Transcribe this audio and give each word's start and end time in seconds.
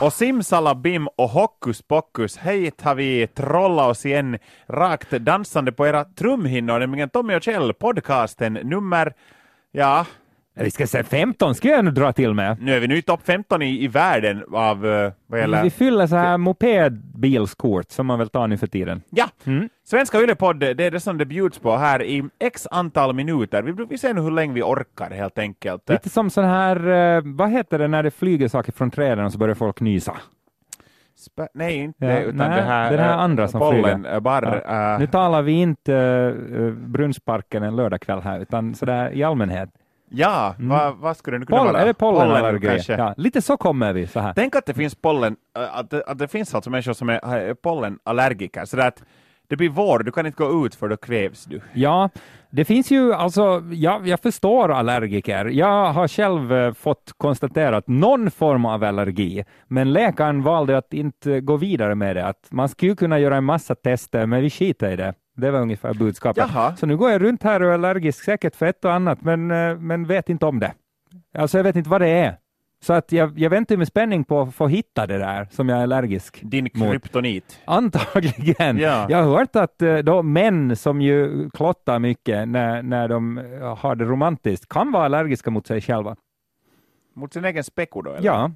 Och 0.00 0.12
simsalabim 0.12 1.08
och 1.16 1.28
hokus 1.28 1.82
pokus, 1.82 2.36
hej 2.36 2.72
har 2.82 2.94
vi 2.94 3.26
trollat 3.26 3.90
oss 3.90 4.06
igen 4.06 4.38
rakt 4.68 5.10
dansande 5.10 5.72
på 5.72 5.86
era 5.86 6.04
trumhinnor, 6.04 6.78
nämligen 6.78 7.08
Tommy 7.08 7.34
och 7.34 7.42
Kjell, 7.42 7.74
podcasten 7.74 8.52
nummer, 8.52 9.14
ja, 9.72 10.06
vi 10.60 10.70
ska 10.70 10.86
säga 10.86 11.04
15 11.04 11.54
ska 11.54 11.68
jag 11.68 11.84
nu 11.84 11.90
dra 11.90 12.12
till 12.12 12.34
med. 12.34 12.56
nu 12.62 12.74
är 12.74 12.80
vi 12.80 12.88
nu 12.88 12.96
i 12.96 13.02
topp 13.02 13.20
15 13.24 13.62
i, 13.62 13.84
i 13.84 13.88
världen 13.88 14.44
av 14.52 14.86
uh, 14.86 15.10
vad 15.26 15.40
gäller... 15.40 15.62
Vi 15.62 15.70
fyller 15.70 16.06
så 16.06 16.16
här 16.16 16.36
mopedbilskort 16.38 17.90
som 17.90 18.06
man 18.06 18.18
väl 18.18 18.28
tar 18.28 18.46
nu 18.48 18.56
för 18.56 18.66
tiden. 18.66 19.02
Ja, 19.10 19.26
Mm. 19.44 19.68
Svenska 19.84 20.18
Yle-podd, 20.20 20.58
det 20.58 20.80
är 20.84 20.90
det 20.90 21.00
som 21.00 21.18
det 21.18 21.24
bjuds 21.26 21.58
på 21.58 21.76
här 21.76 22.02
i 22.02 22.24
x 22.38 22.66
antal 22.70 23.14
minuter. 23.14 23.62
Vi, 23.62 23.86
vi 23.90 23.98
ser 23.98 24.14
nu 24.14 24.20
hur 24.20 24.30
länge 24.30 24.52
vi 24.54 24.62
orkar 24.62 25.10
helt 25.10 25.38
enkelt. 25.38 25.88
Lite 25.88 26.08
som 26.08 26.30
sån 26.30 26.44
här, 26.44 26.88
eh, 27.16 27.22
vad 27.24 27.50
heter 27.50 27.78
det 27.78 27.88
när 27.88 28.02
det 28.02 28.10
flyger 28.10 28.48
saker 28.48 28.72
från 28.72 28.90
träden 28.90 29.24
och 29.24 29.32
så 29.32 29.38
börjar 29.38 29.54
folk 29.54 29.80
nysa? 29.80 30.16
Sp- 31.36 31.48
nej, 31.54 31.76
inte 31.76 32.06
Ja, 32.06 32.18
utan 32.20 32.36
nej, 32.36 32.48
det 32.60 32.62
här, 32.66 32.92
det 32.92 33.02
här 33.02 33.12
eh, 33.12 33.18
andra 33.18 33.48
som 33.48 33.60
pollen, 33.60 34.02
flyger. 34.02 34.14
eh, 34.14 34.20
barr, 34.20 34.62
eh, 34.94 34.98
Nu 34.98 35.06
talar 35.06 35.42
vi 35.42 35.52
inte 35.52 35.92
uh, 35.94 36.72
Brunnsparken 36.72 37.62
en 37.62 37.76
lördagkväll 37.76 38.20
här, 38.20 38.40
utan 38.40 38.74
sådär 38.74 39.10
i 39.14 39.22
allmänhet. 39.22 39.68
Ja, 40.10 40.54
vad, 40.58 40.96
vad 40.96 41.16
skulle 41.16 41.34
det 41.34 41.38
nu 41.38 41.46
kunna 41.46 41.58
Poll, 41.58 41.72
vara? 41.72 41.94
pollenallergi? 41.94 42.66
kanske. 42.66 42.92
Ja, 42.92 43.14
lite 43.16 43.42
så 43.42 43.56
kommer 43.56 43.92
vi 43.92 44.06
så 44.06 44.20
här. 44.20 44.32
Tänk 44.36 44.56
att 44.56 44.66
det 44.66 44.74
finns 44.74 44.94
pollen, 44.94 45.36
äh, 45.56 45.78
att 45.78 45.90
det, 45.90 46.04
att 46.06 46.18
det 46.18 46.28
finns 46.28 46.54
alltså 46.54 46.70
människor 46.70 46.92
som 46.92 47.08
är 47.08 47.18
är 47.24 47.54
pollenallergiker, 47.54 48.64
så 48.64 48.80
att 48.80 49.02
det 49.48 49.56
blir 49.56 49.68
vår, 49.68 49.98
du 49.98 50.12
kan 50.12 50.26
inte 50.26 50.44
gå 50.44 50.66
ut 50.66 50.74
för 50.74 50.88
då 50.88 50.96
kvävs 50.96 51.44
du. 51.44 51.60
Ja, 51.72 52.10
det 52.50 52.64
finns 52.64 52.90
ju 52.90 53.14
alltså, 53.14 53.62
ja, 53.72 54.00
jag 54.04 54.20
förstår 54.20 54.72
allergiker. 54.72 55.44
Jag 55.44 55.92
har 55.92 56.08
själv 56.08 56.52
eh, 56.52 56.72
fått 56.72 57.12
konstaterat 57.16 57.88
någon 57.88 58.30
form 58.30 58.64
av 58.64 58.84
allergi, 58.84 59.44
men 59.66 59.92
läkaren 59.92 60.42
valde 60.42 60.78
att 60.78 60.94
inte 60.94 61.40
gå 61.40 61.56
vidare 61.56 61.94
med 61.94 62.16
det. 62.16 62.26
Att 62.26 62.46
man 62.50 62.68
skulle 62.68 62.94
kunna 62.94 63.18
göra 63.18 63.36
en 63.36 63.44
massa 63.44 63.74
tester, 63.74 64.26
men 64.26 64.42
vi 64.42 64.50
skiter 64.50 64.90
i 64.90 64.96
det. 64.96 65.14
Det 65.40 65.50
var 65.50 65.60
ungefär 65.60 65.94
budskapet. 65.94 66.44
Jaha. 66.54 66.76
Så 66.76 66.86
nu 66.86 66.96
går 66.96 67.10
jag 67.10 67.22
runt 67.22 67.42
här 67.42 67.62
och 67.62 67.68
är 67.68 67.74
allergisk 67.74 68.24
säkert 68.24 68.56
för 68.56 68.66
ett 68.66 68.84
och 68.84 68.92
annat, 68.92 69.22
men, 69.22 69.50
eh, 69.50 69.76
men 69.78 70.04
vet 70.06 70.28
inte 70.28 70.46
om 70.46 70.58
det. 70.60 70.72
Alltså 71.38 71.56
jag 71.58 71.64
vet 71.64 71.76
inte 71.76 71.90
vad 71.90 72.00
det 72.00 72.08
är. 72.08 72.36
Så 72.80 72.92
att 72.92 73.12
jag, 73.12 73.38
jag 73.38 73.50
väntar 73.50 73.76
med 73.76 73.88
spänning 73.88 74.24
på 74.24 74.40
att 74.40 74.54
få 74.54 74.68
hitta 74.68 75.06
det 75.06 75.18
där 75.18 75.48
som 75.50 75.68
jag 75.68 75.78
är 75.78 75.82
allergisk 75.82 76.40
Din 76.42 76.68
mot. 76.74 76.90
kryptonit. 76.90 77.60
Antagligen. 77.64 78.78
Ja. 78.78 79.06
Jag 79.10 79.22
har 79.22 79.36
hört 79.38 79.56
att 79.56 79.82
eh, 79.82 79.96
då 79.98 80.22
män 80.22 80.76
som 80.76 81.00
ju 81.02 81.50
klottar 81.50 81.98
mycket 81.98 82.48
när, 82.48 82.82
när 82.82 83.08
de 83.08 83.38
eh, 83.38 83.76
har 83.76 83.94
det 83.94 84.04
romantiskt 84.04 84.68
kan 84.68 84.92
vara 84.92 85.04
allergiska 85.04 85.50
mot 85.50 85.66
sig 85.66 85.80
själva. 85.80 86.16
Mot 87.14 87.32
sin 87.32 87.44
egen 87.44 87.64
späcko 87.64 88.02
då? 88.02 88.10
Eller? 88.10 88.26
Ja, 88.26 88.50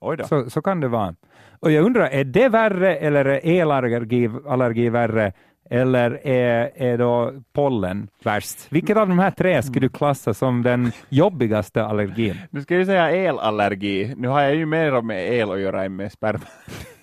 Oj 0.00 0.16
då. 0.16 0.24
så, 0.24 0.50
så 0.50 0.62
kan 0.62 0.80
det 0.80 0.88
vara. 0.88 1.14
Och 1.60 1.70
jag 1.70 1.84
undrar, 1.84 2.06
är 2.08 2.24
det 2.24 2.48
värre 2.48 2.96
eller 2.96 3.24
är 3.24 3.40
elallergi 3.60 4.30
allergi 4.48 4.88
värre 4.88 5.32
eller 5.70 6.26
är, 6.26 6.70
är 6.74 6.98
då 6.98 7.32
pollen 7.52 8.08
värst? 8.22 8.58
Vilket 8.68 8.96
av 8.96 9.08
de 9.08 9.18
här 9.18 9.30
tre 9.30 9.62
skulle 9.62 9.86
du 9.86 9.88
klassa 9.88 10.34
som 10.34 10.62
den 10.62 10.92
jobbigaste 11.08 11.84
allergin? 11.84 12.38
Nu 12.50 12.62
ska 12.62 12.74
ju 12.74 12.86
säga 12.86 13.10
elallergi. 13.10 14.14
Nu 14.16 14.28
har 14.28 14.40
jag 14.40 14.54
ju 14.54 14.66
mer 14.66 15.02
med 15.02 15.32
el 15.32 15.50
att 15.50 15.60
göra 15.60 15.84
än 15.84 15.96
med 15.96 16.12
sperma. 16.12 16.40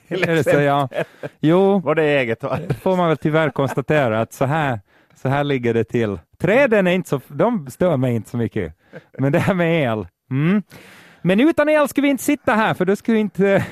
Så, 0.44 0.60
ja. 0.60 0.90
Jo, 1.40 1.80
Var 1.84 1.96
det 1.96 2.04
eget? 2.04 2.44
va? 2.44 2.60
får 2.82 2.98
man 2.98 3.08
väl 3.08 3.18
tyvärr 3.18 3.50
konstatera 3.50 4.22
att 4.22 4.34
så 4.34 4.46
här, 4.46 4.80
så 5.16 5.30
här 5.30 5.44
ligger 5.44 5.74
det 5.74 5.84
till. 5.84 6.20
Träden 6.38 6.88
är 6.88 6.92
inte 6.92 7.10
så, 7.10 7.22
de 7.28 7.68
stör 7.70 7.98
mig 7.98 8.16
inte 8.16 8.30
så 8.30 8.38
mycket, 8.38 8.74
men 9.18 9.32
det 9.32 9.40
här 9.40 9.54
med 9.54 9.84
el. 9.84 10.08
Mm. 10.32 10.64
Men 11.22 11.40
utan 11.40 11.70
el 11.70 11.88
skulle 11.88 12.06
vi 12.06 12.12
inte 12.12 12.24
sitta 12.24 12.54
här, 12.54 12.74
för 12.74 12.86
då 12.86 12.96
skulle 12.96 13.18
inte 13.18 13.66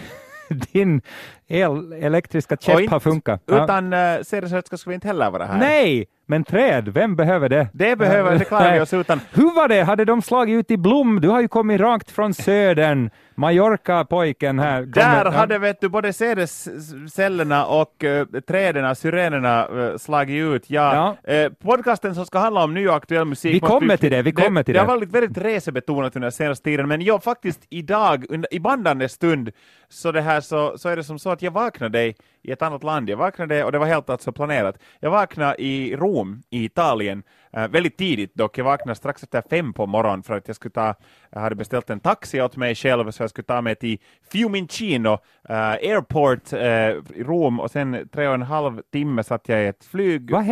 din 0.73 1.01
el, 1.47 1.93
elektriska 1.93 2.57
käpp 2.57 2.79
inte- 2.79 2.95
ha 2.95 2.99
funkat. 2.99 3.43
Ja. 3.45 3.63
Utan 3.63 3.93
uh, 3.93 4.21
seriöst 4.23 4.79
ska 4.79 4.89
vi 4.89 4.93
inte 4.93 5.07
heller 5.07 5.31
vara 5.31 5.45
här. 5.45 5.57
Nej, 5.57 6.05
men 6.25 6.43
träd, 6.43 6.87
vem 6.87 7.15
behöver 7.15 7.49
det? 7.49 7.67
Det 7.73 7.95
behöver, 7.95 8.39
det 8.39 8.45
klarar 8.45 8.73
vi 8.73 8.79
oss 8.79 8.93
utan. 8.93 9.19
Hur 9.33 9.55
var 9.55 9.67
det? 9.67 9.81
Hade 9.81 10.05
de 10.05 10.21
slagit 10.21 10.53
ut 10.59 10.71
i 10.71 10.77
blom? 10.77 11.21
Du 11.21 11.29
har 11.29 11.41
ju 11.41 11.47
kommit 11.47 11.81
rakt 11.81 12.11
från 12.11 12.33
södern. 12.33 13.09
Mallorca-pojken 13.37 14.59
här. 14.59 14.81
Där 14.81 15.23
kommer- 15.23 15.37
hade 15.37 15.57
vet 15.57 15.81
du 15.81 15.89
både 15.89 16.13
sädescellerna 16.13 17.65
och 17.65 18.03
uh, 18.03 18.25
träden, 18.47 18.95
syrenerna 18.95 19.67
uh, 19.67 19.97
slagit 19.97 20.43
ut. 20.43 20.69
Ja, 20.69 21.15
Eh, 21.23 21.51
podcasten 21.51 22.15
som 22.15 22.25
ska 22.25 22.39
handla 22.39 22.63
om 22.63 22.73
ny 22.73 22.87
och 22.87 22.95
aktuell 22.95 23.25
musik. 23.25 23.55
Vi 23.55 23.59
kommer 23.59 23.97
till 23.97 24.11
det, 24.11 24.21
vi 24.21 24.31
kommer 24.31 24.63
till 24.63 24.73
det. 24.73 24.79
det. 24.79 24.85
har 24.85 24.95
varit 24.95 25.11
väldigt 25.11 25.37
resebetonat 25.37 26.15
under 26.15 26.29
senaste 26.29 26.63
tiden, 26.63 26.87
men 26.87 27.01
jag 27.01 27.23
faktiskt 27.23 27.59
idag, 27.69 28.25
under, 28.29 28.53
i 28.53 28.59
bandande 28.59 29.09
stund, 29.09 29.51
så, 29.89 30.11
det 30.11 30.21
här, 30.21 30.41
så, 30.41 30.77
så 30.77 30.89
är 30.89 30.95
det 30.95 31.03
som 31.03 31.19
så 31.19 31.29
att 31.29 31.41
jag 31.41 31.51
vaknade 31.51 32.05
i 32.05 32.15
i 32.47 32.51
ett 32.51 32.61
annat 32.61 32.83
land. 32.83 33.09
Jag 33.09 33.17
vaknade, 33.17 33.63
och 33.63 33.71
det 33.71 33.79
var 33.79 33.85
helt 33.85 34.09
alltså 34.09 34.31
planerat, 34.31 34.79
jag 34.99 35.11
vaknade 35.11 35.63
i 35.63 35.95
Rom 35.95 36.41
i 36.49 36.65
Italien, 36.65 37.19
eh, 37.19 37.46
väldigt 37.51 37.97
tidigt 37.97 38.35
dock. 38.35 38.57
Jag 38.57 38.65
vaknade 38.65 38.95
strax 38.95 39.23
efter 39.23 39.43
fem 39.49 39.73
på 39.73 39.85
morgonen 39.85 40.23
för 40.23 40.37
att 40.37 40.47
jag 40.47 40.55
skulle 40.55 40.71
ta, 40.71 40.95
jag 41.29 41.39
hade 41.39 41.55
beställt 41.55 41.89
en 41.89 41.99
taxi 41.99 42.41
åt 42.41 42.55
mig 42.55 42.75
själv 42.75 43.11
så 43.11 43.23
jag 43.23 43.29
skulle 43.29 43.45
ta 43.45 43.61
mig 43.61 43.75
till 43.75 43.99
Fiumicino 44.31 45.13
eh, 45.49 45.57
Airport 45.59 46.53
eh, 46.53 47.19
i 47.19 47.23
Rom 47.23 47.59
och 47.59 47.71
sen 47.71 48.09
tre 48.13 48.27
och 48.27 48.33
en 48.33 48.41
halv 48.41 48.81
timme 48.91 49.23
satt 49.23 49.49
jag 49.49 49.63
i 49.63 49.67
ett 49.67 49.85
flygplan. 49.85 50.45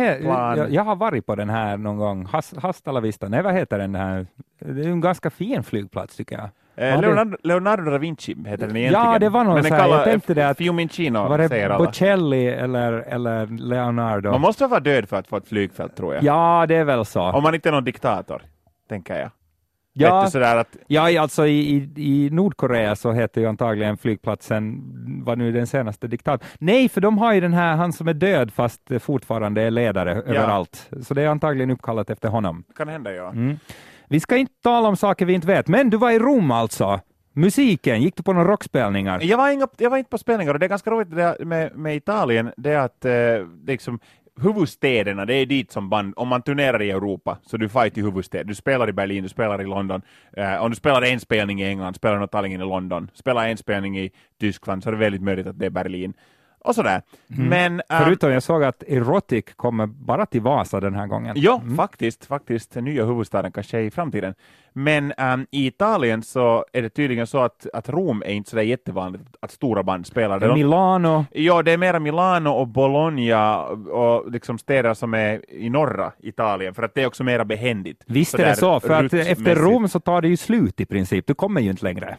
jag, 0.56 0.72
jag 0.72 0.82
har 0.82 0.96
varit 0.96 1.26
på 1.26 1.34
den 1.34 1.50
här 1.50 1.76
någon 1.76 1.96
gång. 1.96 2.26
Has, 2.26 2.54
Hasta 2.56 2.92
la 2.92 3.00
vista. 3.00 3.28
Nej, 3.28 3.42
vad 3.42 3.54
heter 3.54 3.78
den 3.78 3.94
här? 3.94 4.26
Det 4.58 4.84
är 4.84 4.88
en 4.88 5.00
ganska 5.00 5.30
fin 5.30 5.62
flygplats 5.62 6.16
tycker 6.16 6.36
jag. 6.36 6.48
Eh, 6.76 7.00
det- 7.00 7.06
Leonardo, 7.06 7.36
Leonardo 7.42 7.90
da 7.90 7.98
Vinci 7.98 8.34
heter 8.46 8.66
den 8.66 8.76
egentligen. 8.76 9.12
Ja, 9.12 9.18
det 9.18 9.28
var 9.28 9.44
någon 9.44 9.54
Men 9.54 9.62
den 9.62 9.70
så 9.72 9.76
här, 9.76 9.88
jag 9.88 10.04
tänkte 10.04 10.34
det 10.34 10.48
att- 10.48 10.56
Fiumicino 10.58 11.28
Var 11.28 11.38
det. 11.38 11.78
Bocelli 11.78 12.46
eller, 12.48 12.92
eller 12.92 13.46
Leonardo? 13.46 14.30
Man 14.30 14.40
måste 14.40 14.66
vara 14.66 14.80
död 14.80 15.08
för 15.08 15.16
att 15.16 15.26
få 15.28 15.36
ett 15.36 15.48
flygfält 15.48 15.96
tror 15.96 16.14
jag. 16.14 16.24
Ja, 16.24 16.64
det 16.68 16.74
är 16.76 16.84
väl 16.84 17.04
så. 17.04 17.22
Om 17.22 17.42
man 17.42 17.54
inte 17.54 17.68
är 17.68 17.72
någon 17.72 17.84
diktator, 17.84 18.42
tänker 18.88 19.18
jag. 19.20 19.30
Ja, 19.98 20.26
att, 20.58 20.76
ja, 20.86 21.20
alltså 21.20 21.46
i, 21.46 21.60
i, 21.76 21.90
i 21.96 22.30
Nordkorea 22.30 22.96
så 22.96 23.12
heter 23.12 23.40
ju 23.40 23.46
antagligen 23.46 23.96
flygplatsen, 23.96 24.82
vad 25.24 25.38
nu 25.38 25.52
den 25.52 25.66
senaste 25.66 26.06
diktatorn. 26.06 26.48
Nej, 26.58 26.88
för 26.88 27.00
de 27.00 27.18
har 27.18 27.32
ju 27.32 27.40
den 27.40 27.52
här, 27.54 27.76
han 27.76 27.92
som 27.92 28.08
är 28.08 28.14
död 28.14 28.52
fast 28.52 28.80
fortfarande 29.00 29.62
är 29.62 29.70
ledare 29.70 30.12
överallt. 30.14 30.90
Så 31.02 31.14
det 31.14 31.22
är 31.22 31.28
antagligen 31.28 31.70
uppkallat 31.70 32.10
efter 32.10 32.28
honom. 32.28 32.64
kan 32.76 32.88
hända 32.88 33.12
ja. 33.12 33.28
Mm. 33.30 33.58
Vi 34.08 34.20
ska 34.20 34.36
inte 34.36 34.54
tala 34.62 34.88
om 34.88 34.96
saker 34.96 35.26
vi 35.26 35.32
inte 35.32 35.46
vet, 35.46 35.68
men 35.68 35.90
du 35.90 35.96
var 35.96 36.10
i 36.10 36.18
Rom 36.18 36.50
alltså. 36.50 37.00
Musiken, 37.32 38.02
gick 38.02 38.16
du 38.16 38.22
på 38.22 38.32
några 38.32 38.48
rockspelningar? 38.48 39.20
Jag 39.22 39.38
var, 39.38 39.50
inga, 39.50 39.68
jag 39.76 39.90
var 39.90 39.98
inte 39.98 40.10
på 40.10 40.18
spelningar 40.18 40.54
och 40.54 40.60
det 40.60 40.66
är 40.66 40.68
ganska 40.68 40.90
roligt 40.90 41.10
det 41.10 41.44
med, 41.44 41.76
med 41.76 41.96
Italien, 41.96 42.52
det 42.56 42.70
är 42.70 42.78
att 42.78 43.04
eh, 43.04 43.12
liksom, 43.66 43.98
huvudstäderna, 44.40 45.24
det 45.24 45.34
är 45.34 45.46
dit 45.46 45.72
som 45.72 45.88
band, 45.88 46.14
om 46.16 46.28
man 46.28 46.42
turnerar 46.42 46.82
i 46.82 46.90
Europa, 46.90 47.38
så 47.42 47.56
du 47.56 47.68
fight 47.68 47.98
i 47.98 48.02
huvudstäder. 48.02 48.44
Du 48.44 48.54
spelar 48.54 48.88
i 48.88 48.92
Berlin, 48.92 49.22
du 49.22 49.28
spelar 49.28 49.62
i 49.62 49.64
London. 49.64 50.02
Eh, 50.36 50.62
om 50.62 50.70
du 50.70 50.76
spelar 50.76 51.02
en 51.02 51.20
spelning 51.20 51.62
i 51.62 51.64
England, 51.64 51.94
spelar 51.94 52.14
du 52.14 52.20
något 52.20 52.50
i 52.50 52.56
London. 52.56 53.10
Spelar 53.14 53.48
en 53.48 53.56
spelning 53.56 53.98
i 53.98 54.10
Tyskland, 54.40 54.82
så 54.82 54.88
är 54.88 54.92
det 54.92 54.98
väldigt 54.98 55.22
möjligt 55.22 55.46
att 55.46 55.58
det 55.58 55.66
är 55.66 55.70
Berlin. 55.70 56.14
Och 56.66 56.74
sådär. 56.74 57.02
Men... 57.26 57.80
eh, 57.80 57.98
Förutom 58.04 58.30
jag 58.30 58.42
såg 58.42 58.64
att 58.64 58.82
Erotic 58.82 59.44
kommer 59.56 59.86
bara 59.86 60.26
till 60.26 60.40
Vasa 60.40 60.80
den 60.80 60.94
här 60.94 61.06
gången. 61.06 61.36
Ja, 61.38 61.62
faktiskt, 61.76 62.24
faktiskt, 62.24 62.74
den 62.74 62.84
nya 62.84 63.04
huvudstaden 63.04 63.52
kanske 63.52 63.80
i 63.80 63.90
framtiden. 63.90 64.34
Men 64.72 65.12
ehm, 65.18 65.46
i 65.50 65.66
Italien 65.66 66.22
så 66.22 66.64
är 66.72 66.82
det 66.82 66.88
tydligen 66.90 67.26
så 67.26 67.38
att, 67.38 67.66
att 67.72 67.88
Rom 67.88 68.22
är 68.22 68.30
inte 68.30 68.50
så 68.50 68.56
där 68.56 68.62
jättevanligt 68.62 69.24
att 69.40 69.50
stora 69.50 69.82
band 69.82 70.06
spelar. 70.06 70.40
Det 70.40 70.54
Milano, 70.54 71.24
Ja, 71.32 71.62
det 71.62 71.72
är 71.72 71.78
mera 71.78 71.98
Milano 71.98 72.50
och 72.50 72.68
Bologna 72.68 73.62
och 73.64 74.30
liksom 74.30 74.58
städer 74.58 74.94
som 74.94 75.14
är 75.14 75.50
i 75.50 75.70
norra 75.70 76.12
Italien, 76.18 76.74
för 76.74 76.82
att 76.82 76.94
det 76.94 77.02
är 77.02 77.06
också 77.06 77.24
mera 77.24 77.44
behändigt. 77.44 78.02
visst 78.06 78.34
är 78.34 78.46
det 78.46 78.56
så, 78.56 78.80
för 78.80 79.04
att 79.04 79.12
efter. 79.12 79.54
Rom 79.54 79.88
så 79.88 80.00
tar 80.00 80.20
det 80.22 80.28
ju 80.28 80.36
slut 80.36 80.80
i 80.80 80.86
princip. 80.86 81.26
Du 81.26 81.34
kommer 81.34 81.60
ju 81.60 81.70
inte 81.70 81.84
längre. 81.84 82.16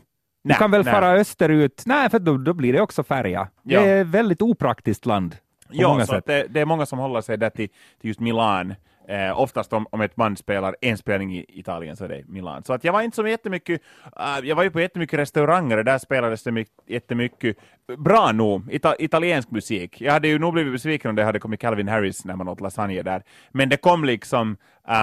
Du 0.47 0.53
kan 0.53 0.71
väl 0.71 0.83
nej. 0.83 0.93
fara 0.93 1.11
österut? 1.11 1.83
Nej, 1.85 2.09
för 2.09 2.19
då, 2.19 2.37
då 2.37 2.53
blir 2.53 2.73
det 2.73 2.81
också 2.81 3.03
färja. 3.03 3.47
Ja. 3.63 3.81
Det 3.81 3.89
är 3.89 4.01
ett 4.01 4.07
väldigt 4.07 4.41
opraktiskt 4.41 5.05
land. 5.05 5.35
Ja, 5.69 6.05
så 6.05 6.21
det, 6.25 6.47
det 6.49 6.59
är 6.59 6.65
många 6.65 6.85
som 6.85 6.99
håller 6.99 7.21
sig 7.21 7.37
där 7.37 7.49
till, 7.49 7.69
till 8.01 8.07
just 8.07 8.19
Milan. 8.19 8.75
Eh, 9.09 9.39
oftast 9.39 9.73
om, 9.73 9.87
om 9.91 10.01
ett 10.01 10.15
band 10.15 10.37
spelar 10.37 10.75
en 10.81 10.97
spelning 10.97 11.33
i 11.35 11.45
Italien 11.49 11.95
så 11.95 12.03
är 12.03 12.09
det 12.09 12.23
Milan. 12.27 12.63
Så 12.63 12.73
att 12.73 12.83
jag 12.83 12.93
var 12.93 13.01
inte 13.01 13.15
så 13.15 13.27
jättemycket, 13.27 13.81
uh, 14.05 14.47
jag 14.47 14.55
var 14.55 14.63
ju 14.63 14.69
på 14.71 14.79
jättemycket 14.81 15.19
restauranger 15.19 15.77
och 15.77 15.85
där 15.85 15.97
spelades 15.97 16.43
det 16.43 16.51
mycket, 16.51 16.73
jättemycket 16.87 17.57
bra 17.97 18.31
nog, 18.31 18.71
ita, 18.73 18.95
italiensk 18.99 19.51
musik. 19.51 20.01
Jag 20.01 20.13
hade 20.13 20.27
ju 20.27 20.39
nog 20.39 20.53
blivit 20.53 20.73
besviken 20.73 21.09
om 21.09 21.15
det 21.15 21.23
hade 21.23 21.39
kommit 21.39 21.59
Calvin 21.59 21.87
Harris 21.87 22.25
när 22.25 22.35
man 22.35 22.47
åt 22.47 22.61
lasagne 22.61 23.01
där. 23.01 23.23
Men 23.51 23.69
det 23.69 23.77
kom 23.77 24.05
liksom 24.05 24.57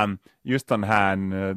um, 0.04 0.18
just 0.42 0.68
den 0.68 0.84
här, 0.84 1.16
uh, 1.34 1.56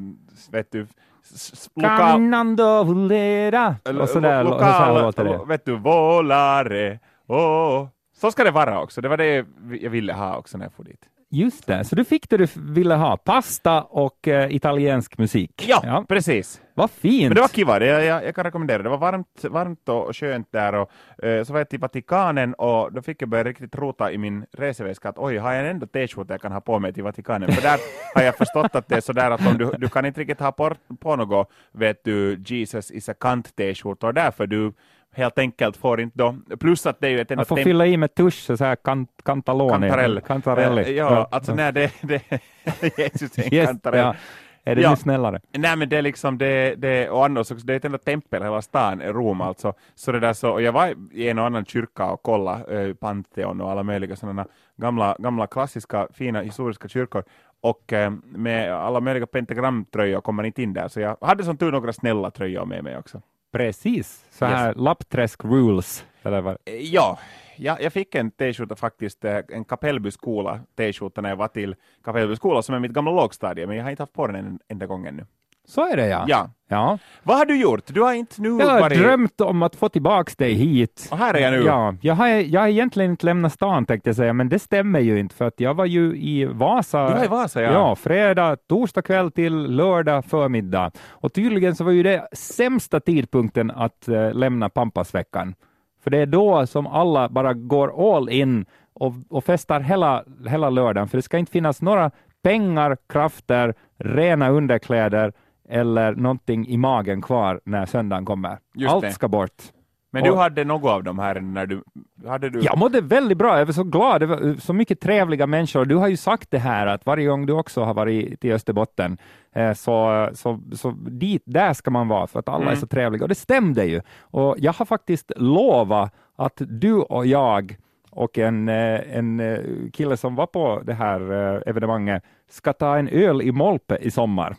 vet 0.51 0.71
du, 0.71 0.81
s- 0.81 1.53
s- 1.53 1.69
lokal... 1.75 1.97
Caminando 1.97 2.83
volera. 2.83 3.75
Och 4.01 4.09
sådär, 4.09 4.43
lo- 4.43 4.49
lo- 4.49 4.57
så 4.59 4.63
här 4.65 5.01
låter 5.01 5.23
det. 5.23 5.45
vet 5.45 5.65
du, 5.65 5.75
volare, 5.75 6.99
oh. 7.27 7.87
Så 8.17 8.31
ska 8.31 8.43
det 8.43 8.51
vara 8.51 8.81
också, 8.81 9.01
det 9.01 9.09
var 9.09 9.17
det 9.17 9.45
jag 9.81 9.89
ville 9.89 10.13
ha 10.13 10.37
också 10.37 10.57
när 10.57 10.65
jag 10.65 10.73
får 10.73 10.83
dit. 10.83 11.05
Just 11.29 11.67
det, 11.67 11.83
så 11.83 11.95
du 11.95 12.05
fick 12.05 12.29
det 12.29 12.37
du 12.37 12.47
ville 12.55 12.95
ha, 12.95 13.17
pasta 13.17 13.81
och 13.81 14.27
eh, 14.27 14.55
italiensk 14.55 15.17
musik. 15.17 15.65
Ja, 15.67 16.05
precis. 16.07 16.61
Vad 16.73 16.91
fint! 16.91 17.29
Men 17.29 17.35
det 17.35 17.41
var 17.41 17.47
kiva, 17.47 17.79
det, 17.79 17.85
jag, 17.85 18.25
jag 18.25 18.35
kan 18.35 18.43
rekommendera 18.43 18.83
det. 18.83 18.89
Var 18.89 18.97
varmt, 18.97 19.43
varmt 19.43 19.89
och 19.89 20.15
skönt 20.15 20.51
där 20.51 20.75
och 20.75 21.23
eh, 21.23 21.43
så 21.43 21.53
var 21.53 21.59
jag 21.59 21.69
till 21.69 21.79
Vatikanen 21.79 22.53
och 22.53 22.93
då 22.93 23.01
fick 23.01 23.21
jag 23.21 23.29
börja 23.29 23.43
riktigt 23.43 23.75
rota 23.75 24.11
i 24.11 24.17
min 24.17 24.45
reseväska 24.51 25.09
att 25.09 25.17
oj, 25.17 25.37
har 25.37 25.53
jag 25.53 25.69
ändå 25.69 25.85
t-skjorta 25.87 26.33
jag 26.33 26.41
kan 26.41 26.51
ha 26.51 26.61
på 26.61 26.79
mig 26.79 26.93
till 26.93 27.03
Vatikanen? 27.03 27.51
För 27.51 27.61
där 27.61 27.79
har 28.15 28.23
jag 28.23 28.35
förstått 28.35 28.75
att 28.75 28.87
det 28.87 28.95
är 28.95 29.01
sådär 29.01 29.31
att 29.31 29.47
om 29.47 29.57
du, 29.57 29.71
du 29.77 29.89
kan 29.89 30.05
inte 30.05 30.21
riktigt 30.21 30.39
ha 30.39 30.51
på, 30.51 30.75
på 30.99 31.15
något, 31.15 31.51
vet 31.71 32.03
du, 32.03 32.43
Jesus 32.45 32.91
is 32.91 33.09
a 33.09 33.13
kant 33.19 33.55
t-skjorta 33.55 34.07
och 34.07 34.13
därför 34.13 34.47
du 34.47 34.73
helt 35.17 35.39
enkelt 35.39 35.77
får 35.77 36.01
inte 36.01 36.17
då, 36.17 36.35
plus 36.59 36.85
att 36.85 36.99
det 36.99 37.07
är 37.07 37.11
ju 37.11 37.19
ett 37.21 37.35
Man 37.35 37.45
får 37.45 37.55
fylla 37.57 37.85
i 37.85 37.97
med 37.97 38.15
tusch, 38.15 38.57
så 38.57 38.65
här 38.65 38.75
kant, 38.75 39.09
kantalone. 39.25 39.87
Kantarell. 39.87 40.21
Kantarelli. 40.21 40.81
Eh, 40.81 40.91
ja, 40.91 41.27
alltså 41.31 41.55
nej, 41.55 41.73
det, 41.73 41.91
det 42.01 42.97
Jesus 42.97 43.37
är 43.37 43.43
en 43.47 43.53
Yes, 43.53 43.67
kantarell. 43.67 43.99
ja. 43.99 44.15
Är 44.63 44.75
det 44.75 44.81
Ja. 44.81 44.95
snällare? 44.95 45.39
Nej 45.57 45.75
men 45.75 45.89
det 45.89 45.97
är 45.97 46.01
liksom 46.01 46.37
det, 46.37 46.75
det 46.77 47.09
och 47.09 47.25
annars 47.25 47.51
också, 47.51 47.65
det 47.65 47.73
är 47.73 47.77
ett 47.77 47.85
enda 47.85 47.97
tempel 47.97 48.43
hela 48.43 48.61
stan, 48.61 49.01
Rom 49.01 49.41
alltså. 49.41 49.73
Så 49.95 50.11
det 50.11 50.19
där 50.19 50.33
så, 50.33 50.49
och 50.51 50.61
jag 50.61 50.71
var 50.71 50.93
i 51.11 51.29
en 51.29 51.39
och 51.39 51.45
annan 51.45 51.65
kyrka 51.65 52.05
och 52.05 52.21
kollade 52.23 52.81
eh, 52.87 52.93
Pantheon 52.93 53.61
och 53.61 53.71
alla 53.71 53.83
möjliga 53.83 54.15
sådana 54.15 54.45
gamla, 54.77 55.15
gamla 55.19 55.47
klassiska 55.47 56.07
fina 56.13 56.41
historiska 56.41 56.87
kyrkor. 56.87 57.23
Och 57.61 57.93
eh, 57.93 58.11
med 58.23 58.73
alla 58.73 58.99
möjliga 58.99 59.25
pentagramtröjor 59.27 60.21
kom 60.21 60.35
man 60.35 60.45
inte 60.45 60.61
in 60.63 60.73
där, 60.73 60.87
så 60.87 60.99
jag 60.99 61.17
hade 61.21 61.43
som 61.43 61.57
tur 61.57 61.71
några 61.71 61.93
snälla 61.93 62.31
tröjor 62.31 62.65
med 62.65 62.83
mig 62.83 62.97
också. 62.97 63.21
Precis, 63.57 64.25
så 64.31 64.45
här 64.45 64.73
lappträsk 64.73 65.43
rules. 65.45 66.05
Eller 66.23 66.41
vad? 66.41 66.57
Eh, 66.65 66.73
Ja, 66.75 67.19
ja, 67.55 67.77
jag 67.81 67.93
fick 67.93 68.15
en 68.15 68.31
t-skjorta 68.31 68.75
faktiskt, 68.75 69.25
eh, 69.25 69.39
en 69.49 69.65
Kapellby 69.65 70.11
skola 70.11 70.59
t-skjorta 70.77 71.21
när 71.21 71.29
jag 71.29 71.35
var 71.35 71.47
till 71.47 71.75
Kapellby 72.03 72.35
skola 72.35 72.61
som 72.61 72.75
är 72.75 72.79
mitt 72.79 72.91
gamla 72.91 73.11
lågstadie, 73.11 73.67
men 73.67 73.77
jag 73.77 73.83
har 73.83 73.91
inte 73.91 74.03
haft 74.03 74.13
på 74.13 74.27
den 74.27 74.35
en 74.35 74.59
enda 74.67 74.85
gång 74.85 75.05
ännu. 75.07 75.25
Så 75.69 75.87
är 75.91 75.97
det 75.97 76.07
ja. 76.07 76.25
Ja. 76.27 76.49
ja. 76.69 76.97
Vad 77.23 77.37
har 77.37 77.45
du 77.45 77.61
gjort? 77.61 77.83
Du 77.87 78.01
har 78.01 78.13
inte 78.13 78.41
nu 78.41 78.49
Jag 78.49 78.67
har 78.67 78.79
varit... 78.79 78.97
drömt 78.97 79.41
om 79.41 79.63
att 79.63 79.75
få 79.75 79.89
tillbaks 79.89 80.35
dig 80.35 80.53
hit. 80.53 81.07
Och 81.11 81.17
här 81.17 81.33
är 81.33 81.39
jag 81.39 81.51
nu. 81.51 81.63
Ja, 81.65 81.93
jag 82.01 82.13
har, 82.15 82.27
jag 82.27 82.61
har 82.61 82.67
egentligen 82.67 83.11
inte 83.11 83.25
lämnat 83.25 83.53
stan 83.53 83.85
tänkte 83.85 84.09
jag 84.09 84.15
säga, 84.15 84.33
men 84.33 84.49
det 84.49 84.59
stämmer 84.59 84.99
ju 84.99 85.19
inte 85.19 85.35
för 85.35 85.45
att 85.45 85.59
jag 85.59 85.73
var 85.73 85.85
ju 85.85 86.17
i 86.17 86.45
Vasa. 86.45 87.07
Du 87.07 87.13
var 87.13 87.25
i 87.25 87.27
Vasa, 87.27 87.61
ja. 87.61 87.71
Ja, 87.71 87.95
fredag, 87.95 88.57
torsdag 88.69 89.01
kväll 89.01 89.31
till 89.31 89.53
lördag 89.55 90.25
förmiddag. 90.25 90.91
Och 91.09 91.33
tydligen 91.33 91.75
så 91.75 91.83
var 91.83 91.91
ju 91.91 92.03
det 92.03 92.27
sämsta 92.31 92.99
tidpunkten 92.99 93.71
att 93.71 94.07
eh, 94.07 94.33
lämna 94.33 94.69
Pampasveckan. 94.69 95.55
För 96.03 96.11
det 96.11 96.17
är 96.17 96.25
då 96.25 96.67
som 96.67 96.87
alla 96.87 97.29
bara 97.29 97.53
går 97.53 98.17
all 98.17 98.29
in 98.29 98.65
och, 98.93 99.13
och 99.29 99.43
festar 99.43 99.79
hela, 99.79 100.23
hela 100.47 100.69
lördagen, 100.69 101.07
för 101.07 101.17
det 101.17 101.21
ska 101.21 101.37
inte 101.37 101.51
finnas 101.51 101.81
några 101.81 102.11
pengar, 102.43 102.97
krafter, 103.09 103.73
rena 103.99 104.49
underkläder 104.49 105.33
eller 105.69 106.15
någonting 106.15 106.67
i 106.67 106.77
magen 106.77 107.21
kvar 107.21 107.61
när 107.65 107.85
söndagen 107.85 108.25
kommer. 108.25 108.57
Just 108.75 108.93
Allt 108.93 109.03
det. 109.03 109.11
ska 109.11 109.27
bort. 109.27 109.63
Men 110.11 110.23
du 110.23 110.29
Och- 110.31 110.37
hade 110.37 110.63
något 110.63 110.91
av 110.91 111.03
de 111.03 111.19
här 111.19 111.39
när 111.39 111.65
du... 111.65 111.83
Hade 112.27 112.49
du... 112.49 112.59
Jag 112.61 112.77
mådde 112.77 113.01
väldigt 113.01 113.37
bra, 113.37 113.57
jag 113.59 113.65
var 113.65 113.73
så 113.73 113.83
glad, 113.83 114.21
det 114.21 114.25
var 114.25 114.59
så 114.59 114.73
mycket 114.73 114.99
trevliga 114.99 115.47
människor. 115.47 115.85
Du 115.85 115.95
har 115.95 116.07
ju 116.07 116.17
sagt 116.17 116.51
det 116.51 116.57
här 116.59 116.87
att 116.87 117.05
varje 117.05 117.27
gång 117.27 117.45
du 117.45 117.53
också 117.53 117.83
har 117.83 117.93
varit 117.93 118.41
till 118.41 118.51
Österbotten, 118.53 119.17
eh, 119.55 119.73
så, 119.73 120.29
så, 120.33 120.59
så 120.73 120.91
dit, 120.91 121.43
där 121.45 121.73
ska 121.73 121.91
man 121.91 122.07
vara 122.07 122.27
för 122.27 122.39
att 122.39 122.49
alla 122.49 122.63
är 122.63 122.67
Mm. 122.67 122.79
så 122.79 122.87
trevliga. 122.87 123.23
Och 123.23 123.29
det 123.29 123.35
stämde 123.35 123.85
ju. 123.85 124.01
Och 124.21 124.55
jag 124.59 124.73
har 124.73 124.85
faktiskt 124.85 125.31
lovat 125.35 126.13
att 126.35 126.61
du 126.67 126.93
och 126.93 127.25
jag 127.25 127.75
och 128.11 128.37
en, 128.37 128.69
eh, 128.69 129.17
en 129.17 129.39
eh, 129.39 129.59
kille 129.93 130.17
som 130.17 130.35
var 130.35 130.45
på 130.45 130.81
det 130.85 130.93
här 130.93 131.31
eh, 131.55 131.61
evenemanget 131.65 132.23
ska 132.49 132.73
ta 132.73 132.97
en 132.97 133.07
öl 133.07 133.41
i 133.41 133.51
Molpe 133.51 133.95
i 134.01 134.11
sommar. 134.11 134.55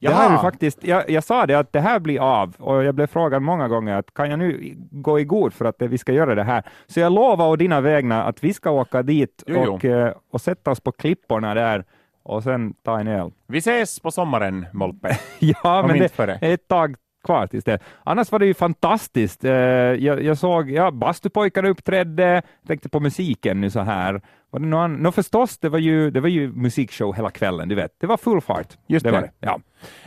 Det 0.00 0.08
här 0.14 0.26
är 0.28 0.32
Jaha. 0.32 0.42
faktiskt, 0.42 0.84
jag, 0.84 1.10
jag 1.10 1.24
sa 1.24 1.46
det 1.46 1.54
att 1.54 1.72
det 1.72 1.80
här 1.80 1.98
blir 2.00 2.20
av 2.20 2.54
och 2.58 2.84
jag 2.84 2.94
blev 2.94 3.06
frågad 3.06 3.42
många 3.42 3.68
gånger 3.68 3.94
att 3.96 4.14
kan 4.14 4.30
jag 4.30 4.38
nu 4.38 4.74
gå 4.90 5.20
i 5.20 5.24
god 5.24 5.52
för 5.52 5.64
att 5.64 5.78
det, 5.78 5.88
vi 5.88 5.98
ska 5.98 6.12
göra 6.12 6.34
det 6.34 6.44
här? 6.44 6.62
Så 6.86 7.00
jag 7.00 7.12
lovar 7.12 7.48
å 7.48 7.56
dina 7.56 7.80
vägnar 7.80 8.28
att 8.28 8.44
vi 8.44 8.54
ska 8.54 8.70
åka 8.70 9.02
dit 9.02 9.42
Jo, 9.46 9.62
jo. 9.64 9.72
och, 9.74 9.84
eh, 9.84 10.12
och 10.32 10.40
sätta 10.40 10.70
oss 10.70 10.80
på 10.80 10.92
klipporna 10.92 11.54
där 11.54 11.84
och 12.22 12.42
sen 12.42 12.74
ta 12.84 13.00
en 13.00 13.08
öl. 13.08 13.32
Vi 13.46 13.58
ses 13.58 14.00
på 14.00 14.10
sommaren, 14.10 14.66
Molpe. 14.72 15.18
Ja, 15.38 15.80
Om 15.80 15.86
men 15.86 15.98
det 15.98 16.18
är 16.18 16.54
ett 16.54 16.68
tag 16.68 16.96
kvar 17.28 17.46
tills 17.46 17.64
det. 17.64 17.78
Annars 18.04 18.32
var 18.32 18.38
det 18.38 18.46
ju 18.46 18.54
fantastiskt. 18.54 19.44
Eh, 19.44 19.52
Jag, 19.52 20.22
jag 20.22 20.38
såg, 20.38 20.70
ja, 20.70 20.90
bastupojkarna 20.90 21.68
uppträdde, 21.68 22.42
tänkte 22.66 22.88
på 22.88 23.00
musiken 23.00 23.60
nu 23.60 23.70
så 23.70 23.80
här. 23.80 24.20
Var 24.50 24.60
det 24.60 24.66
någon, 24.66 24.94
nå 24.94 25.12
förstås, 25.12 25.58
det 25.58 25.68
var, 25.68 25.78
ju, 25.78 26.10
det 26.10 26.20
var 26.20 26.28
ju 26.28 26.52
musikshow 26.52 27.14
hela 27.14 27.30
kvällen, 27.30 27.68
du 27.68 27.74
vet. 27.74 27.90
Det 28.00 28.06
var 28.06 28.16
full 28.16 28.40
fart. 28.40 28.66
Just 28.86 29.04
det. 29.04 29.10
det. 29.10 29.16
Var 29.16 29.22
det. 29.22 29.30
Ja. 29.40 29.60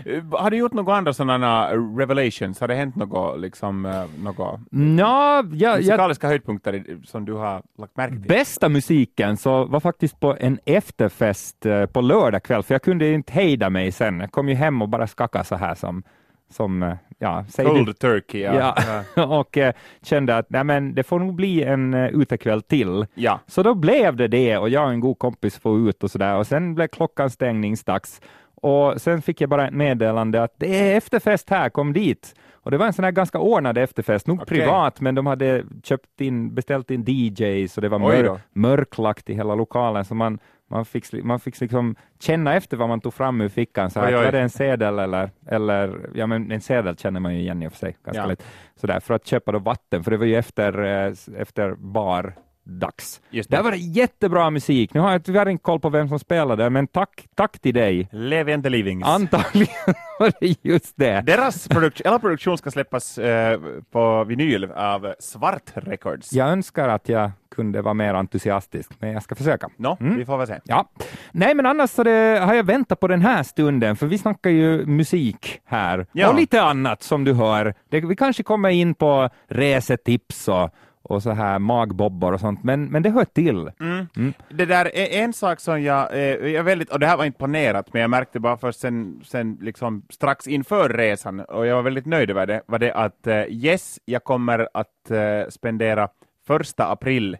Eh, 0.06 0.24
Har 0.42 0.52
du 0.52 0.58
gjort 0.58 0.74
några 0.74 0.96
andra 0.96 1.14
sådana 1.14 1.70
revelations? 2.00 2.60
Har 2.60 2.68
det 2.68 2.76
hänt 2.76 2.96
något, 2.96 3.40
liksom, 3.40 3.86
eh, 3.86 4.04
något 4.24 4.60
Nå, 4.72 5.04
jag, 5.04 5.46
jag, 5.54 5.78
musikaliska 5.78 6.28
höjdpunkter 6.28 6.84
som 7.06 7.26
du 7.26 7.34
har 7.34 7.62
lagt 7.78 7.98
märke 7.98 8.12
till? 8.14 8.22
Bästa 8.28 8.70
musiken 8.70 9.38
så 9.38 9.66
var 9.66 9.80
faktiskt 9.80 10.20
på 10.20 10.36
en 10.40 10.60
efterfest 10.66 11.66
eh, 11.66 11.86
på 11.86 12.02
lördag 12.02 12.44
kväll, 12.44 12.64
för 12.64 12.74
jag 12.74 12.82
kunde 12.82 13.12
inte 13.12 13.34
hejda 13.34 13.70
mig 13.70 13.92
sen. 13.92 14.20
Jag 14.20 14.32
kom 14.32 14.50
ju 14.50 14.56
hem 14.56 14.82
och 14.82 14.90
bara 14.90 15.08
skakade 15.08 15.44
så 15.46 15.56
här 15.56 15.76
som, 15.76 16.04
som 16.52 16.84
eh, 16.84 16.94
ja, 17.20 17.46
säg 17.50 17.66
du. 17.66 17.72
Cold 17.72 18.00
turkey, 18.00 18.42
ja. 18.42 18.76
Ja, 19.16 19.24
och 19.40 19.58
eh, 19.58 19.74
kände 20.02 20.38
att 20.38 20.50
nej, 20.50 20.64
men 20.64 20.96
det 20.96 21.04
får 21.04 21.20
nog 21.20 21.36
bli 21.36 21.64
en 21.64 21.94
uh, 21.94 22.22
utekväll 22.22 22.62
till. 22.62 23.06
ja. 23.14 23.40
Så 23.48 23.64
då 23.64 23.76
blev 23.76 24.16
det 24.16 24.28
det 24.28 24.58
och 24.58 24.70
jag 24.70 24.86
och 24.86 24.92
en 24.92 25.00
god 25.00 25.20
kompis 25.20 25.60
får 25.60 25.90
ut 25.90 26.04
och 26.04 26.12
sådär 26.12 26.36
och 26.36 26.48
sen 26.48 26.76
blev 26.76 26.88
klockan 26.88 27.30
stängningsdags 27.30 28.22
och 28.62 29.02
sen 29.02 29.22
fick 29.22 29.42
jag 29.42 29.50
bara 29.50 29.68
ett 29.68 29.74
meddelande 29.74 30.44
att 30.44 30.54
det 30.58 30.92
är 30.92 30.98
efterfest 30.98 31.50
här, 31.50 31.70
kom 31.70 31.94
dit. 31.94 32.36
Och 32.54 32.72
det 32.72 32.78
var 32.78 32.86
en 32.86 32.94
sån 32.94 33.06
här 33.06 33.12
ganska 33.12 33.40
ordnad 33.40 33.78
efterfest, 33.78 34.28
nog 34.28 34.42
Okej. 34.42 34.58
privat, 34.58 35.02
men 35.02 35.16
de 35.16 35.26
hade 35.28 35.64
köpt 35.84 36.22
in, 36.22 36.56
beställt 36.56 36.92
in 36.92 37.04
DJs 37.08 37.78
och 37.78 37.82
det 37.82 37.90
var 37.90 38.00
mör, 38.00 38.40
mörklagt 38.54 39.30
i 39.30 39.34
hela 39.34 39.56
lokalen, 39.56 40.06
så 40.06 40.16
man, 40.16 40.40
man 40.70 40.86
fick, 40.86 41.24
man 41.24 41.40
fick 41.40 41.60
liksom 41.62 41.96
känna 42.20 42.54
efter 42.56 42.78
vad 42.78 42.90
man 42.90 43.02
tog 43.02 43.14
fram 43.14 43.42
ur 43.42 43.50
fickan. 43.50 43.90
Så 43.90 44.00
här, 44.00 44.14
var 44.26 44.32
det 44.32 44.40
en 44.40 44.50
sedel 44.50 45.00
eller, 45.00 45.30
eller, 45.48 46.10
ja 46.14 46.28
men 46.28 46.52
en 46.52 46.62
sedel 46.62 46.98
känner 46.98 47.20
man 47.20 47.34
ju 47.34 47.40
igen 47.40 47.64
i 47.64 47.68
och 47.68 47.72
för 47.72 47.80
sig, 47.80 47.98
ganska 48.06 48.22
Ja. 48.22 48.28
lätt. 48.28 48.44
Sådär, 48.76 49.00
för 49.00 49.14
att 49.14 49.28
köpa 49.28 49.52
då 49.52 49.60
vatten, 49.60 50.04
för 50.04 50.12
det 50.12 50.18
var 50.18 50.26
ju 50.26 50.36
efter, 50.36 50.84
eh, 50.84 51.14
efter 51.42 51.76
bar 51.78 52.34
dags. 52.64 53.22
Just 53.30 53.50
det. 53.50 53.56
Där 53.56 53.64
var 53.64 53.72
det 53.72 53.78
jättebra 53.78 54.50
musik. 54.50 54.94
Nu 54.94 55.00
har 55.00 55.12
jag 55.12 55.24
tyvärr 55.26 55.50
inte 55.50 55.62
koll 55.62 55.80
på 55.80 55.90
vem 55.90 56.08
som 56.10 56.20
spelade, 56.20 56.70
men 56.70 56.88
tack, 56.88 57.28
tack 57.36 57.60
till 57.60 57.74
dig. 57.74 58.08
Levi 58.12 58.54
and 58.54 58.64
the 58.64 58.70
Livings. 58.70 59.06
Antagligen 59.08 59.68
var 60.20 60.32
det 60.40 60.56
just 60.70 60.94
det. 60.98 61.22
Deras 61.22 61.70
produk- 61.70 62.02
hela 62.06 62.20
produktion 62.20 62.58
ska 62.58 62.72
släppas 62.72 63.18
eh, 63.18 63.60
på 63.92 64.24
vinyl 64.24 64.72
av 64.72 65.14
Svart 65.20 65.72
Records. 65.74 66.34
Jag 66.34 66.48
önskar 66.50 66.90
att 66.90 67.10
jag 67.10 67.32
kunde 67.56 67.82
vara 67.82 67.94
mer 67.94 68.14
entusiastisk, 68.14 68.92
men 69.00 69.12
jag 69.12 69.24
ska 69.24 69.36
försöka. 69.36 69.70
Nå, 69.78 69.98
Mm. 70.00 70.18
vi 70.18 70.26
får 70.26 70.38
väl 70.38 70.48
se. 70.48 70.60
Ja. 70.64 70.90
Nej, 71.32 71.56
men 71.56 71.66
annars 71.66 71.96
det, 71.96 72.40
har 72.46 72.54
jag 72.54 72.64
väntat 72.64 73.00
på 73.00 73.08
den 73.08 73.22
här 73.22 73.44
stunden, 73.44 73.96
för 73.96 74.08
vi 74.08 74.18
snackar 74.18 74.50
ju 74.50 74.86
musik 74.86 75.60
här 75.66 76.06
Ja. 76.12 76.30
och 76.30 76.36
lite 76.36 76.62
annat 76.62 77.04
som 77.04 77.24
du 77.24 77.34
hör. 77.34 77.74
Det, 77.90 78.02
vi 78.02 78.16
kanske 78.16 78.44
kommer 78.44 78.70
in 78.70 78.94
på 78.94 79.30
resetips 79.48 80.48
och, 80.48 80.70
och 81.04 81.24
så 81.24 81.32
här 81.32 81.60
magbobbor 81.60 82.34
och 82.34 82.40
sånt, 82.40 82.64
men, 82.64 82.86
men 82.86 83.04
det 83.04 83.10
hör 83.10 83.26
till. 83.26 83.72
Mm. 83.80 84.34
Det 84.50 84.66
där 84.66 84.96
är 84.96 85.24
en 85.24 85.34
sak 85.34 85.60
som 85.60 85.82
jag, 85.82 86.14
eh, 86.14 86.20
jag 86.20 86.54
är 86.54 86.64
väldigt, 86.64 86.90
och 86.90 87.00
det 87.00 87.08
här 87.08 87.18
var 87.18 87.26
inte 87.26 87.38
planerat, 87.38 87.94
men 87.94 88.02
jag 88.02 88.10
märkte 88.10 88.40
bara 88.40 88.58
först 88.58 88.80
sen, 88.80 89.22
sen 89.26 89.58
liksom 89.62 90.06
strax 90.10 90.48
inför 90.48 90.90
resan, 90.90 91.40
och 91.40 91.66
jag 91.66 91.76
var 91.76 91.84
väldigt 91.84 92.06
nöjd 92.06 92.30
över 92.30 92.48
det, 92.48 92.62
var 92.66 92.80
det 92.80 92.94
att 92.94 93.28
eh, 93.28 93.44
yes, 93.50 94.00
jag 94.06 94.24
kommer 94.24 94.70
att 94.74 95.12
eh, 95.12 95.50
spendera 95.50 96.10
första 96.48 96.92
april 96.92 97.38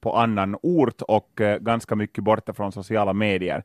på 0.00 0.16
annan 0.16 0.56
ort 0.62 1.02
och 1.02 1.40
ganska 1.60 1.96
mycket 1.96 2.24
borta 2.24 2.52
från 2.52 2.72
sociala 2.72 3.12
medier. 3.12 3.64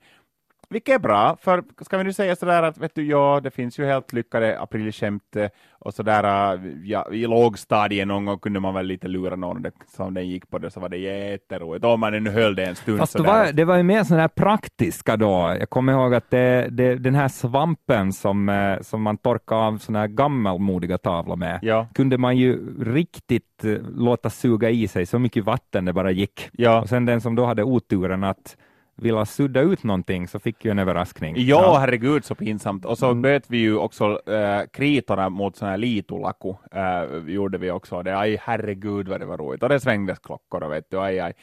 Vilket 0.70 0.96
är 0.96 1.00
bra, 1.00 1.38
för 1.42 1.64
ska 1.82 1.98
vi 1.98 2.04
nu 2.04 2.14
säga 2.14 2.36
sådär 2.36 2.64
att 2.64 2.78
vet 2.78 2.96
du, 2.96 3.06
ja, 3.08 3.40
det 3.44 3.52
finns 3.52 3.80
ju 3.80 3.86
helt 3.86 4.14
lyckade 4.14 4.60
aprilskämt 4.60 5.36
och 5.80 5.94
sådär, 5.94 6.54
eh, 6.54 6.62
ja, 6.84 7.08
i 7.12 7.28
lågstadiet 7.28 8.08
någon 8.08 8.26
gång 8.26 8.40
kunde 8.40 8.60
man 8.60 8.74
väl 8.74 8.86
lite 8.86 9.08
lura 9.08 9.36
någon 9.36 9.62
det, 9.62 9.72
som 9.96 10.14
den 10.14 10.30
gick 10.30 10.50
på 10.50 10.58
det, 10.58 10.72
så 10.72 10.80
var 10.80 10.90
det 10.90 10.98
jätteroligt, 10.98 11.86
om 11.86 12.00
man 12.00 12.24
nu 12.24 12.30
höll 12.30 12.56
det 12.56 12.66
en 12.66 12.76
stund 12.76 13.00
Fast 13.00 13.14
det 13.14 13.18
sådär. 13.20 13.46
var, 13.46 13.52
det 13.52 13.66
var 13.66 13.78
ju 13.78 13.84
mer 13.84 14.04
sådana 14.04 14.22
här 14.22 14.28
praktiska 14.28 15.18
då. 15.18 15.56
Jag 15.60 15.70
kommer 15.70 15.94
ihåg 15.94 16.14
att 16.16 16.30
det, 16.30 16.68
det, 16.72 16.96
den 16.96 17.16
här 17.16 17.28
svampen 17.28 18.14
som, 18.14 18.50
eh, 18.50 18.82
som 18.82 19.02
man 19.02 19.18
torkade 19.18 19.62
av 19.62 19.78
sådana 19.78 20.00
här 20.00 20.08
gammalmodiga 20.08 20.98
tavlor 20.98 21.36
med, 21.36 21.60
Ja. 21.62 21.88
kunde 21.94 22.18
man 22.18 22.38
ju 22.38 22.60
riktigt 22.94 23.64
eh, 23.66 23.72
låta 23.96 24.30
suga 24.30 24.70
i 24.70 24.88
sig 24.88 25.06
så 25.06 25.20
mycket 25.20 25.44
vatten 25.46 25.86
det 25.86 25.94
bara 25.94 26.12
gick. 26.12 26.50
Ja. 26.52 26.82
Och 26.82 26.90
sen 26.90 27.06
den 27.06 27.22
som 27.22 27.36
då 27.36 27.46
hade 27.46 27.64
oturen 27.64 28.24
att 28.24 28.58
vilja 28.98 29.26
sudda 29.26 29.62
ut 29.62 29.84
någonting 29.84 30.28
så 30.28 30.40
fick 30.40 30.66
ju 30.66 30.72
en 30.72 30.80
överraskning. 30.80 31.36
Ja, 31.38 31.78
herregud 31.78 32.26
så 32.26 32.36
pinsamt. 32.36 32.86
Och 32.86 32.98
så 32.98 33.14
böt 33.14 33.44
vi 33.48 33.58
ju 33.58 33.78
också 33.78 34.30
äh, 34.32 34.68
kritorna 34.74 35.30
mot 35.30 35.56
sån 35.56 35.68
här 35.68 35.78
litolaku, 35.78 36.54
äh, 36.72 37.34
gjorde 37.34 37.58
vi 37.58 37.72
också. 37.72 38.04
Det, 38.04 38.18
aj, 38.18 38.38
herregud 38.42 39.08
vad 39.08 39.20
det 39.20 39.26
var 39.26 39.38
roligt. 39.38 39.64
Och 39.64 39.70
det 39.70 39.80
svängdes 39.80 40.20
klockor 40.20 40.64
och 40.64 40.72
vet 40.72 40.92
du, 40.92 41.00
aj, 41.00 41.20
aj. 41.20 41.34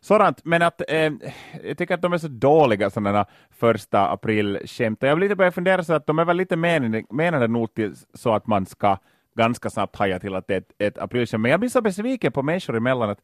sådant, 0.00 0.44
men 0.44 0.62
att 0.62 0.82
eh, 0.88 1.12
jag 1.64 1.78
tycker 1.78 1.94
att 1.94 2.02
de 2.02 2.12
är 2.12 2.18
så 2.18 2.28
dåliga 2.28 2.90
sådana 2.90 3.26
första 3.50 4.08
april-skämt. 4.08 5.02
Jag 5.02 5.14
vill 5.14 5.22
lite 5.22 5.36
börja 5.36 5.52
fundera 5.52 5.84
så 5.84 5.92
att 5.92 6.06
de 6.06 6.18
är 6.18 6.24
väl 6.24 6.36
lite 6.36 6.56
menade, 6.56 7.04
menade 7.10 7.48
nog 7.48 7.74
till 7.74 7.94
så 8.14 8.34
att 8.34 8.46
man 8.46 8.66
ska 8.66 8.98
ganska 9.36 9.70
snabbt 9.70 9.96
haja 9.96 10.18
till 10.18 10.34
att 10.34 10.48
det 10.48 10.54
är 10.54 10.58
ett, 10.58 10.72
ett 10.78 10.98
aprilskämt. 10.98 11.42
Men 11.42 11.50
jag 11.50 11.60
blir 11.60 11.70
så 11.70 11.80
besviken 11.80 12.32
på 12.32 12.42
människor 12.42 12.76
emellan 12.76 13.10
att 13.10 13.20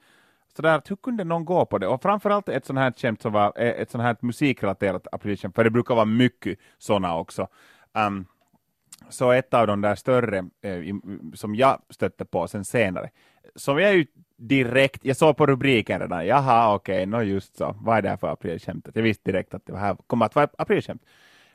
sådär 0.57 0.79
att 0.79 0.91
hur 0.91 0.97
kunde 0.97 1.25
någon 1.25 1.45
gå 1.45 1.67
på 1.67 1.79
det? 1.79 1.87
Och 1.87 2.03
framförallt 2.03 2.49
ett 2.49 2.67
sånt 2.67 2.79
här 2.79 2.93
skämt 2.93 3.23
som 3.23 3.33
var 3.33 3.53
eh, 3.57 3.69
ett 3.69 3.91
sånt 3.91 4.05
här 4.05 4.17
musikrelaterat 4.21 5.07
aprilskämt, 5.13 5.55
för 5.55 5.65
det 5.65 5.71
brukar 5.71 5.95
vara 5.95 6.05
mycket 6.05 6.59
sådana 6.79 7.17
också. 7.17 7.49
Um, 7.93 8.27
så 9.09 9.31
ett 9.31 9.55
av 9.55 9.67
de 9.67 9.81
där 9.81 9.95
större 9.95 10.39
eh, 10.39 10.97
som 11.35 11.55
jag 11.55 11.83
stötte 11.91 12.25
på 12.25 12.49
sen 12.49 12.65
senare, 12.65 13.11
som 13.55 13.79
jag 13.79 13.95
ju 13.95 14.07
direkt, 14.37 15.05
jag 15.05 15.17
såg 15.17 15.37
på 15.37 15.47
rubriken 15.47 16.01
redan, 16.01 16.27
jaha 16.27 16.75
okej, 16.75 16.95
okay, 16.95 17.07
no 17.07 17.23
just 17.23 17.57
så, 17.57 17.77
vad 17.81 17.99
är 17.99 18.03
det 18.03 18.09
här 18.09 18.17
för 18.17 18.29
aprilskämtet? 18.29 18.97
Jag 18.97 19.03
visste 19.03 19.33
direkt 19.33 19.55
att 19.55 19.67
det 19.67 19.77
här 19.77 19.97
kommer 20.07 20.27
att 20.27 20.35
vara 20.35 20.49
aprilskämt. 20.59 21.03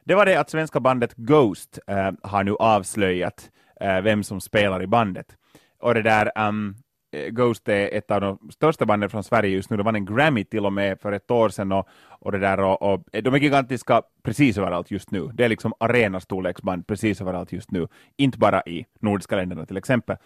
Det 0.03 0.15
var 0.15 0.25
det 0.25 0.39
att 0.39 0.49
svenska 0.49 0.79
bandet 0.79 1.13
Ghost 1.15 1.79
eh, 1.87 2.11
har 2.23 2.43
nu 2.43 2.55
avslöjat 2.55 3.51
eh, 3.81 4.01
vem 4.01 4.23
som 4.23 4.41
spelar 4.41 4.83
i 4.83 4.87
bandet. 4.87 5.37
Och 5.79 5.93
det 5.93 6.01
där, 6.01 6.47
um, 6.47 6.75
Eh, 7.15 7.29
Ghost 7.29 7.69
är 7.69 7.97
ett 7.97 8.11
av 8.11 8.21
de 8.21 8.39
största 8.51 8.85
banden 8.85 9.09
från 9.09 9.23
Sverige 9.23 9.49
just 9.49 9.69
nu. 9.69 9.77
De 9.77 9.83
vann 9.83 9.95
en 9.95 10.05
Grammy 10.05 10.43
till 10.43 10.65
och 10.65 10.73
med 10.73 10.99
för 11.01 11.11
ett 11.11 11.31
år 11.31 11.49
sedan 11.49 11.71
och, 11.71 11.87
och 12.09 12.31
det 12.31 12.39
där 12.39 12.59
och, 12.59 12.81
och, 12.81 13.03
eh, 13.11 13.23
de 13.23 13.33
är 13.33 13.39
gigantiska 13.39 14.01
precis 14.23 14.57
överallt 14.57 14.91
just 14.91 15.11
nu. 15.11 15.29
Det 15.33 15.45
är 15.45 15.49
liksom 15.49 15.73
arenastorleksband 15.79 16.87
precis 16.87 17.21
överallt 17.21 17.51
just 17.51 17.71
nu, 17.71 17.87
inte 18.17 18.37
bara 18.37 18.61
i 18.61 18.85
nordiska 18.99 19.35
länderna 19.35 19.65
till 19.65 19.77
exempel. 19.77 20.17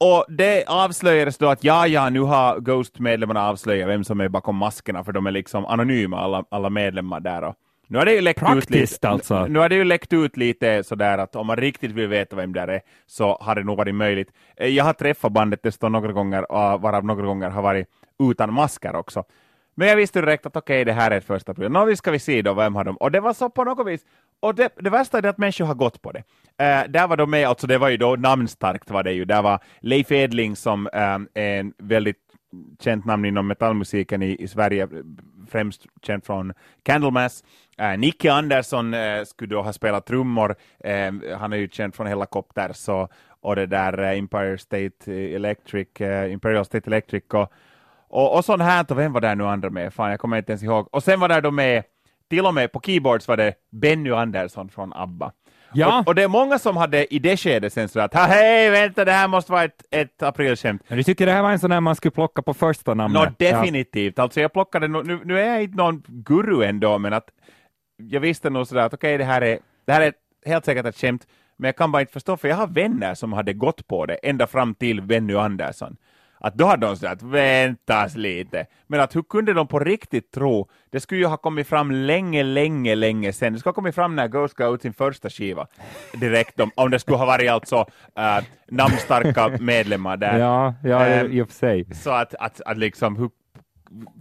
Och 0.00 0.24
det 0.28 0.64
avslöjades 0.66 1.38
då 1.38 1.48
att 1.48 1.64
ja, 1.64 1.86
ja, 1.86 2.10
nu 2.10 2.20
har 2.20 2.60
Ghost-medlemmarna 2.60 3.48
avslöjat 3.48 3.88
vem 3.88 4.04
som 4.04 4.20
är 4.20 4.28
bakom 4.28 4.56
maskerna, 4.56 5.04
för 5.04 5.12
de 5.12 5.26
är 5.26 5.30
liksom 5.30 5.66
anonyma, 5.66 6.18
alla, 6.18 6.44
alla 6.48 6.70
medlemmar 6.70 7.20
där. 7.20 7.42
Och 7.44 7.54
nu 7.88 7.98
har 7.98 8.04
det 8.04 8.14
ju 8.14 8.20
läckt 8.20 8.40
Praktiskt 8.40 8.70
ut 8.70 8.92
lite, 8.92 9.08
alltså. 9.08 9.46
Nu 9.46 9.58
har 9.58 9.68
det 9.68 9.74
ju 9.74 9.84
läckt 9.84 10.12
ut 10.12 10.36
lite 10.36 10.84
sådär 10.84 11.18
att 11.18 11.36
om 11.36 11.46
man 11.46 11.56
riktigt 11.56 11.90
vill 11.90 12.08
veta 12.08 12.36
vem 12.36 12.52
det 12.52 12.60
är 12.60 12.80
så 13.06 13.38
har 13.40 13.54
det 13.54 13.64
nog 13.64 13.76
varit 13.76 13.94
möjligt. 13.94 14.32
Eh, 14.56 14.68
jag 14.68 14.84
har 14.84 14.92
träffat 14.92 15.32
bandet 15.32 15.62
dessutom 15.62 15.92
några 15.92 16.12
gånger, 16.12 16.46
varav 16.78 17.04
några 17.04 17.26
gånger 17.26 17.50
har 17.50 17.62
varit 17.62 17.88
utan 18.30 18.52
masker 18.52 18.96
också. 18.96 19.24
Men 19.78 19.88
jag 19.88 19.96
visste 19.96 20.20
direkt 20.20 20.46
att 20.46 20.56
okej, 20.56 20.82
okay, 20.82 20.84
det 20.84 20.92
här 20.92 21.10
är 21.10 21.18
ett 21.18 21.24
första 21.24 21.54
program. 21.54 21.72
Nå, 21.72 21.96
ska 21.96 22.10
vi 22.10 22.18
se 22.18 22.42
då, 22.42 22.54
vem 22.54 22.74
har 22.74 22.84
de? 22.84 22.96
Och 22.96 23.10
det 23.12 23.20
var 23.20 23.32
så 23.32 23.50
på 23.50 23.64
något 23.64 23.86
vis, 23.86 24.00
och 24.40 24.54
det, 24.54 24.68
det 24.80 24.90
värsta 24.90 25.18
är 25.18 25.26
att 25.26 25.38
människor 25.38 25.64
har 25.64 25.74
gått 25.74 26.02
på 26.02 26.12
det. 26.12 26.18
Uh, 26.18 26.90
där 26.90 27.08
var 27.08 27.16
de 27.16 27.30
med, 27.30 27.48
alltså 27.48 27.66
det 27.66 27.78
var 27.78 27.88
ju 27.88 27.96
då 27.96 28.16
namnstarkt 28.16 28.90
var 28.90 29.02
det 29.02 29.12
ju, 29.12 29.24
där 29.24 29.42
var 29.42 29.60
Leif 29.80 30.12
Edling 30.12 30.56
som 30.56 30.86
um, 30.86 31.28
är 31.34 31.60
en 31.60 31.72
väldigt 31.78 32.16
känt 32.80 33.04
namn 33.04 33.24
inom 33.24 33.46
metallmusiken 33.46 34.22
i, 34.22 34.36
i 34.42 34.48
Sverige, 34.48 34.88
främst 35.46 35.86
känd 36.02 36.24
från 36.24 36.52
Candlemass. 36.82 37.44
Uh, 37.80 37.98
Nicky 37.98 38.28
Andersson 38.28 38.94
uh, 38.94 39.24
skulle 39.24 39.54
då 39.54 39.62
ha 39.62 39.72
spelat 39.72 40.06
trummor, 40.06 40.50
uh, 40.86 41.36
han 41.38 41.52
är 41.52 41.56
ju 41.56 41.68
känd 41.68 41.94
från 41.94 42.06
Hellacopters 42.06 42.88
och, 42.88 43.12
och 43.40 43.56
det 43.56 43.66
där 43.66 43.98
Empire 43.98 44.58
State 44.58 45.12
Electric, 45.12 45.88
Imperial 46.30 46.64
State 46.64 46.90
Electric 46.90 47.24
och, 47.32 47.52
och, 48.08 48.36
och 48.36 48.44
sånt 48.44 48.62
här, 48.62 48.86
och 48.90 48.98
vem 48.98 49.12
var 49.12 49.20
där 49.20 49.34
nu 49.34 49.44
andra 49.44 49.70
med? 49.70 49.94
Fan, 49.94 50.10
jag 50.10 50.20
kommer 50.20 50.38
inte 50.38 50.52
ens 50.52 50.62
ihåg. 50.62 50.88
Och 50.92 51.02
sen 51.02 51.20
var 51.20 51.28
där 51.28 51.40
då 51.40 51.50
med, 51.50 51.82
till 52.28 52.46
och 52.46 52.54
med 52.54 52.72
på 52.72 52.80
keyboards 52.80 53.28
var 53.28 53.36
det 53.36 53.54
Benny 53.70 54.10
Andersson 54.10 54.68
från 54.68 54.92
ABBA. 54.92 55.32
Ja. 55.72 56.00
Och, 56.00 56.08
och, 56.08 56.14
det 56.14 56.22
är 56.22 56.28
många 56.28 56.58
som 56.58 56.76
hade 56.76 57.14
i 57.14 57.18
det 57.18 57.36
skedet 57.36 57.72
sen 57.72 57.88
så 57.88 58.00
att 58.00 58.14
hej, 58.14 58.70
vänta, 58.70 59.04
det 59.04 59.12
här 59.12 59.28
måste 59.28 59.52
vara 59.52 59.64
ett, 59.64 59.82
ett 59.90 60.22
aprilskämt. 60.22 60.82
Men 60.88 60.98
du 60.98 61.04
tycker 61.04 61.26
det 61.26 61.32
här 61.32 61.42
var 61.42 61.50
en 61.50 61.58
sån 61.58 61.70
där 61.70 61.80
man 61.80 61.96
skulle 61.96 62.12
plocka 62.12 62.42
på 62.42 62.54
första 62.54 62.94
namnet? 62.94 63.22
Nå, 63.22 63.46
definitivt. 63.46 64.14
Ja. 64.16 64.22
Alltså 64.22 64.40
jag 64.40 64.52
plockade, 64.52 64.88
nu, 64.88 65.20
nu 65.24 65.40
är 65.40 65.46
jag 65.52 65.62
inte 65.62 65.76
någon 65.76 66.02
guru 66.06 66.62
ändå, 66.62 66.98
men 66.98 67.12
att 67.12 67.30
jag 67.96 68.20
visste 68.20 68.50
nog 68.50 68.66
sådär 68.66 68.82
att 68.82 68.94
okej, 68.94 69.14
okay, 69.14 69.18
det 69.18 69.32
här 69.32 69.42
är, 69.42 69.58
det 69.86 69.92
här 69.92 70.00
är 70.00 70.12
helt 70.46 70.64
säkert 70.64 70.86
ett 70.86 70.96
skämt, 70.96 71.26
men 71.56 71.68
jag 71.68 71.76
kan 71.76 71.92
bara 71.92 72.00
inte 72.00 72.12
förstå, 72.12 72.36
för 72.36 72.48
jag 72.48 72.56
har 72.56 72.66
vänner 72.66 73.14
som 73.14 73.32
hade 73.32 73.52
gått 73.52 73.86
på 73.86 74.06
det 74.06 74.14
ända 74.14 74.46
fram 74.46 74.74
till 74.74 75.02
Benny 75.02 75.34
Andersson 75.34 75.96
att 76.46 76.54
då 76.54 76.66
hade 76.66 76.86
de 76.86 76.96
sagt 76.96 77.22
väntas 77.22 78.16
lite. 78.16 78.66
Men 78.86 79.00
att 79.00 79.16
hur 79.16 79.22
kunde 79.22 79.52
de 79.52 79.68
på 79.68 79.78
riktigt 79.78 80.32
tro, 80.32 80.68
det 80.90 81.00
skulle 81.00 81.20
ju 81.20 81.26
ha 81.26 81.36
kommit 81.36 81.68
fram 81.68 81.90
länge, 81.90 82.42
länge, 82.42 82.94
länge 82.94 83.32
sen. 83.32 83.52
Det 83.52 83.58
skulle 83.58 83.70
ha 83.70 83.74
kommit 83.74 83.94
fram 83.94 84.16
när 84.16 84.28
Ghost 84.28 84.54
gav 84.54 84.74
ut 84.74 84.82
sin 84.82 84.92
första 84.92 85.30
skiva 85.30 85.66
direkt, 86.20 86.60
om, 86.60 86.70
om 86.74 86.90
det 86.90 86.98
skulle 86.98 87.16
ha 87.16 87.26
varit 87.26 87.50
alltså 87.50 87.86
äh, 88.16 88.44
namnstarka 88.68 89.48
medlemmar 89.60 90.16
där. 90.16 90.38
Ja, 90.38 90.74
ja 90.82 91.06
äh, 91.06 91.24
i 91.24 91.42
och 91.42 91.48
för 91.48 91.54
sig. 91.54 91.94
Så 91.94 92.10
att, 92.10 92.34
att, 92.34 92.60
att 92.60 92.78
liksom, 92.78 93.16
hur 93.16 93.30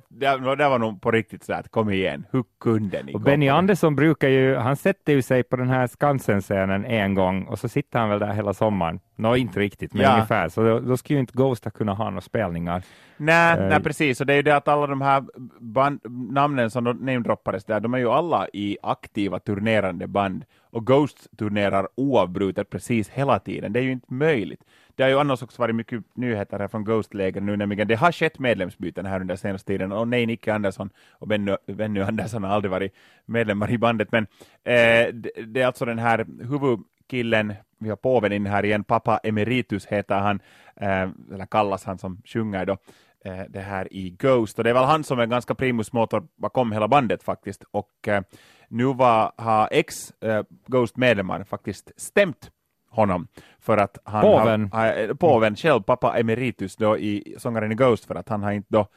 det, 0.09 0.55
det 0.55 0.69
var 0.69 0.79
nog 0.79 1.01
på 1.01 1.11
riktigt 1.11 1.43
så 1.43 1.53
att 1.53 1.71
kom 1.71 1.89
igen, 1.89 2.25
hur 2.31 2.43
kunde 2.59 3.03
ni? 3.03 3.13
Och 3.13 3.21
Benny 3.21 3.49
Andersson 3.49 3.95
brukar 3.95 4.29
ju, 4.29 4.55
han 4.55 4.75
sätter 4.75 5.13
ju 5.13 5.21
sig 5.21 5.43
på 5.43 5.55
den 5.55 5.69
här 5.69 5.87
Skansen-scenen 5.87 6.85
en 6.85 7.15
gång 7.15 7.43
och 7.43 7.59
så 7.59 7.69
sitter 7.69 7.99
han 7.99 8.09
väl 8.09 8.19
där 8.19 8.33
hela 8.33 8.53
sommaren. 8.53 8.99
Nå, 9.15 9.35
inte 9.35 9.59
riktigt, 9.59 9.93
men 9.93 10.03
ja. 10.03 10.13
ungefär. 10.13 10.49
Så 10.49 10.63
då, 10.63 10.79
då 10.79 10.97
skulle 10.97 11.17
ju 11.17 11.21
inte 11.21 11.33
Ghost 11.37 11.73
kunna 11.73 11.93
ha 11.93 12.05
några 12.09 12.21
spelningar. 12.21 12.83
Nej, 13.17 13.59
uh, 13.59 13.67
nej, 13.67 13.83
precis. 13.83 14.21
Och 14.21 14.27
det 14.27 14.33
är 14.33 14.37
ju 14.37 14.41
det 14.41 14.55
att 14.55 14.67
alla 14.67 14.87
de 14.87 15.01
här 15.01 15.23
band, 15.59 15.99
namnen 16.31 16.71
som 16.71 16.83
namedroppades 16.83 17.65
där, 17.65 17.79
de 17.79 17.93
är 17.93 17.97
ju 17.97 18.09
alla 18.09 18.47
i 18.53 18.77
aktiva 18.83 19.39
turnerande 19.39 20.07
band. 20.07 20.45
Och 20.71 20.87
Ghost 20.87 21.37
turnerar 21.37 21.87
oavbrutet 21.95 22.69
precis 22.69 23.09
hela 23.09 23.39
tiden. 23.39 23.73
Det 23.73 23.79
är 23.79 23.83
ju 23.83 23.91
inte 23.91 24.13
möjligt. 24.13 24.61
Det 24.95 25.03
har 25.03 25.09
ju 25.09 25.19
annars 25.19 25.43
också 25.43 25.61
varit 25.61 25.75
mycket 25.75 26.03
nyheter 26.15 26.59
här 26.59 26.67
från 26.67 26.83
Ghost-läger 26.83 27.41
nu, 27.41 27.57
nämligen 27.57 27.87
det 27.87 27.95
har 27.95 28.11
skett 28.11 28.39
medlemsbyten 28.39 29.05
här 29.05 29.21
under 29.21 29.35
senaste 29.35 29.67
tiden, 29.67 29.91
och 29.91 30.07
nej, 30.07 30.25
Nicke 30.25 30.53
Andersson 30.53 30.89
och 31.11 31.27
Benny, 31.27 31.55
Benny 31.67 32.01
Andersson 32.01 32.43
har 32.43 32.51
aldrig 32.51 32.71
varit 32.71 32.93
medlemmar 33.25 33.71
i 33.71 33.77
bandet, 33.77 34.11
men 34.11 34.23
eh, 34.63 35.13
det, 35.13 35.31
det, 35.45 35.61
är 35.61 35.65
alltså 35.65 35.85
den 35.85 35.99
här 35.99 36.25
huvudkillen, 36.49 37.53
vi 37.79 37.89
har 37.89 37.95
påven 37.95 38.31
in 38.31 38.45
här 38.45 38.65
igen, 38.65 38.83
pappa 38.83 39.17
Emeritus 39.17 39.85
heter 39.85 40.15
han, 40.15 40.39
eh, 40.75 41.09
eller 41.33 41.45
kallas 41.45 41.85
han 41.85 41.97
som 41.97 42.21
sjunger 42.25 42.65
då, 42.65 42.77
eh, 43.25 43.43
det 43.49 43.61
här 43.61 43.93
i 43.93 44.09
Ghost, 44.09 44.57
och 44.57 44.63
det 44.63 44.69
är 44.69 44.73
väl 44.73 44.83
han 44.83 45.03
som 45.03 45.19
är 45.19 45.25
ganska 45.25 45.55
primus 45.55 45.93
motor 45.93 46.27
bakom 46.35 46.71
hela 46.71 46.87
bandet 46.87 47.23
faktiskt, 47.23 47.63
och 47.71 48.07
eh, 48.07 48.21
nu 48.67 48.85
var, 48.85 49.31
har 49.37 49.69
ex-Ghost-medlemmar 49.71 51.39
eh, 51.39 51.45
faktiskt 51.45 51.91
stämt 51.97 52.51
honom 52.95 53.27
för 53.59 53.77
att 53.77 53.97
han 54.03 54.21
påven, 54.21 54.69
har, 54.71 55.13
påven 55.13 55.55
själv, 55.55 55.81
pappa 55.81 56.19
emeritus 56.19 56.75
då 56.75 56.97
i 56.97 57.35
sångaren 57.37 57.71
i 57.71 57.75
Ghost 57.75 58.05
för 58.05 58.15
att 58.15 58.29
han 58.29 58.43
har 58.43 58.51
inte 58.51 58.67
då 58.71 58.87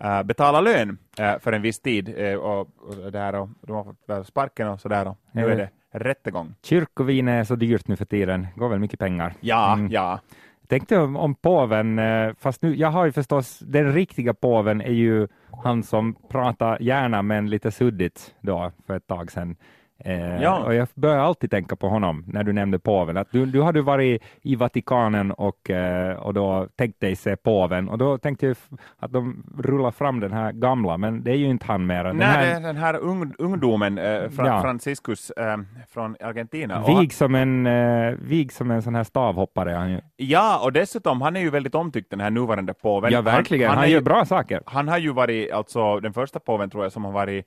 äh, 0.00 0.22
betalat 0.22 0.64
lön 0.64 0.98
äh, 1.18 1.38
för 1.38 1.52
en 1.52 1.62
viss 1.62 1.80
tid 1.80 2.14
äh, 2.16 2.34
och, 2.34 2.60
och, 2.60 3.12
där, 3.12 3.34
och 3.34 3.48
de 3.60 3.72
har 3.76 3.84
fått 3.84 4.26
sparken 4.26 4.68
och 4.68 4.80
sådär 4.80 5.08
och 5.08 5.16
nu 5.32 5.44
är 5.46 5.56
det 5.56 5.70
rättegång. 5.92 6.54
Kyrkovin 6.62 7.28
är 7.28 7.44
så 7.44 7.56
dyrt 7.56 7.88
nu 7.88 7.96
för 7.96 8.04
tiden, 8.04 8.46
går 8.56 8.68
väl 8.68 8.78
mycket 8.78 8.98
pengar. 8.98 9.34
Ja, 9.40 9.72
mm. 9.72 9.90
ja. 9.90 10.20
Tänkte 10.66 10.98
om, 10.98 11.16
om 11.16 11.34
påven, 11.34 12.00
fast 12.38 12.62
nu, 12.62 12.76
jag 12.76 12.88
har 12.88 13.04
ju 13.04 13.12
förstås, 13.12 13.58
den 13.58 13.92
riktiga 13.92 14.34
påven 14.34 14.80
är 14.80 14.92
ju 14.92 15.28
han 15.62 15.82
som 15.82 16.14
pratar 16.28 16.82
gärna 16.82 17.22
men 17.22 17.50
lite 17.50 17.70
suddigt 17.70 18.34
då 18.40 18.72
för 18.86 18.96
ett 18.96 19.06
tag 19.06 19.32
sedan. 19.32 19.56
Eh, 20.04 20.42
ja. 20.42 20.58
Och 20.58 20.74
jag 20.74 20.88
börjar 20.94 21.18
alltid 21.18 21.50
tänka 21.50 21.76
på 21.76 21.88
honom 21.88 22.24
när 22.26 22.44
du 22.44 22.52
nämnde 22.52 22.78
påven. 22.78 23.16
Att 23.16 23.28
du, 23.30 23.46
du 23.46 23.62
hade 23.62 23.82
varit 23.82 24.22
i 24.42 24.56
Vatikanen 24.56 25.32
och, 25.32 25.70
eh, 25.70 26.16
och 26.16 26.34
då 26.34 26.68
tänkte 26.76 27.06
dig 27.06 27.16
se 27.16 27.36
påven 27.36 27.88
och 27.88 27.98
då 27.98 28.18
tänkte 28.18 28.46
jag 28.46 28.56
att 28.98 29.12
de 29.12 29.44
rullar 29.58 29.90
fram 29.90 30.20
den 30.20 30.32
här 30.32 30.52
gamla, 30.52 30.96
men 30.96 31.22
det 31.22 31.30
är 31.30 31.36
ju 31.36 31.46
inte 31.46 31.66
han 31.66 31.86
mer. 31.86 32.04
Den 32.04 32.16
Nej, 32.16 32.26
här... 32.26 32.60
den 32.60 32.76
här 32.76 32.96
ung, 32.96 33.32
ungdomen, 33.38 33.98
eh, 33.98 34.28
Fra, 34.28 34.46
ja. 34.46 34.62
Franciscus 34.62 35.30
eh, 35.30 35.56
från 35.88 36.16
Argentina. 36.20 36.84
Vig 36.86 37.12
som, 37.12 37.34
en, 37.34 37.66
eh, 37.66 38.14
vig 38.22 38.52
som 38.52 38.70
en 38.70 38.82
sån 38.82 38.94
här 38.94 39.04
stavhoppare. 39.04 39.70
Han 39.70 39.90
ju. 39.90 40.00
Ja, 40.16 40.60
och 40.64 40.72
dessutom, 40.72 41.22
han 41.22 41.36
är 41.36 41.40
ju 41.40 41.50
väldigt 41.50 41.74
omtyckt, 41.74 42.10
den 42.10 42.20
här 42.20 42.30
nuvarande 42.30 42.74
påven. 42.74 43.12
Ja, 43.12 43.20
verkligen. 43.20 43.68
Han, 43.68 43.76
han, 43.76 43.82
han 43.82 43.90
gör 43.90 43.98
ju, 43.98 44.04
bra 44.04 44.24
saker. 44.24 44.62
Han 44.66 44.88
har 44.88 44.98
ju 44.98 45.12
varit, 45.12 45.52
alltså 45.52 46.00
den 46.00 46.12
första 46.12 46.38
påven 46.38 46.70
tror 46.70 46.84
jag, 46.84 46.92
som 46.92 47.04
har 47.04 47.12
varit, 47.12 47.46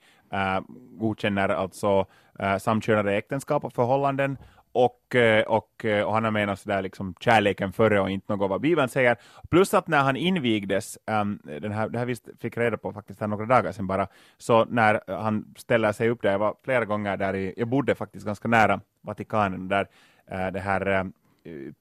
godkänner 0.98 1.48
alltså 1.48 2.06
uh, 2.42 2.58
samkönade 2.58 3.16
äktenskap 3.16 3.64
och 3.64 3.72
förhållanden 3.72 4.36
och, 4.72 5.14
uh, 5.14 5.40
och, 5.40 5.84
uh, 5.84 6.02
och 6.02 6.14
han 6.14 6.24
har 6.24 6.30
menat 6.30 6.60
sådär 6.60 6.82
liksom 6.82 7.14
kärleken 7.20 7.72
före 7.72 8.00
och 8.00 8.10
inte 8.10 8.32
något 8.32 8.50
vad 8.50 8.60
Bibeln 8.60 8.88
säger. 8.88 9.16
Plus 9.50 9.74
att 9.74 9.88
när 9.88 10.02
han 10.02 10.16
invigdes, 10.16 10.98
um, 11.06 11.40
den 11.44 11.72
här, 11.72 11.88
det 11.88 11.98
här 11.98 12.06
vi 12.06 12.16
fick 12.40 12.56
reda 12.56 12.76
på 12.76 12.92
faktiskt 12.92 13.20
här 13.20 13.26
några 13.26 13.46
dagar 13.46 13.72
sedan 13.72 13.86
bara, 13.86 14.06
så 14.38 14.64
när 14.64 15.00
han 15.06 15.54
ställer 15.56 15.92
sig 15.92 16.08
upp 16.08 16.22
där, 16.22 16.32
jag 16.32 16.38
var 16.38 16.54
flera 16.64 16.84
gånger 16.84 17.16
där, 17.16 17.36
i, 17.36 17.54
jag 17.56 17.68
bodde 17.68 17.94
faktiskt 17.94 18.26
ganska 18.26 18.48
nära 18.48 18.80
Vatikanen, 19.00 19.68
där 19.68 19.86
det 20.50 20.60
här 20.60 21.10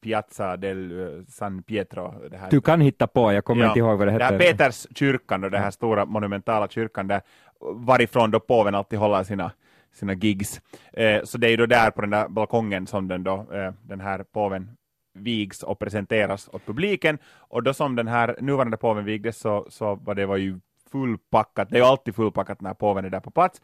Piazza 0.04 0.58
del 0.58 1.26
San 1.28 1.64
Pietro. 1.64 2.30
Du 2.50 2.62
kan 2.62 2.82
hitta 2.82 3.08
på, 3.08 3.34
jag 3.34 3.46
kommer 3.46 3.64
ja, 3.64 3.68
inte 3.68 3.80
ihåg 3.80 3.98
vad 3.98 4.08
det 4.08 4.12
heter. 4.12 4.38
Det 4.38 4.46
här 4.46 4.52
Peters 4.54 4.88
kyrkan, 4.96 5.44
och 5.44 5.52
den 5.52 5.62
här 5.62 5.72
stora 5.72 6.06
monumentala 6.06 6.68
kyrkan, 6.68 7.08
där, 7.08 7.22
varifrån 7.62 8.32
då 8.32 8.40
påven 8.40 8.76
alltid 8.76 9.00
håller 9.00 9.24
sina 9.24 9.52
sina 9.94 10.14
gigs. 10.14 10.62
Eh, 10.94 11.24
så 11.24 11.38
det 11.38 11.50
är 11.50 11.58
då 11.58 11.66
där 11.66 11.92
på 11.92 12.02
den 12.02 12.10
där 12.10 12.28
balkongen 12.28 12.88
som 12.88 13.08
den, 13.08 13.24
då, 13.24 13.46
eh, 13.54 13.74
den 13.82 14.02
här 14.02 14.24
påven 14.24 14.78
vigs 15.14 15.64
och 15.64 15.80
presenteras 15.80 16.50
åt 16.54 16.66
publiken. 16.66 17.18
Och 17.38 17.64
då 17.64 17.74
som 17.74 17.96
den 17.96 18.08
här 18.08 18.36
nuvarande 18.40 18.78
påven 18.78 19.06
vigdes 19.06 19.38
så, 19.38 19.66
så 19.70 19.96
var 19.96 20.16
det 20.16 20.26
var 20.26 20.38
ju 20.38 20.60
fullpackat. 20.92 21.70
Det 21.70 21.76
är 21.76 21.80
ju 21.80 21.86
alltid 21.86 22.16
fullpackat 22.16 22.62
när 22.62 22.74
påven 22.74 23.06
är 23.06 23.10
där 23.10 23.20
på 23.20 23.32
plats. 23.32 23.62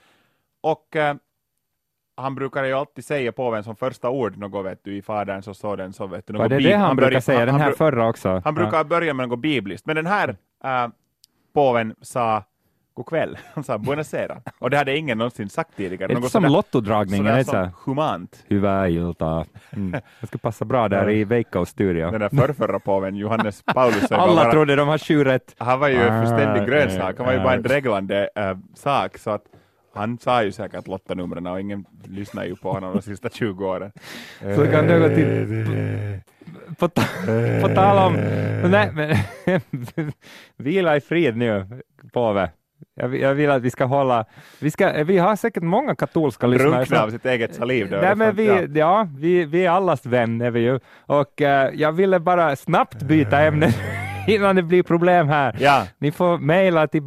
Och 0.61 0.95
eh, 0.95 1.15
han 2.17 2.35
brukar 2.35 2.63
ju 2.63 2.73
alltid 2.73 3.05
säga 3.05 3.31
påven 3.31 3.63
som 3.63 3.75
första 3.75 4.09
ord 4.09 4.37
något 4.37 4.65
vet 4.65 4.83
du 4.83 4.97
i 4.97 5.01
Faderns 5.01 5.47
och 5.47 5.55
Sonens 5.55 5.95
så 5.95 6.07
vet 6.07 6.27
du. 6.27 6.33
Var 6.33 6.49
det 6.49 6.57
det 6.59 6.73
han, 6.73 6.95
brukar 6.95 7.09
börjar- 7.09 7.21
säga, 7.21 7.39
den 7.39 7.49
han 7.49 7.61
här 7.61 7.71
förra 7.71 8.07
också? 8.07 8.41
han 8.45 8.55
brukar 8.55 8.83
börja 8.83 9.13
med 9.13 9.29
något 9.29 9.39
bibliskt, 9.39 9.85
men 9.85 9.95
den 9.95 10.05
här 10.05 10.35
äh, 10.63 10.87
påven 11.53 11.95
sa 12.01 12.43
god 12.97 13.05
kväll. 13.05 13.37
Han 13.53 13.63
sa 13.63 13.77
buonasera. 13.77 14.37
Och 14.59 14.69
det 14.69 14.77
hade 14.77 14.97
ingen 14.97 15.17
någonsin 15.17 15.49
sagt 15.49 15.75
tidigare. 15.77 16.07
Det 16.07 16.13
är 16.13 16.19
Något 16.21 16.31
som 16.31 16.43
lottodragningen, 16.45 17.45
sådär 17.45 17.63
som 17.63 17.71
humant. 17.85 18.45
hyvää 18.49 18.87
iltaa. 18.89 19.45
Mm. 19.71 19.91
Det 20.21 20.27
ska 20.27 20.37
passa 20.37 20.65
bra 20.65 20.89
där 20.89 21.09
i 21.09 21.23
Veikkaus 21.23 21.69
studio. 21.69 22.11
Den 22.11 22.19
där 22.19 22.29
förrförra 22.29 22.79
påven, 22.79 23.15
Johannes 23.15 23.63
Paulus, 23.73 24.11
Alla 24.11 24.35
bara- 24.43 24.51
trodde 24.51 24.75
de 24.75 24.87
har 24.87 24.97
sju 24.97 25.23
rätt. 25.23 25.55
han 25.57 25.79
var 25.79 25.89
ju 25.89 25.95
en 26.01 26.21
fullständig 26.25 26.61
Ah, 26.61 26.65
grönsak. 26.65 27.17
Han 27.17 27.25
var 27.25 27.33
ju 27.33 27.39
bara 27.39 27.53
en 27.53 27.61
dreglande 27.63 28.29
äh, 28.35 28.57
sak. 28.75 29.17
Så 29.17 29.31
att 29.31 29.43
han 29.95 30.17
sa 30.17 30.43
ju 30.43 30.51
säkert 30.51 30.87
lottanumren 30.87 31.47
och 31.47 31.61
ingen 31.61 31.85
lyssnar 32.03 32.45
ju 32.45 32.55
på 32.55 32.71
honom 32.71 32.93
de 32.95 33.01
sista 33.01 33.29
20 33.29 33.65
åren. 33.67 33.91
Så 34.55 34.65
kan 34.67 34.87
det 34.87 34.99
gå 34.99 35.07
till... 35.09 36.19
På, 36.79 36.87
ta, 36.87 37.01
på 37.61 37.75
tal 37.75 37.97
om... 38.07 38.13
Nej, 38.71 38.91
men, 38.93 39.15
vila 40.57 40.95
i 40.97 41.01
frid 41.01 41.37
nu, 41.37 41.65
påve. 42.13 42.49
Jag, 42.95 43.07
vill- 43.07 43.21
jag 43.21 43.33
vill 43.33 43.49
att 43.49 43.61
vi 43.61 43.69
ska 43.71 43.85
hålla... 43.85 44.25
Vi, 44.59 44.71
ska, 44.71 45.03
vi 45.03 45.17
har 45.17 45.35
säkert 45.35 45.63
många 45.63 45.95
katolska 45.95 46.47
lyssnare. 46.47 46.71
Drunkna 46.71 47.01
av 47.03 47.09
sitt 47.09 47.25
eget 47.25 47.55
saliv. 47.55 47.89
då. 47.89 47.97
Nej, 47.97 48.15
men 48.15 48.35
vi, 48.35 48.45
Ja. 48.47 48.61
ja. 48.73 49.07
vi, 49.17 49.45
vi 49.45 49.65
är 49.65 49.69
allas 49.71 50.05
vän, 50.05 50.41
är 50.41 50.51
vi 50.51 50.59
ju. 50.59 50.79
Och 51.05 51.41
eh, 51.41 51.69
jag 51.73 51.91
ville 51.91 52.19
bara 52.19 52.55
snabbt 52.55 53.01
byta 53.03 53.39
ämne 53.41 53.73
innan 54.27 54.55
det 54.55 54.63
blir 54.63 54.83
problem 54.83 55.27
här. 55.27 55.55
Ja, 55.59 55.83
Ni 55.97 56.11
får 56.11 56.37
mejla 56.37 56.87
till 56.87 57.01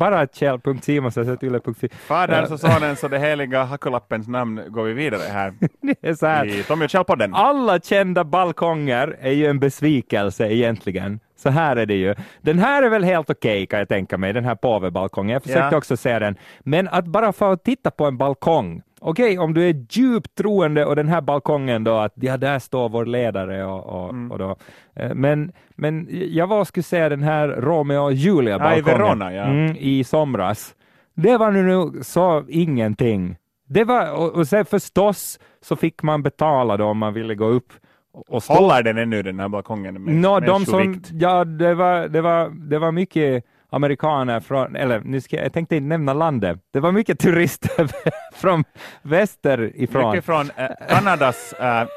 barakjell.simon.yle.fi. 0.74 1.88
Faderns 1.88 2.50
och 2.50 2.60
Sonens 2.60 3.04
och 3.04 3.10
det 3.10 3.18
heliga 3.18 3.64
Hakkolappens 3.64 4.28
namn 4.28 4.60
går 4.68 4.84
vi 4.84 4.92
vidare 4.92 5.22
här 5.32 5.54
Det 5.82 6.08
är 6.08 6.14
så 6.14 6.26
här. 6.26 6.46
i 6.46 6.62
Tommy 6.62 6.84
och 6.84 6.88
Kjell-podden. 6.90 7.30
Alla 7.34 7.80
kända 7.80 8.24
balkonger 8.24 9.16
är 9.20 9.32
ju 9.32 9.46
en 9.46 9.58
besvikelse 9.60 10.46
egentligen. 10.52 11.20
Så 11.42 11.50
här 11.50 11.76
är 11.76 11.86
det 11.86 11.94
ju. 11.94 12.14
Den 12.40 12.58
här 12.58 12.82
är 12.82 12.88
väl 12.88 13.04
helt 13.04 13.30
okej 13.30 13.66
kan 13.66 13.78
jag 13.78 13.88
tänka 13.88 14.18
mig, 14.18 14.32
den 14.32 14.44
här 14.44 14.54
påvebalkongen. 14.54 15.32
Jag 15.32 15.42
försökte 15.42 15.68
Ja. 15.74 15.76
också 15.78 15.96
se 15.96 16.18
den. 16.18 16.36
Men 16.60 16.88
att 16.88 17.06
bara 17.06 17.32
få 17.32 17.56
titta 17.56 17.90
på 17.90 18.06
en 18.06 18.16
balkong. 18.18 18.82
Okej, 19.00 19.38
om 19.38 19.54
du 19.54 19.68
är 19.68 19.86
djupt 19.90 20.34
troende 20.34 20.84
och 20.84 20.96
den 20.96 21.08
här 21.08 21.20
balkongen 21.20 21.84
då, 21.84 21.96
att 21.96 22.12
ja, 22.14 22.36
där 22.36 22.58
står 22.58 22.88
vår 22.88 23.06
ledare 23.06 23.64
och, 23.64 23.86
och, 24.04 24.10
Mm. 24.10 24.32
och 24.32 24.38
då. 24.38 24.56
Eh, 24.96 25.14
Men, 25.14 25.52
men 25.76 26.08
jag 26.10 26.46
var 26.46 26.60
och 26.60 26.66
skulle 26.66 26.84
se 26.84 27.08
den 27.08 27.22
här 27.22 27.48
Romeo 27.48 27.98
och 28.04 28.12
Ja, 28.12 28.12
i 28.12 28.14
Julia-balkongen 28.14 28.84
Verona, 28.84 29.32
ja. 29.34 29.42
mm, 29.44 29.76
i 29.78 30.04
somras. 30.04 30.74
Det 31.14 31.36
var 31.36 31.50
nu 31.50 31.62
nu 31.62 32.02
så 32.02 32.44
ingenting. 32.48 33.36
Det 33.68 33.84
var, 33.84 34.12
och, 34.12 34.34
och 34.34 34.46
sen 34.46 34.64
förstås 34.64 35.38
så 35.62 35.76
fick 35.76 36.02
man 36.02 36.22
betala 36.22 36.76
då 36.76 36.84
om 36.84 36.98
man 36.98 37.14
ville 37.14 37.34
gå 37.34 37.44
upp 37.44 37.72
och 38.12 38.42
stå. 38.42 38.54
Håller 38.54 38.82
den 38.82 38.98
ännu 38.98 39.22
den 39.22 39.40
här 39.40 39.48
balkongen 39.48 40.04
med 40.04 40.14
Nå, 40.14 40.40
de 40.40 40.66
som, 40.66 41.02
ja, 41.12 41.44
det 41.44 41.74
var, 41.74 42.08
det, 42.08 42.20
var, 42.20 42.48
det 42.48 42.78
var 42.78 42.92
mycket 42.92 43.44
amerikaner 43.70 44.40
från, 44.40 44.76
eller 44.76 45.00
nu 45.00 45.20
ska, 45.20 45.36
jag 45.36 45.52
tänkte 45.52 45.76
inte 45.76 45.88
nämna 45.88 46.12
landet, 46.12 46.58
det 46.70 46.80
var 46.80 46.92
mycket 46.92 47.18
turister 47.18 47.90
från 48.34 48.64
väster 49.02 49.72
ifrån. 49.74 50.10
Mycket 50.10 50.24
från 50.24 50.50
äh, 50.56 50.68
Kanadas 50.88 51.52
äh, 51.52 51.88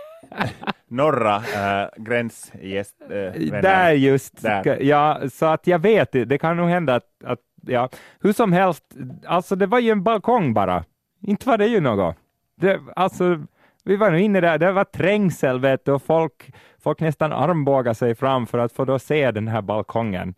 norra 0.88 1.36
äh, 1.36 1.90
gräns 1.98 2.52
gäst, 2.62 2.96
äh. 3.02 3.62
Där 3.62 3.92
just, 3.92 4.42
Där. 4.42 4.78
ja, 4.82 5.22
så 5.34 5.46
att 5.46 5.68
jag 5.68 5.80
vet, 5.80 6.12
det 6.12 6.38
kan 6.38 6.58
nog 6.58 6.70
hända 6.70 6.96
att, 6.96 7.24
att, 7.24 7.40
ja, 7.62 7.90
hur 8.20 8.34
som 8.34 8.54
helst, 8.54 8.84
alltså 9.26 9.56
det 9.56 9.66
var 9.66 9.80
ju 9.80 9.90
en 9.90 10.04
balkong 10.04 10.54
bara, 10.54 10.84
inte 11.22 11.48
var 11.48 11.58
det 11.58 11.68
ju 11.68 11.80
något. 11.80 12.16
Det, 12.56 12.80
alltså, 12.96 13.46
vi 13.84 13.96
var 13.96 14.12
nu 14.12 14.22
inne 14.22 14.42
där, 14.42 14.58
det 14.58 14.72
var 14.72 14.84
trängsel 14.84 15.60
vet 15.60 15.86
du, 15.86 15.92
och 15.92 16.04
folk, 16.04 16.54
folk 16.84 17.00
nästan 17.00 17.32
armbågade 17.34 17.96
sig 17.96 18.16
fram 18.16 18.48
för 18.48 18.58
att 18.58 18.72
få 18.72 18.86
då 18.86 19.00
se 19.00 19.32
den 19.32 19.48
här 19.48 19.62
balkongen. 19.62 20.36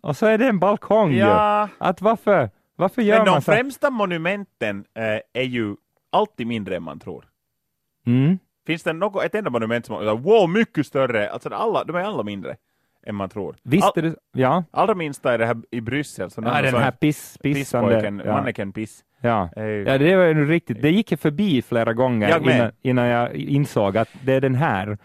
Och 0.00 0.16
så 0.16 0.26
är 0.26 0.38
det 0.38 0.46
en 0.48 0.58
balkong 0.58 1.12
ju. 1.12 1.18
Ja, 1.18 1.68
Att 1.78 2.00
varför, 2.00 2.50
varför 2.76 3.02
gör 3.02 3.16
men 3.16 3.26
man 3.26 3.34
de 3.34 3.42
så? 3.42 3.52
främsta 3.52 3.90
monumenten 3.90 4.84
äh, 4.94 5.42
är 5.42 5.46
ju 5.46 5.76
alltid 6.10 6.46
mindre 6.46 6.76
än 6.76 6.82
man 6.82 7.00
tror. 7.00 7.24
Mm. 8.06 8.38
Finns 8.66 8.82
det 8.82 8.92
något, 8.92 9.24
ett 9.24 9.34
enda 9.34 9.50
monument 9.50 9.86
som 9.86 9.96
är 9.96 10.16
wow, 10.16 10.50
mycket 10.50 10.86
större? 10.86 11.30
Alltså 11.30 11.48
alla, 11.48 11.84
de 11.84 11.96
är 11.96 12.00
alla 12.00 12.22
mindre 12.22 12.56
än 13.06 13.14
man 13.14 13.28
tror. 13.28 13.56
Visst 13.62 13.96
är 13.96 14.02
det, 14.02 14.14
ja, 14.32 14.64
Allra 14.70 14.94
minsta 14.94 15.34
är 15.34 15.38
det 15.38 15.46
här 15.46 15.56
i 15.70 15.80
Bryssel. 15.80 16.30
Så 16.30 16.42
ja 16.44 16.62
den 16.62 16.74
här 16.74 16.90
piss, 16.90 17.38
pissande. 17.42 17.88
pisspojken, 17.88 18.22
ja. 18.24 18.32
manneken 18.32 18.72
piss. 18.72 19.04
Ja. 19.22 19.48
Ja, 19.86 19.98
det 19.98 20.16
var 20.16 20.24
ju 20.24 20.46
riktigt. 20.48 20.82
Det 20.82 20.90
gick 20.90 21.12
jag 21.12 21.20
förbi 21.20 21.62
flera 21.62 21.92
gånger 21.92 22.28
Jag 22.28 22.42
innan, 22.42 22.70
innan 22.82 23.06
jag 23.06 23.34
insåg 23.34 23.96
att 23.96 24.08
det 24.24 24.32
är 24.34 24.40
den 24.40 24.54
här. 24.54 24.98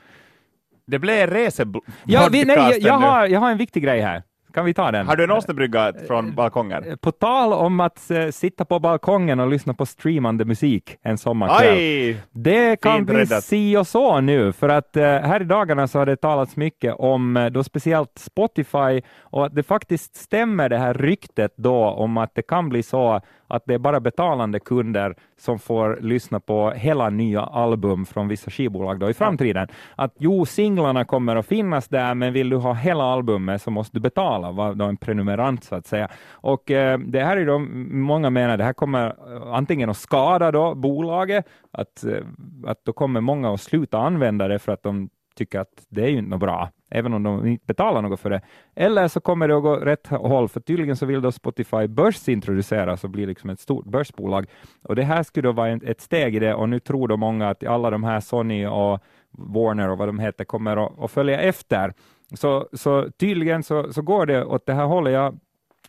Det 0.88 0.99
blev 0.99 1.30
resebl- 1.30 1.82
Ja, 2.03 2.27
vi, 2.32 2.45
nej, 2.45 2.77
jag, 2.82 2.93
har, 2.93 3.27
jag 3.27 3.39
har 3.39 3.51
en 3.51 3.58
viktig 3.58 3.84
grej 3.84 4.01
här. 4.01 4.23
Kan 4.53 4.65
vi 4.65 4.73
ta 4.73 4.91
den? 4.91 5.08
Har 5.08 5.15
du 5.15 5.23
en 5.23 5.32
åsnebrygga 5.32 5.93
från 6.08 6.36
balkonger? 6.36 6.95
På 7.01 7.12
tal 7.12 7.53
om 7.53 7.80
att 7.80 8.12
eh, 8.12 8.27
sitta 8.30 8.65
på 8.65 8.80
balkongen 8.80 9.39
och 9.39 9.49
lyssna 9.49 9.73
på 9.73 9.86
streamande 9.86 10.45
musik 10.45 10.97
en 11.01 11.17
sommarkväll. 11.17 11.73
Aj! 11.73 12.17
Det 12.32 12.82
kan 12.82 12.95
Fint 12.95 13.08
bli 13.10 13.17
räddat. 13.17 13.43
si 13.43 13.77
och 13.77 13.88
så 13.88 14.21
nu, 14.21 14.51
för 14.53 14.69
att 14.69 14.97
eh, 14.97 15.03
här 15.03 15.41
i 15.41 15.45
dagarna 15.45 15.88
så 15.88 15.99
har 15.99 16.06
det 16.06 16.15
talats 16.15 16.56
mycket 16.56 16.95
om 16.97 17.38
eh, 17.38 17.45
då 17.45 17.63
speciellt 17.63 18.12
Spotify 18.17 19.01
och 19.21 19.45
att 19.45 19.56
det 19.56 19.63
faktiskt 19.63 20.15
stämmer 20.15 20.69
det 20.69 20.77
här 20.77 20.93
ryktet 20.93 21.53
då 21.58 21.86
om 21.86 22.17
att 22.17 22.36
det 22.36 22.41
kan 22.41 22.69
bli 22.69 22.84
så 22.84 23.21
att 23.47 23.63
det 23.65 23.73
är 23.73 23.77
bara 23.77 23.99
betalande 23.99 24.60
kunder 24.60 25.15
som 25.38 25.60
får 25.60 25.99
lyssna 26.01 26.39
på 26.39 26.71
hela 26.71 27.10
nya 27.10 27.41
album 27.41 28.05
från 28.05 28.27
vissa 28.27 28.51
skivbolag 28.51 28.99
då 28.99 29.10
i 29.10 29.13
framtiden. 29.13 29.67
Att 29.95 30.13
jo, 30.17 30.45
singlarna 30.45 31.05
kommer 31.05 31.36
att 31.36 31.45
finnas 31.45 31.88
där, 31.88 32.15
men 32.15 32.33
vill 32.33 32.49
du 32.49 32.55
ha 32.55 32.73
hela 32.73 33.03
albumet 33.03 33.62
så 33.62 33.71
måste 33.71 33.97
du 33.97 34.01
betala, 34.01 34.51
vara 34.51 34.73
då 34.73 34.86
en 34.86 34.97
prenumerant 34.97 35.63
så 35.63 35.75
att 35.75 35.86
säga. 35.86 36.10
Och 36.31 36.71
eh, 36.71 36.99
det 36.99 37.23
här 37.23 37.38
är 37.38 37.45
då, 37.45 37.60
många 37.91 38.29
menar, 38.29 38.57
det 38.57 38.63
här 38.63 38.73
kommer 38.73 39.05
eh, 39.07 39.53
antingen 39.53 39.89
att 39.89 39.97
skada 39.97 40.51
då 40.51 40.75
bolaget, 40.75 41.45
att, 41.71 42.03
eh, 42.03 42.23
att 42.65 42.86
då 42.86 42.93
kommer 42.93 43.21
många 43.21 43.53
att 43.53 43.62
sluta 43.62 43.97
använda 43.97 44.47
det 44.47 44.60
för 44.60 44.71
att 44.71 44.83
de 44.83 45.10
tycker 45.38 45.60
att 45.60 45.86
det 45.89 46.04
är 46.04 46.08
ju 46.08 46.17
inte 46.17 46.38
bra, 46.38 46.69
även 46.91 47.13
om 47.13 47.23
de 47.23 47.47
inte 47.47 47.65
betalar 47.65 48.02
något 48.02 48.19
för 48.19 48.30
det. 48.30 48.41
Eller 48.76 49.08
så 49.08 49.19
kommer 49.19 49.47
det 49.47 49.58
att 49.58 49.63
gå 49.63 49.76
rätt 49.76 50.08
håll, 50.08 50.50
för 50.50 50.60
tydligen 50.60 50.95
så 50.95 51.06
vill 51.06 51.21
då 51.21 51.32
Spotify 51.32 51.88
börsintroduceras 51.88 53.04
och 53.04 53.10
bli 53.10 53.26
liksom 53.26 53.50
ett 53.50 53.60
stort 53.60 53.86
börsbolag. 53.86 54.45
Och 54.84 54.95
det 54.95 55.04
här 55.04 55.23
skulle 55.23 55.47
då 55.47 55.52
vara 55.52 55.69
en- 55.69 55.82
ett 55.86 56.02
steg 56.02 56.36
i 56.36 56.39
det, 56.39 56.54
och 56.54 56.69
nu 56.69 56.80
tror 56.80 57.08
då 57.08 57.17
många 57.17 57.50
att 57.50 57.63
alla 57.67 57.89
de 57.89 58.04
här 58.04 58.19
Sony 58.19 58.65
och 58.65 59.00
Warner 59.32 59.89
och 59.89 59.97
vad 59.97 60.08
de 60.10 60.19
heter 60.19 60.45
kommer 60.45 60.86
att, 60.86 61.00
att 61.00 61.12
följa 61.12 61.39
efter. 61.39 61.93
Så, 62.34 62.67
så 62.73 63.12
tydligen 63.19 63.63
så, 63.63 63.93
så 63.93 64.02
går 64.02 64.26
det 64.26 64.45
åt 64.45 64.65
det 64.65 64.73
här 64.73 64.86
hållet. 64.86 65.13
Jag 65.13 65.39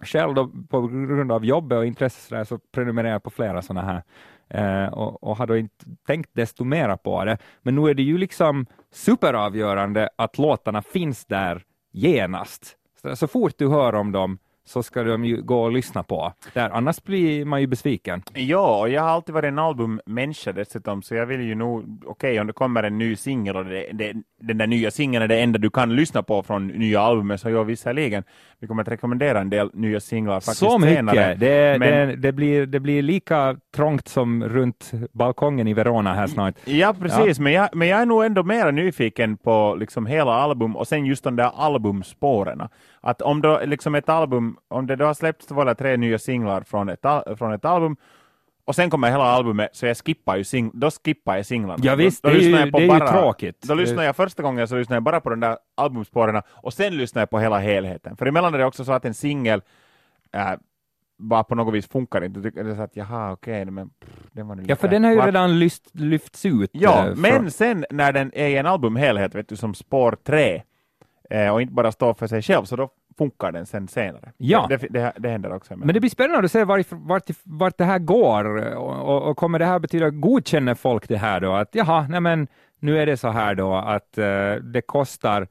själv 0.01 0.35
då, 0.35 0.51
på 0.71 0.81
grund 0.87 1.33
av 1.33 1.45
jobbet 1.45 1.79
och 1.79 1.87
intresse 1.87 2.29
så, 2.29 2.35
där, 2.35 2.45
så 2.45 2.59
prenumererar 2.75 3.13
jag 3.13 3.23
på 3.23 3.31
flera 3.31 3.63
sådana 3.63 3.87
här 3.87 4.03
eh, 4.51 4.87
och, 4.87 5.25
och 5.25 5.37
har 5.37 5.47
då 5.47 5.57
inte 5.57 5.85
tänkt 6.07 6.31
desto 6.33 6.65
mera 6.65 6.97
på 6.97 7.25
det. 7.25 7.39
Men 7.63 7.75
nu 7.75 7.91
är 7.91 7.95
det 7.95 8.03
ju 8.03 8.19
liksom 8.19 8.67
superavgörande 8.93 10.09
att 10.17 10.39
låtarna 10.39 10.83
finns 10.83 11.25
där 11.25 11.63
genast. 11.93 12.77
Så, 13.03 13.17
så 13.17 13.27
fort 13.27 13.55
du 13.59 13.69
hör 13.69 13.95
om 13.95 14.13
dem 14.13 14.39
så 14.68 14.83
ska 14.83 15.02
de 15.02 15.24
ju 15.24 15.42
gå 15.42 15.62
och 15.62 15.72
lyssna 15.72 16.02
på. 16.02 16.33
Där, 16.54 16.70
annars 16.70 17.02
blir 17.02 17.44
man 17.44 17.61
ju 17.61 17.66
besviken. 17.66 18.22
Ja, 18.35 18.81
och 18.81 18.88
jag 18.88 19.02
har 19.02 19.09
alltid 19.09 19.35
varit 19.35 19.48
en 19.48 19.59
albummänniska 19.59 20.52
dessutom, 20.52 21.02
så 21.02 21.14
jag 21.14 21.26
vill 21.26 21.40
ju 21.40 21.54
nog, 21.54 22.02
okej 22.07 22.40
om 22.40 22.46
det 22.46 22.52
kommer 22.52 22.83
en 22.83 22.98
ny 22.98 23.16
singel 23.16 23.57
och 23.57 23.64
det, 23.64 23.87
det, 23.92 24.12
den 24.40 24.59
där 24.59 24.66
nya 24.66 24.90
singeln 24.90 25.22
är 25.22 25.28
det 25.28 25.40
enda 25.40 25.59
du 25.59 25.70
kan 25.70 25.96
lyssna 25.96 26.22
på 26.22 26.42
från 26.42 26.66
nya 26.66 27.00
albumet, 27.00 27.40
så 27.40 27.50
ja, 27.50 27.62
visserligen. 27.62 28.24
Vi 28.61 28.66
kommer 28.66 28.83
att 28.83 28.88
rekommendera 28.88 29.40
en 29.40 29.50
del 29.50 29.70
nya 29.74 30.00
singlar 30.00 30.35
faktiskt 30.40 30.59
Så 30.59 30.78
mycket! 30.78 30.96
senare. 30.96 31.35
Det, 31.35 31.78
Men- 31.78 32.09
det, 32.09 32.16
det, 32.16 32.33
blir, 32.33 32.66
det 32.66 32.81
blir 32.81 33.02
lika 33.02 33.57
trångt 33.76 34.09
som 34.09 34.44
runt 34.44 34.90
balkongen 35.12 35.68
i 35.68 35.74
Verona 35.74 36.14
här 36.14 36.26
snart. 36.26 36.54
Ja, 36.64 36.94
precis, 37.00 37.38
Men, 37.38 37.52
jag, 37.52 37.68
men 37.72 37.88
jag 37.88 38.00
är 38.02 38.07
nog 38.07 38.24
ändå 38.24 38.42
mer 38.42 38.72
nyfiken 38.72 39.37
på 39.37 39.76
liksom 39.81 40.07
hela 40.07 40.33
album 40.33 40.76
och 40.76 40.88
sen 40.88 41.07
just 41.07 41.24
de 41.24 41.37
där 41.37 41.50
albumspåren. 41.57 42.62
Att 43.00 43.22
om 43.22 43.42
då 43.42 43.61
liksom 43.64 43.94
ett 43.94 44.09
album, 44.09 44.57
om 44.68 44.87
det 44.87 44.97
då 44.97 45.05
har 45.05 45.14
släppts 45.14 45.47
två 45.47 45.61
eller 45.62 45.75
tre 45.75 45.97
nya 45.97 46.18
singlar 46.18 46.61
från 46.62 46.88
ett, 46.88 47.05
från 47.37 47.53
ett 47.53 47.64
album 47.64 47.97
och 48.64 48.75
sen 48.75 48.90
kommer 48.90 49.11
hela 49.11 49.25
albumet, 49.25 49.77
så 49.77 49.87
jag 49.87 49.97
skippar 49.97 50.37
ju 50.37 50.44
sing, 50.44 50.71
då 50.75 50.90
skippar 50.90 51.37
jag 51.37 51.47
singlarna. 51.47 51.81
Ja, 51.83 51.94
visst, 51.94 52.23
då, 52.23 52.29
då 52.29 52.35
det 52.35 52.40
är 52.40 52.64
ju- 52.64 52.71
det 52.71 52.79
är 52.79 52.83
ju 52.83 52.88
bara, 52.88 53.12
tråkigt. 53.12 53.62
Då 53.68 53.75
lyssnar 53.75 54.03
jag 54.03 54.16
första 54.16 54.42
gången 54.42 54.68
så 54.68 54.77
lyssnar 54.77 54.97
jag 54.97 55.03
bara 55.03 55.21
på 55.21 55.31
de 55.31 55.40
där 55.40 55.57
albumspåren 55.75 56.42
och 56.49 56.73
sen 56.73 56.97
lyssnar 56.97 57.23
jag 57.23 57.31
på 57.31 57.38
hela 57.38 57.59
helheten. 57.59 58.16
För 58.16 58.27
emellan 58.27 58.55
är 58.55 58.59
det 58.59 58.64
också 58.64 58.85
så 58.85 58.92
att 58.92 59.05
en 59.05 59.14
singel 59.14 59.62
äh, 60.35 60.51
bara 61.18 61.44
på 61.44 61.55
något 61.55 61.75
vis 61.75 61.88
funkar 61.88 62.25
inte. 62.25 62.40
Det 62.40 62.57
är 62.61 62.75
så 62.75 62.83
att 62.83 62.97
jaha, 62.97 63.33
okej, 63.33 63.64
men 63.64 63.88
pff, 63.90 64.11
den 64.33 64.49
var 64.49 64.55
nu 64.55 64.64
Ja, 64.66 64.77
för 64.77 64.88
den 64.88 65.05
har 65.05 65.11
ju 65.11 65.21
redan 65.21 65.59
lyft, 65.59 65.83
lyfts 65.92 66.44
ut. 66.47 66.71
Ja, 66.73 67.07
eh, 67.09 67.14
men 67.16 67.33
från- 67.33 67.51
sen 67.51 67.85
när 67.90 68.12
den 68.12 68.31
är 68.35 68.47
i 68.49 68.57
en 68.57 68.66
albumhelhet, 68.66 69.35
vet 69.35 69.49
du, 69.49 69.57
som 69.57 69.75
spår 69.75 70.16
tre, 70.25 70.62
eh, 71.31 71.51
och 71.55 71.62
inte 71.62 71.75
bara 71.75 71.92
står 71.92 72.14
för 72.14 72.27
sig 72.27 72.42
själv, 72.42 72.64
så 72.64 72.77
då 72.77 72.90
funkar 73.18 73.52
den 73.52 73.66
sen 73.66 73.88
senare. 73.88 74.33
Ja. 74.37 74.66
Det, 74.68 74.76
det, 74.76 75.12
det 75.16 75.28
händer 75.28 75.52
också. 75.52 75.76
Men 75.76 75.94
det 75.94 76.00
blir 76.00 76.11
spännande 76.11 76.44
att 76.44 76.52
se 76.52 76.64
vart, 76.64 76.87
vart, 76.90 77.31
vart 77.44 77.78
det 77.78 77.85
här 77.85 77.98
går 77.98 78.44
och, 78.76 79.28
och, 79.28 79.37
kommer 79.37 79.59
det 79.59 79.64
här 79.64 79.78
betyda, 79.78 80.11
godkänner 80.11 80.74
folk 80.74 81.09
det 81.09 81.16
här 81.16 81.40
då, 81.40 81.52
att 81.52 81.74
jaha, 81.74 82.07
nej 82.09 82.20
men 82.20 82.48
nu 82.81 82.98
är 82.98 83.07
det 83.07 83.16
så 83.16 83.28
här 83.28 83.54
då 83.54 83.74
att 83.74 84.18
uh, 84.18 84.54
det 84.54 84.83
kostar 84.87 85.48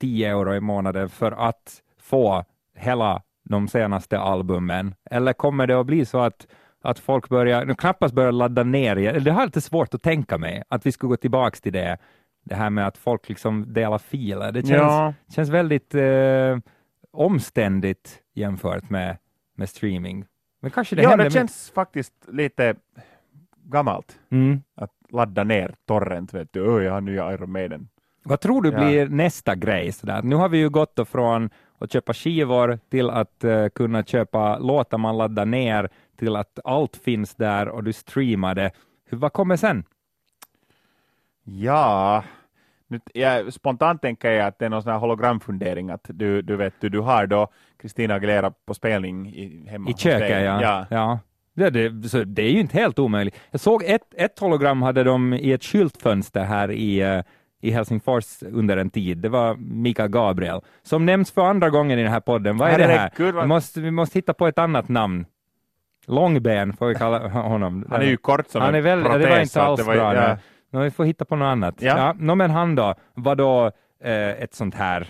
10 0.00 0.30
euro 0.30 0.54
i 0.54 0.60
månaden 0.60 1.08
för 1.08 1.32
att 1.32 1.82
få 2.00 2.44
hela 2.76 3.22
de 3.44 3.68
senaste 3.68 4.18
albumen, 4.18 4.94
eller 5.10 5.32
kommer 5.32 5.66
det 5.66 5.80
att 5.80 5.86
bli 5.86 6.04
så 6.04 6.18
att 6.18 6.46
att 6.82 6.98
folk 6.98 7.28
börjar, 7.28 7.74
knappast 7.74 8.14
börjar 8.14 8.32
ladda 8.32 8.62
ner, 8.62 9.20
det 9.20 9.30
har 9.30 9.44
lite 9.44 9.60
svårt 9.60 9.94
att 9.94 10.02
tänka 10.02 10.38
mig, 10.38 10.62
att 10.68 10.86
vi 10.86 10.92
skulle 10.92 11.08
gå 11.08 11.16
tillbaka 11.16 11.56
till 11.56 11.72
det, 11.72 11.98
det 12.44 12.54
här 12.54 12.70
med 12.70 12.86
att 12.86 12.98
folk 12.98 13.28
liksom 13.28 13.72
delar 13.72 13.98
filer. 13.98 14.52
Det 14.52 14.66
känns, 14.66 14.80
ja. 14.80 15.14
känns 15.34 15.48
väldigt 15.48 15.94
eh, 15.94 16.58
omständigt 17.16 18.22
jämfört 18.34 18.90
med, 18.90 19.18
med 19.54 19.68
streaming. 19.68 20.24
Men 20.60 20.70
kanske 20.70 20.96
det 20.96 21.02
ja, 21.02 21.16
det 21.16 21.30
känns 21.30 21.70
faktiskt 21.70 22.14
lite 22.28 22.74
gammalt 23.64 24.18
mm. 24.30 24.62
att 24.74 24.92
ladda 25.08 25.44
ner 25.44 25.74
torrent, 25.84 26.34
vet 26.34 26.52
du, 26.52 26.60
oh, 26.60 26.84
jag 26.84 26.92
har 26.92 27.00
nya 27.00 27.32
Iron 27.32 27.52
Maiden. 27.52 27.88
Vad 28.22 28.40
tror 28.40 28.62
du 28.62 28.70
ja. 28.70 28.78
blir 28.78 29.08
nästa 29.08 29.54
grej? 29.54 29.92
Sådär? 29.92 30.22
Nu 30.22 30.36
har 30.36 30.48
vi 30.48 30.58
ju 30.58 30.70
gått 30.70 31.08
från 31.08 31.50
att 31.78 31.92
köpa 31.92 32.14
skivor 32.14 32.78
till 32.90 33.10
att 33.10 33.44
uh, 33.44 33.68
kunna 33.68 34.02
köpa 34.02 34.58
låtar 34.58 34.98
man 34.98 35.18
laddar 35.18 35.46
ner 35.46 35.88
till 36.16 36.36
att 36.36 36.58
allt 36.64 36.96
finns 36.96 37.34
där 37.34 37.68
och 37.68 37.84
du 37.84 37.92
streamar 37.92 38.54
det. 38.54 38.70
Vad 39.10 39.32
kommer 39.32 39.56
sen? 39.56 39.84
Ja, 41.44 42.24
nu, 42.88 43.00
jag, 43.14 43.52
spontant 43.52 44.02
tänker 44.02 44.30
jag 44.30 44.46
att 44.46 44.58
det 44.58 44.64
är 44.64 44.70
någon 44.70 44.82
sån 44.82 44.92
här 44.92 44.98
hologramfundering, 44.98 45.90
att 45.90 46.04
du, 46.08 46.42
du 46.42 46.56
vet, 46.56 46.74
du, 46.80 46.88
du 46.88 47.00
har 47.00 47.26
då 47.26 47.48
Kristina 47.82 48.14
Aguilera 48.14 48.50
på 48.66 48.74
spelning 48.74 49.28
i, 49.28 49.66
hemma 49.68 49.90
I 49.90 49.94
köket, 49.94 50.44
ja. 50.44 50.62
ja. 50.62 50.86
ja. 50.90 51.18
Det, 51.54 51.70
det, 51.70 52.08
så 52.08 52.24
det 52.24 52.42
är 52.42 52.50
ju 52.50 52.60
inte 52.60 52.78
helt 52.78 52.98
omöjligt. 52.98 53.36
Jag 53.50 53.60
såg 53.60 53.82
ett, 53.84 54.14
ett 54.16 54.38
hologram 54.38 54.82
hade 54.82 55.04
de 55.04 55.34
i 55.34 55.52
ett 55.52 55.64
skyltfönster 55.64 56.44
här 56.44 56.70
i, 56.70 57.04
uh, 57.04 57.22
i 57.60 57.70
Helsingfors 57.70 58.42
under 58.42 58.76
en 58.76 58.90
tid. 58.90 59.18
Det 59.18 59.28
var 59.28 59.54
Mika 59.54 60.08
Gabriel, 60.08 60.60
som 60.82 61.06
nämns 61.06 61.30
för 61.30 61.42
andra 61.42 61.70
gången 61.70 61.98
i 61.98 62.02
den 62.02 62.12
här 62.12 62.20
podden. 62.20 62.56
Vad 62.56 62.70
är 62.70 62.78
det 62.78 62.84
här? 62.84 63.10
Vi 63.16 63.46
måste, 63.46 63.80
vi 63.80 63.90
måste 63.90 64.18
hitta 64.18 64.34
på 64.34 64.46
ett 64.46 64.58
annat 64.58 64.88
namn. 64.88 65.26
Långben 66.06 66.72
får 66.72 66.86
vi 66.86 66.94
kalla 66.94 67.28
honom. 67.28 67.86
Han 67.90 68.00
är 68.00 68.06
ju 68.06 68.16
kort 68.16 68.48
som 68.48 68.62
han 68.62 68.74
är 68.74 68.80
väl, 68.80 69.02
protes, 69.02 69.22
Det 69.22 69.28
var 69.28 69.40
inte 69.40 69.62
alls 69.62 69.86
var, 69.86 69.94
bra. 69.94 70.14
Ja. 70.14 70.36
No, 70.76 70.82
vi 70.82 70.90
får 70.90 71.04
hitta 71.04 71.24
på 71.24 71.36
något 71.36 71.46
annat. 71.46 71.74
Ja. 71.78 71.98
Ja, 71.98 72.14
no, 72.18 72.34
men 72.34 72.50
han 72.50 72.74
då, 72.74 72.94
var 73.14 73.34
då 73.36 73.66
eh, 74.04 74.42
ett 74.42 74.54
sånt 74.54 74.74
här 74.74 75.08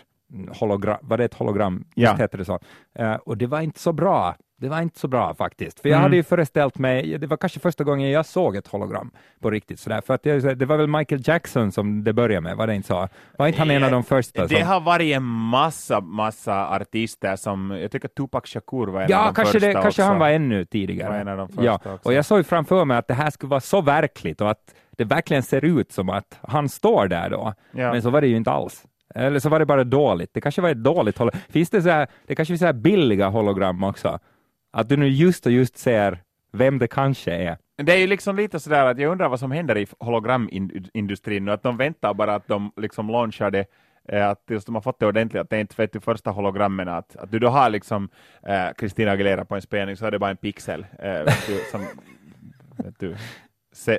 hologram, 0.61 0.99
var 1.03 1.19
det 1.19 1.25
ett 1.25 1.35
hologram? 1.35 1.85
Ja. 1.95 2.11
Just 2.11 2.21
heter 2.23 2.39
det 2.39 2.45
så. 2.45 2.59
Eh, 2.99 3.15
och 3.15 3.37
det 3.37 3.47
var 3.47 3.61
inte 3.61 3.81
så 3.81 3.93
bra. 3.93 4.35
Det 4.61 4.69
var 4.69 4.81
inte 4.81 4.99
så 4.99 5.09
bra 5.09 5.35
faktiskt, 5.35 5.81
för 5.81 5.89
jag 5.89 5.97
Mm. 5.97 6.03
hade 6.03 6.17
ju 6.17 6.23
föreställt 6.23 6.79
mig, 6.79 7.19
det 7.19 7.27
var 7.27 7.37
kanske 7.37 7.61
första 7.61 7.85
gången 7.85 8.11
jag 8.11 8.27
såg 8.27 8.57
ett 8.57 8.67
hologram 8.67 9.11
på 9.41 9.51
riktigt 9.51 9.81
sådär, 9.81 10.01
för 10.07 10.15
att 10.15 10.23
det, 10.23 10.55
det 10.55 10.67
var 10.67 10.77
väl 10.77 10.87
Michael 10.87 11.23
Jackson 11.25 11.73
som 11.73 12.05
det 12.05 12.13
började 12.13 12.41
med, 12.41 12.57
var 12.57 12.67
det 12.67 12.75
inte 12.75 12.89
så? 12.89 13.09
Var 13.39 13.47
inte 13.47 13.59
han 13.59 13.71
en 13.71 13.85
av 13.85 13.91
de 13.91 14.05
första? 14.05 14.47
Det 14.47 14.59
som... 14.59 14.69
har 14.69 14.81
varit 14.81 15.17
en 15.17 15.23
massa, 15.23 16.01
massa 16.01 16.69
artister 16.69 17.37
som, 17.37 17.71
jag 17.71 17.91
tycker 17.91 18.09
Tupac 18.09 18.43
Shakur 18.47 18.87
var 18.87 19.01
en 19.03 19.11
Ja, 19.11 19.19
av 19.19 19.27
de 19.27 19.35
kanske, 19.35 19.53
första 19.53 19.67
det, 19.67 19.73
kanske 19.73 19.89
också. 19.89 20.03
han 20.03 20.19
var 20.19 20.29
ännu 20.31 20.65
tidigare. 20.65 21.25
Var 21.37 21.65
ja, 21.65 21.75
också. 21.75 21.99
och 22.03 22.13
jag 22.13 22.25
såg 22.25 22.47
framför 22.47 22.85
mig 22.85 22.97
att 22.97 23.09
det 23.09 23.15
här 23.15 23.31
skulle 23.31 23.51
vara 23.51 23.61
så 23.61 23.81
verkligt 23.81 24.41
och 24.41 24.51
att 24.51 24.75
det 24.97 25.05
verkligen 25.05 25.43
ser 25.43 25.65
ut 25.65 25.93
som 25.93 26.09
att 26.09 26.39
han 26.43 26.69
står 26.69 27.09
där 27.09 27.31
då. 27.31 27.55
Ja. 27.73 27.93
Men 27.93 28.03
så 28.03 28.11
var 28.11 28.21
det 28.21 28.27
ju 28.27 28.37
inte 28.37 28.51
alls. 28.51 28.85
Eller 29.15 29.39
så 29.39 29.49
var 29.49 29.59
det 29.59 29.67
bara 29.67 29.85
dåligt. 29.85 30.31
Det 30.35 30.41
kanske 30.41 30.63
var 30.63 30.71
ett 30.71 30.83
dåligt 30.83 31.19
hologram. 31.19 31.41
Finns 31.49 31.71
det 31.71 31.83
så 31.83 31.91
här, 31.91 32.07
det 32.27 32.35
kanske 32.35 32.53
finns 32.53 32.61
så 32.61 32.67
här 32.67 32.73
billiga 32.73 33.29
hologram 33.29 33.85
också? 33.85 34.19
Att 34.73 34.89
du 34.89 34.97
nu 34.97 35.09
just 35.09 35.47
och 35.47 35.53
just 35.53 35.79
ser 35.79 36.23
vem 36.53 36.79
det 36.79 36.89
kanske 36.89 37.33
är. 37.33 37.57
Det 37.77 37.93
är 37.93 37.97
ju 37.97 38.07
liksom 38.07 38.37
lite 38.37 38.61
sådär 38.61 38.87
att 38.87 38.99
jag 38.99 39.13
undrar 39.13 39.29
vad 39.29 39.41
som 39.41 39.51
händer 39.51 39.77
i 39.79 39.87
hologramindustrin 39.99 41.45
nu, 41.45 41.53
att 41.53 41.63
de 41.63 41.77
väntar 41.77 42.15
bara 42.15 42.35
att 42.35 42.49
de 42.49 42.73
liksom 42.77 43.11
launchar 43.11 43.51
det 43.51 43.67
eh, 44.09 44.29
att 44.29 44.47
tills 44.47 44.65
de 44.65 44.75
har 44.75 44.83
fått 44.83 45.01
det 45.01 45.07
ordentligt, 45.07 45.41
att 45.41 45.51
det 45.51 45.57
är 45.57 45.61
inte 45.61 45.75
vet 45.77 45.93
du, 45.93 46.01
första 46.01 46.31
hologrammen, 46.31 46.89
att, 46.89 47.17
att 47.17 47.31
du 47.31 47.39
då 47.39 47.49
har 47.49 47.71
liksom 47.71 48.09
eh, 48.43 48.67
Christina 48.79 49.11
Aguilera 49.11 49.45
på 49.45 49.55
en 49.55 49.63
spelning 49.63 49.97
så 49.97 50.07
är 50.07 50.11
det 50.11 50.19
bara 50.19 50.31
en 50.31 50.37
pixel 50.37 50.87
du, 51.47 51.59
som 51.71 51.87
du, 52.99 53.17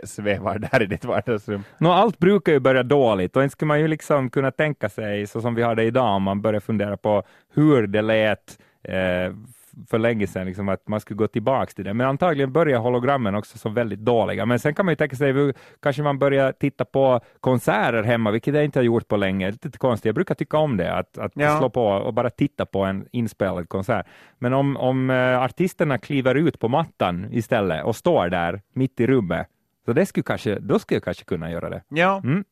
svävar 0.04 0.60
där 0.60 0.82
i 0.82 0.86
ditt 0.86 1.06
vardagsrum. 1.06 1.64
Nå, 1.78 1.92
allt 1.92 2.20
brukar 2.20 2.52
ju 2.52 2.60
börja 2.60 2.84
dåligt 2.84 3.36
och 3.36 3.44
inte 3.44 3.52
skulle 3.52 3.68
man 3.68 3.80
ju 3.80 3.88
liksom 3.88 4.30
kunna 4.30 4.52
tänka 4.52 4.90
sig 4.90 5.28
så 5.28 5.42
som 5.42 5.56
vi 5.56 5.62
har 5.62 5.76
det 5.76 5.84
idag 5.84 6.16
om 6.16 6.24
man 6.24 6.42
börjar 6.42 6.60
fundera 6.60 6.98
på 6.98 7.24
hur 7.54 7.88
det 7.88 8.02
lät 8.02 8.58
eh, 8.84 9.34
för 9.90 9.98
länge 9.98 10.28
sedan, 10.28 10.46
liksom, 10.46 10.70
att 10.70 10.88
man 10.88 11.00
skulle 11.00 11.18
gå 11.18 11.28
tillbaka 11.28 11.66
till 11.76 11.86
det. 11.86 11.94
Men 11.94 12.08
antagligen 12.08 12.52
börjar 12.54 12.80
hologrammen 12.80 13.36
också 13.36 13.58
som 13.58 13.74
väldigt 13.74 14.00
dåliga. 14.00 14.46
Men 14.46 14.60
sen 14.60 14.74
kan 14.76 14.86
man 14.86 14.92
ju 14.92 14.96
tänka 14.96 15.16
sig, 15.16 15.32
hur- 15.32 15.54
kanske 15.82 16.04
man 16.04 16.20
börjar 16.20 16.52
titta 16.52 16.86
på 16.86 17.20
konserter 17.40 18.04
hemma, 18.04 18.32
vilket 18.32 18.56
jag 18.56 18.66
inte 18.66 18.80
har 18.80 18.84
gjort 18.84 19.08
på 19.08 19.18
länge. 19.18 19.52
Lite 19.52 19.78
konstigt, 19.78 20.06
jag 20.06 20.16
brukar 20.16 20.36
tycka 20.36 20.58
om 20.58 20.78
det, 20.78 20.94
att, 20.94 21.18
att 21.18 21.32
Ja. 21.36 21.58
slå 21.60 21.70
på 21.70 21.86
och 21.86 22.14
bara 22.14 22.30
titta 22.30 22.66
på 22.66 22.84
en 22.84 23.06
inspelad 23.12 23.70
konsert. 23.70 24.06
Men 24.40 24.54
om, 24.54 24.78
om 24.78 25.10
eh, 25.10 25.42
artisterna 25.42 25.98
kliver 25.98 26.36
ut 26.36 26.60
på 26.60 26.68
mattan 26.68 27.28
istället 27.32 27.86
och 27.86 27.96
står 27.96 28.30
där 28.30 28.62
mitt 28.74 29.00
i 29.00 29.08
rummet, 29.08 29.48
så 29.88 29.94
det 29.94 30.06
skulle 30.06 30.24
kanske, 30.24 30.60
då 30.60 30.80
skulle 30.80 30.96
jag 30.96 31.04
kanske 31.04 31.24
kunna 31.26 31.52
göra 31.52 31.70
det. 31.70 31.82
Ja, 31.90 32.22
Mm. 32.24 32.44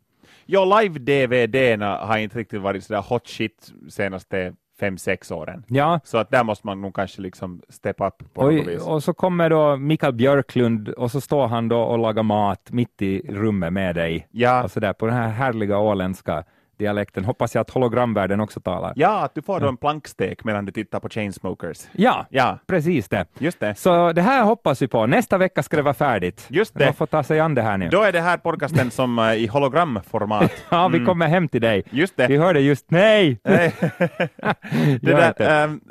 ja 0.46 0.66
live-DVD-na 0.66 1.98
har 2.06 2.18
inte 2.18 2.38
riktigt 2.40 2.62
varit 2.62 2.84
sådär 2.84 3.02
hot 3.02 3.28
shit 3.28 3.74
senaste 3.90 4.54
fem, 4.80 4.98
sex 4.98 5.32
åren. 5.32 5.64
Ja, 5.68 6.00
Så 6.04 6.18
att 6.18 6.32
där 6.32 6.44
måste 6.44 6.68
man 6.68 6.82
nog 6.82 6.96
kanske 6.96 7.22
liksom 7.22 7.62
step 7.70 8.02
up 8.02 8.34
på 8.34 8.42
något 8.52 8.62
och, 8.62 8.68
vis. 8.68 8.82
och 8.88 9.04
så 9.04 9.14
kommer 9.14 9.50
då 9.50 9.78
Mikael 9.78 10.14
Björklund 10.14 10.90
och 10.90 11.12
så 11.12 11.22
står 11.22 11.48
han 11.48 11.68
då 11.68 11.80
och 11.82 12.00
lagar 12.00 12.24
mat 12.24 12.72
mitt 12.72 13.02
i 13.02 13.22
rummet 13.30 13.74
med 13.74 13.96
dig. 13.96 14.28
Ja, 14.32 14.64
Och 14.64 14.72
så 14.72 14.80
där 14.80 14.94
på 14.94 15.06
den 15.06 15.16
här 15.16 15.30
härliga 15.30 15.78
åländska 15.78 16.44
dialekten. 16.78 17.26
Hoppas 17.26 17.56
jag 17.56 17.62
att 17.62 17.70
hologramvärlden 17.70 18.40
också 18.40 18.60
talar. 18.60 18.94
ja, 18.96 19.24
att 19.26 19.36
du 19.36 19.42
får 19.42 19.60
då 19.60 19.68
en 19.68 19.78
plankstek 19.78 20.44
medan 20.44 20.66
du 20.66 20.72
tittar 20.72 21.00
på 21.00 21.10
Chainsmokers. 21.10 21.88
Ja, 21.92 22.26
Ja, 22.30 22.60
precis 22.68 23.10
det. 23.10 23.26
just 23.40 23.60
det. 23.60 23.76
Så 23.76 24.12
det 24.12 24.22
här 24.22 24.44
hoppas 24.44 24.82
vi 24.82 24.88
på. 24.88 25.06
Nästa 25.06 25.38
vecka 25.38 25.64
ska 25.64 25.76
det 25.78 25.82
vara 25.84 25.94
färdigt. 25.94 26.46
Just 26.50 26.74
det. 26.74 26.86
Man 26.86 26.94
får 26.94 27.06
ta 27.06 27.24
sig 27.24 27.40
an 27.40 27.56
det 27.56 27.62
här 27.62 27.78
nu. 27.78 27.90
Då 27.90 28.02
är 28.02 28.12
det 28.12 28.22
här 28.22 28.38
podcasten 28.38 28.92
som 28.92 29.20
eh, 29.20 29.34
i 29.34 29.48
hologramformat. 29.48 30.52
Ja, 30.70 30.88
vi 30.88 30.98
Mm. 30.98 31.06
kommer 31.08 31.28
hem 31.28 31.48
till 31.48 31.62
dig. 31.62 31.84
Just 31.90 32.18
det. 32.18 32.28
Vi 32.28 32.38
hörde 32.38 32.60
just 32.60 32.92
nej! 32.92 33.40
Det 33.44 35.00
där, 35.02 35.42
ehm, 35.42 35.82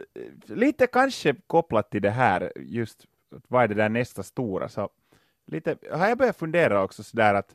lite 0.46 0.86
kanske 0.86 1.34
kopplat 1.46 1.90
till 1.90 2.02
det 2.02 2.10
här, 2.10 2.52
just 2.56 3.04
vad 3.48 3.62
är 3.64 3.68
det 3.68 3.74
där 3.74 3.88
nästa 3.88 4.22
stora, 4.22 4.68
så 4.68 4.88
lite, 5.46 5.76
har 5.92 6.08
jag 6.08 6.18
börjat 6.18 6.36
fundera 6.38 6.82
också 6.82 7.02
sådär 7.02 7.34
att 7.34 7.46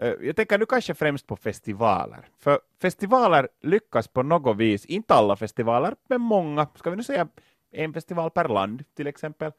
Eh, 0.00 0.14
jag 0.20 0.36
tänker 0.36 0.58
nu 0.58 0.66
kanske 0.66 0.94
främst 0.94 1.26
på 1.26 1.36
festivaler, 1.36 2.28
för 2.38 2.60
festivaler 2.82 3.48
lyckas 3.60 4.08
på 4.08 4.22
något 4.22 4.56
vis, 4.56 4.86
inte 4.86 5.14
alla 5.14 5.36
festivaler, 5.36 5.94
men 6.08 6.20
många, 6.20 6.66
ska 6.74 6.90
vi 6.90 6.96
nu 6.96 7.02
säga 7.02 7.28
en 7.72 7.92
festival 7.92 8.30
per 8.30 8.48
land 8.48 8.84
till 8.96 9.06
exempel, 9.06 9.52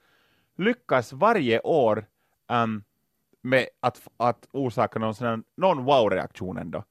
lyckas 0.57 1.13
varje 1.13 1.59
år 1.59 2.05
um, 2.49 2.83
med 3.41 3.67
att, 3.79 4.01
att 4.17 4.47
orsaka 4.51 4.99
någon, 4.99 5.15
sån 5.15 5.27
här, 5.27 5.41
någon 5.57 5.85
wow-reaktion 5.85 6.57
ändå. 6.57 6.83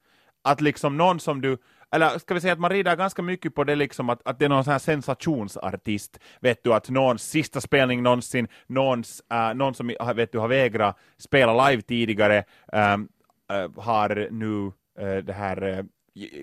Att 0.43 0.61
liksom 0.61 0.97
någon 0.97 1.21
som 1.21 1.41
du, 1.41 1.59
eller 1.91 2.19
ska 2.19 2.35
vi 2.35 2.41
säga 2.41 2.53
att 2.53 2.61
man 2.61 2.71
rider 2.71 2.97
ganska 2.97 3.23
mycket 3.23 3.55
på 3.55 3.65
det 3.65 3.75
liksom 3.75 4.11
att, 4.11 4.21
att 4.25 4.39
det 4.39 4.45
är 4.45 4.49
någon 4.49 4.65
sån 4.65 4.73
här 4.73 4.79
sensationsartist, 4.79 6.19
vet 6.41 6.65
du, 6.65 6.75
att 6.75 6.91
någons 6.91 7.23
sista 7.23 7.61
spelning 7.61 8.03
någonsin, 8.03 8.49
någons, 8.67 9.23
uh, 9.33 9.55
någon 9.55 9.75
som 9.75 9.93
vet 10.15 10.33
du, 10.33 10.39
har 10.39 10.49
vägrat 10.49 10.99
spela 11.19 11.69
live 11.69 11.83
tidigare, 11.83 12.45
um, 12.73 13.09
Eh, 13.51 13.71
har 13.77 14.29
nu 14.31 14.73
äh, 14.99 15.25
det 15.25 15.33
här 15.33 15.63
äh, 15.63 15.85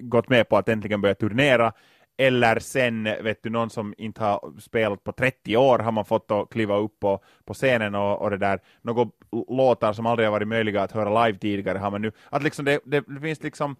gått 0.02 0.30
med 0.30 0.50
på 0.50 0.58
att 0.58 0.70
äntligen 0.70 1.02
börja 1.02 1.16
turnera, 1.16 1.74
eller 2.18 2.60
sen, 2.60 3.04
vet 3.04 3.44
du, 3.44 3.50
någon 3.50 3.70
som 3.70 3.94
inte 3.98 4.24
har 4.24 4.60
spelat 4.60 5.04
på 5.04 5.12
30 5.12 5.58
år 5.58 5.80
har 5.80 5.92
man 5.92 6.06
fått 6.06 6.32
att 6.32 6.50
kliva 6.50 6.78
upp 6.78 7.00
på, 7.00 7.20
på 7.46 7.54
scenen 7.54 7.96
och, 7.96 8.22
och 8.22 8.30
det 8.30 8.38
där, 8.38 8.60
några 8.82 9.10
låtar 9.48 9.94
som 9.94 10.06
aldrig 10.06 10.28
har 10.28 10.32
varit 10.32 10.48
möjliga 10.48 10.82
att 10.82 10.92
höra 10.92 11.26
live 11.26 11.38
tidigare 11.38 11.78
har 11.78 11.92
man 11.92 12.02
nu, 12.02 12.12
att 12.30 12.44
liksom 12.44 12.66
det, 12.66 12.80
det, 12.86 13.04
det 13.08 13.22
finns 13.22 13.44
liksom 13.44 13.76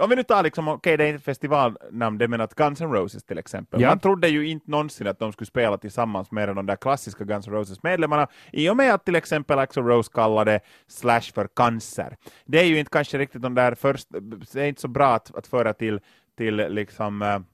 om 0.00 0.10
vi 0.10 0.16
nu 0.16 0.22
tar 0.22 0.42
liksom, 0.42 0.68
okej 0.68 0.96
det 0.96 1.04
är 1.04 1.08
inte 1.08 1.24
festivalnamn, 1.24 2.18
det 2.18 2.28
men 2.28 2.40
att 2.40 2.54
Guns 2.54 2.80
N' 2.80 2.92
Roses 2.92 3.24
till 3.24 3.38
exempel. 3.38 3.80
Ja. 3.80 3.88
Man 3.88 3.98
trodde 3.98 4.28
ju 4.28 4.48
inte 4.48 4.70
någonsin 4.70 5.06
att 5.06 5.18
de 5.18 5.32
skulle 5.32 5.46
spela 5.46 5.78
tillsammans 5.78 6.30
med 6.30 6.48
de 6.48 6.66
där 6.66 6.76
klassiska 6.76 7.24
Guns 7.24 7.46
N' 7.46 7.52
Roses-medlemmarna, 7.52 8.28
i 8.52 8.70
och 8.70 8.76
med 8.76 8.94
att 8.94 9.04
till 9.04 9.16
exempel 9.16 9.58
Axl 9.58 9.80
Rose 9.80 10.10
kallade 10.14 10.60
Slash 10.88 11.20
för 11.34 11.48
cancer. 11.56 12.16
Det 12.44 12.60
är 12.60 12.64
ju 12.64 12.78
inte 12.78 12.90
kanske 12.90 13.18
riktigt 13.18 13.42
de 13.42 13.54
där 13.54 13.74
först, 13.74 14.08
det 14.52 14.60
är 14.60 14.66
inte 14.66 14.80
så 14.80 14.88
bra 14.88 15.14
att, 15.14 15.36
att 15.36 15.46
föra 15.46 15.72
till, 15.72 16.00
till 16.36 16.56
liksom 16.56 17.44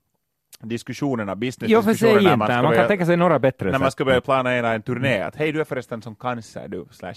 diskussionerna, 0.61 1.33
Jo, 1.33 1.37
business-diskussionerna 1.37 2.19
inte. 2.19 2.37
Man, 2.37 2.39
man 2.39 2.49
kan 2.49 2.65
börja, 2.65 2.89
tänka 2.89 3.07
sig 3.07 3.17
några 3.17 3.39
bättre 3.39 3.71
när 3.71 3.79
man 3.79 3.91
ska 3.91 4.05
börja 4.05 4.21
planera 4.21 4.73
en 4.73 4.83
turné, 4.83 5.21
att 5.21 5.37
hej 5.37 5.53
du 5.53 5.61
är 5.61 5.65
förresten 5.65 6.03
som 6.03 6.15
cancer 6.15 6.69
du, 6.69 6.87
slash. 6.91 7.15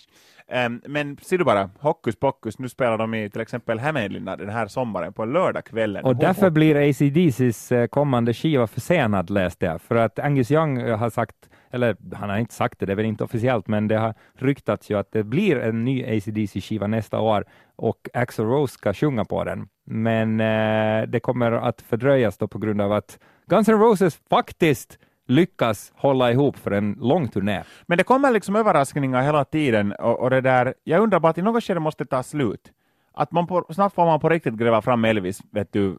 Ehm, 0.47 0.81
men 0.85 1.17
ser 1.21 1.37
du 1.37 1.43
bara, 1.43 1.69
hokus 1.79 2.15
pokus, 2.15 2.59
nu 2.59 2.69
spelar 2.69 2.97
de 2.97 3.13
i 3.13 3.29
till 3.29 3.41
exempel 3.41 3.79
Hämeenlinna 3.79 4.35
den 4.35 4.49
här 4.49 4.67
sommaren 4.67 5.13
på 5.13 5.23
en 5.23 5.33
lördagskvällen. 5.33 6.05
Och 6.05 6.15
därför 6.15 6.49
blir 6.49 6.75
ACDCs 6.89 7.71
eh, 7.71 7.87
kommande 7.87 8.33
skiva 8.33 8.67
försenad, 8.67 9.29
läste 9.29 9.65
jag. 9.65 9.81
För 9.81 9.95
att 9.95 10.19
Angus 10.19 10.51
Young 10.51 10.77
eh, 10.77 10.97
har 10.97 11.09
sagt, 11.09 11.48
eller 11.71 11.97
han 12.13 12.29
har 12.29 12.38
inte 12.38 12.53
sagt 12.53 12.79
det, 12.79 12.86
det 12.86 12.91
är 12.91 12.95
väl 12.95 13.05
inte 13.05 13.23
officiellt, 13.23 13.67
men 13.67 13.88
det 13.88 13.97
har 13.97 14.13
ryktats 14.34 14.91
ju 14.91 14.99
att 14.99 15.12
det 15.12 15.23
blir 15.23 15.60
en 15.60 15.86
ny 15.86 16.03
ACDC-skiva 16.03 16.88
nästa 16.88 17.19
år 17.19 17.45
och 17.75 18.10
Axl 18.13 18.41
Rose 18.41 18.73
ska 18.73 18.93
sjunga 18.93 19.25
på 19.25 19.43
den. 19.43 19.69
Men 19.86 20.39
eh, 20.39 21.08
det 21.08 21.19
kommer 21.19 21.51
att 21.51 21.82
fördröjas 21.82 22.38
då 22.38 22.47
på 22.47 22.58
grund 22.58 22.82
av 22.82 22.91
att 22.91 23.19
Guns 23.47 23.69
N' 23.69 23.79
Roses 23.79 24.19
faktiskt 24.29 24.99
lyckas 25.27 25.91
hålla 25.95 26.32
ihop 26.32 26.58
för 26.58 26.71
en 26.71 26.97
lång 26.99 27.27
turné. 27.27 27.63
Men 27.88 27.97
det 27.97 28.03
kommer 28.03 28.32
liksom 28.32 28.55
överraskningar 28.55 29.21
hela 29.21 29.45
tiden 29.45 29.93
och, 29.93 30.19
och 30.19 30.29
det 30.29 30.41
där, 30.41 30.73
jag 30.84 31.01
undrar 31.01 31.19
bara 31.19 31.29
att 31.29 31.38
i 31.38 31.41
något 31.41 31.63
skede 31.63 31.79
måste 31.79 32.03
det 32.03 32.10
ta 32.10 32.23
slut. 32.23 32.71
Att 33.13 33.32
man 33.32 33.47
på, 33.47 33.65
snart 33.69 33.93
får 33.93 34.05
man 34.05 34.19
på 34.19 34.29
riktigt 34.29 34.53
gräva 34.53 34.82
fram 34.82 35.05
Elvis, 35.05 35.41
vet 35.51 35.73
du, 35.73 35.97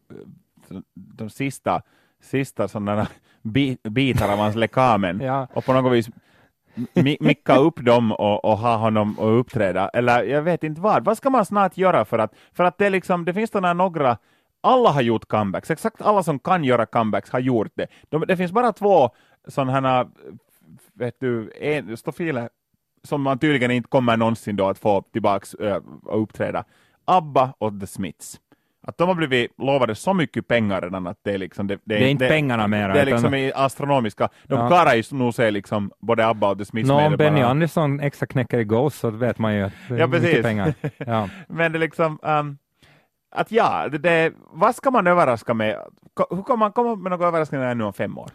de 0.95 1.31
sista, 1.31 1.83
sista 2.21 2.69
sådana 2.69 3.09
bi, 3.43 3.79
bitar 3.83 4.33
av 4.33 4.39
hans 4.39 4.57
lekamen 4.57 5.21
Ja. 5.25 5.47
och 5.55 5.65
på 5.65 5.73
något 5.73 5.93
vis 5.93 6.09
mi, 6.93 7.17
micka 7.21 7.57
upp 7.57 7.85
dem 7.85 8.13
och, 8.13 8.45
och 8.45 8.59
ha 8.59 8.77
honom 8.77 9.19
och 9.19 9.41
uppträda. 9.41 9.89
Eller 9.89 10.23
jag 10.23 10.43
vet 10.43 10.65
inte 10.65 10.81
vad. 10.81 11.05
Vad 11.05 11.17
ska 11.17 11.31
man 11.31 11.47
snart 11.47 11.77
göra 11.77 12.05
för 12.05 12.19
att, 12.19 12.35
för 12.53 12.65
att 12.65 12.79
det, 12.79 12.87
är 12.87 12.91
liksom, 12.91 13.25
det 13.25 13.35
finns 13.35 13.51
sådana 13.51 13.73
några 13.73 14.19
alla 14.63 14.91
har 14.91 15.03
gjort 15.03 15.29
comebacks, 15.29 15.71
exakt 15.71 16.03
alla 16.03 16.23
som 16.23 16.39
kan 16.39 16.65
göra 16.65 16.87
comebacks 16.87 17.31
har 17.31 17.41
gjort 17.41 17.73
det. 17.75 17.87
De, 18.09 18.25
det 18.29 18.37
finns 18.37 18.53
bara 18.53 18.73
två 18.73 19.11
sådana 19.49 20.11
vet 20.93 21.21
du, 21.21 21.53
en, 21.61 21.97
stofiler 21.97 22.49
som 23.05 23.23
man 23.23 23.39
tydligen 23.39 23.71
inte 23.71 23.89
kommer 23.89 24.17
någonsin 24.17 24.57
då 24.57 24.69
att 24.69 24.79
få 24.79 25.03
tillbaks 25.03 25.55
äh, 25.55 25.83
och 26.05 26.23
uppträda. 26.23 26.65
ABBA 27.05 27.55
och 27.59 27.81
The 27.81 27.87
Smiths. 27.87 28.41
Att 28.91 28.99
de 28.99 29.09
har 29.09 29.15
blivit 29.15 29.51
lovade 29.59 29.95
så 29.95 30.15
mycket 30.15 30.49
pengar 30.49 30.81
redan 30.81 31.07
att 31.07 31.19
det 31.23 31.33
är 31.33 31.39
liksom... 31.39 31.67
Det, 31.67 31.79
Det 31.85 31.95
är 31.95 32.09
inte 32.09 32.29
pengarna 32.29 32.67
mera, 32.69 32.93
Det 32.93 33.01
är 33.01 33.07
liksom 33.07 33.53
astronomiska. 33.55 34.29
De 34.47 34.59
Ja. 34.59 34.69
klarar 34.69 34.95
ju 34.95 35.03
nog 35.11 35.35
sig 35.35 35.53
liksom 35.53 35.91
både 36.01 36.27
ABBA 36.27 36.49
och 36.51 36.59
The 36.59 36.65
Smiths 36.65 36.89
med 36.89 37.07
om 37.07 37.13
det 37.13 37.19
Benny 37.19 37.41
bara. 37.41 37.51
Andersson 37.51 38.01
extra 38.01 38.27
knäcker 38.27 38.59
i 38.59 38.65
Ghost 38.65 38.99
så 38.99 39.11
vet 39.11 39.39
man 39.39 39.55
ju 39.55 39.63
att 39.63 39.73
det 39.89 39.95
är 39.95 39.99
Ja, 39.99 40.07
mycket 40.07 40.43
pengar. 40.43 40.75
Ja. 40.97 41.29
Men 41.49 41.73
det 41.73 41.79
är 41.79 41.81
liksom... 41.81 42.19
ehm, 42.23 42.59
att 43.33 43.53
ja, 43.53 43.89
det, 43.89 43.99
det, 43.99 44.33
vad 44.53 44.75
ska 44.75 44.91
man 44.91 45.07
överraska 45.07 45.55
med? 45.55 45.77
Hur 46.31 46.43
kommer 46.43 46.57
man 46.57 46.73
komma 46.73 46.95
med 46.95 47.11
några 47.11 47.27
överraskningar 47.27 47.71
ännu 47.71 47.85
om 47.85 47.93
fem 47.93 48.19
år? 48.19 48.31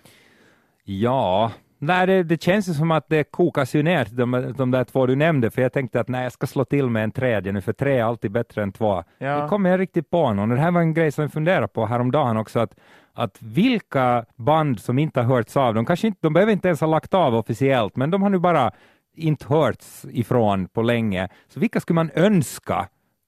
Ja, 0.83 1.51
nej, 1.77 2.07
det, 2.07 2.23
det 2.23 2.43
känns 2.43 2.77
som 2.77 2.91
att 2.91 3.09
det 3.09 3.23
kokas 3.23 3.75
ju 3.75 3.83
ner 3.83 4.05
till 4.05 4.15
de, 4.15 4.53
de 4.57 4.71
där 4.71 4.83
två 4.83 5.05
du 5.05 5.15
nämnde, 5.15 5.51
för 5.51 5.61
jag 5.61 5.73
tänkte 5.73 5.99
att 5.99 6.07
nej, 6.07 6.23
jag 6.23 6.31
ska 6.31 6.47
slå 6.47 6.65
till 6.65 6.89
med 6.89 7.03
en 7.03 7.11
tredje 7.11 7.51
nu, 7.51 7.61
för 7.61 7.73
tre 7.73 7.97
är 7.97 8.03
alltid 8.03 8.31
bättre 8.31 8.63
än 8.63 8.71
två. 8.71 9.03
Ja. 9.17 9.41
Det 9.41 9.47
kommer 9.47 9.69
jag 9.69 9.79
riktigt 9.79 10.09
på 10.09 10.33
någon. 10.33 10.51
Och 10.51 10.57
det 10.57 10.63
här 10.63 10.71
var 10.71 10.81
en 10.81 10.93
grej 10.93 11.11
som 11.11 11.21
jag 11.21 11.33
funderade 11.33 11.67
på 11.67 11.85
häromdagen 11.85 12.37
också, 12.37 12.59
att, 12.59 12.75
att 13.13 13.37
vilka 13.41 14.25
band 14.35 14.79
som 14.79 14.99
inte 14.99 15.19
har 15.21 15.27
hörts 15.27 15.57
av, 15.57 15.73
de 15.73 15.85
kanske 15.85 16.07
inte, 16.07 16.19
de 16.21 16.33
behöver 16.33 16.53
inte 16.53 16.67
ens 16.67 16.81
ha 16.81 16.87
lagt 16.87 17.13
av 17.13 17.35
officiellt, 17.35 17.95
men 17.95 18.11
de 18.11 18.21
har 18.21 18.29
nu 18.29 18.39
bara 18.39 18.71
inte 19.15 19.47
hörts 19.47 20.05
ifrån 20.09 20.67
på 20.67 20.81
länge. 20.81 21.27
Så 21.47 21.59
vilka 21.59 21.79
skulle 21.79 21.95
man 21.95 22.11
önska 22.15 22.87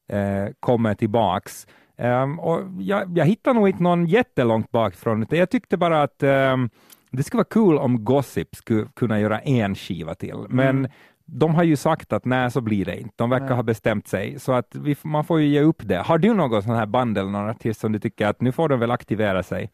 eh, 0.09 0.53
kommer 0.59 0.93
tillbaks? 0.93 1.67
Ehm, 1.97 2.39
och 2.39 2.61
jag, 2.79 3.17
jag 3.17 3.25
hittar 3.25 3.53
nog 3.53 3.69
inte 3.69 3.83
någon 3.83 4.05
jättelångt 4.05 4.71
bakifrån, 4.71 5.23
utan 5.23 5.39
jag 5.39 5.49
tyckte 5.49 5.77
bara 5.77 6.03
att 6.03 6.23
ehm, 6.23 6.69
det 7.11 7.23
skulle 7.23 7.37
vara 7.37 7.45
kul 7.49 7.77
om 7.77 8.03
Gossip 8.03 8.55
skulle 8.55 8.87
kunna 8.93 9.19
göra 9.19 9.39
en 9.39 9.75
skiva 9.75 10.15
till, 10.15 10.45
men 10.49 10.87
de 11.25 11.55
har 11.55 11.63
ju 11.63 11.75
sagt 11.75 12.13
att 12.13 12.25
nej, 12.25 12.51
så 12.51 12.61
blir 12.61 12.85
det 12.85 12.99
inte. 12.99 13.13
De 13.15 13.29
verkar 13.29 13.55
ha 13.55 13.63
bestämt 13.63 14.07
sig, 14.07 14.39
så 14.39 14.51
att 14.51 14.75
vi, 14.75 14.95
man 15.03 15.23
får 15.23 15.41
ju 15.41 15.47
ge 15.47 15.61
upp 15.61 15.81
det. 15.87 15.97
Har 15.97 16.17
du 16.17 16.33
något 16.33 16.63
sån 16.63 16.75
här 16.75 16.85
band 16.85 17.17
eller 17.17 17.31
någon 17.31 17.49
artist 17.49 17.79
som 17.79 17.91
du 17.91 17.99
tycker 17.99 18.27
att 18.27 18.41
nu 18.41 18.51
får 18.51 18.69
de 18.69 18.79
väl 18.79 18.91
aktivera 18.91 19.43
sig? 19.43 19.71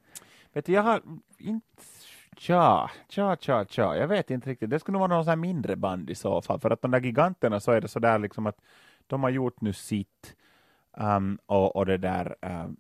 Vet 0.54 0.66
du, 0.66 0.72
jag 0.72 0.84
har 0.84 1.02
inte... 1.38 1.68
Tja, 2.38 2.90
tja, 3.10 3.38
tja, 3.40 3.66
tja, 3.70 3.96
jag 3.96 4.08
vet 4.08 4.32
inte 4.32 4.50
riktigt. 4.50 4.70
Det 4.70 4.80
skulle 4.80 4.94
nog 4.94 5.00
vara 5.00 5.16
någon 5.16 5.24
sån 5.24 5.30
här 5.30 5.36
mindre 5.36 5.76
band 5.76 6.10
i 6.10 6.16
så 6.16 6.42
fall, 6.42 6.60
för 6.60 6.70
att 6.70 6.82
de 6.82 6.92
där 6.92 7.02
giganterna 7.02 7.60
så 7.60 7.72
är 7.72 7.82
det 7.82 7.88
så 7.88 8.00
där 8.00 8.20
liksom 8.20 8.48
att 8.48 8.56
de 9.08 9.24
har 9.24 9.30
gjort 9.30 9.62
nu 9.62 9.74
sitt 9.74 10.36
um, 10.98 11.40
och, 11.46 11.76
och 11.76 11.86
det 11.86 11.98
där 11.98 12.36
um, 12.42 12.76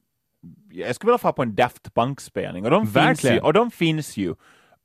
jag 0.72 0.96
skulle 0.96 1.10
vilja 1.10 1.18
få 1.18 1.34
på 1.34 1.42
en 1.42 1.56
Daft 1.56 1.94
Punk-spelning 1.94 2.66
och 2.66 2.72
de 2.72 2.88
finns 2.88 3.24
ju, 3.26 3.40
och 3.40 3.54
de 3.54 3.72
finns 3.72 4.18
ju, 4.18 4.36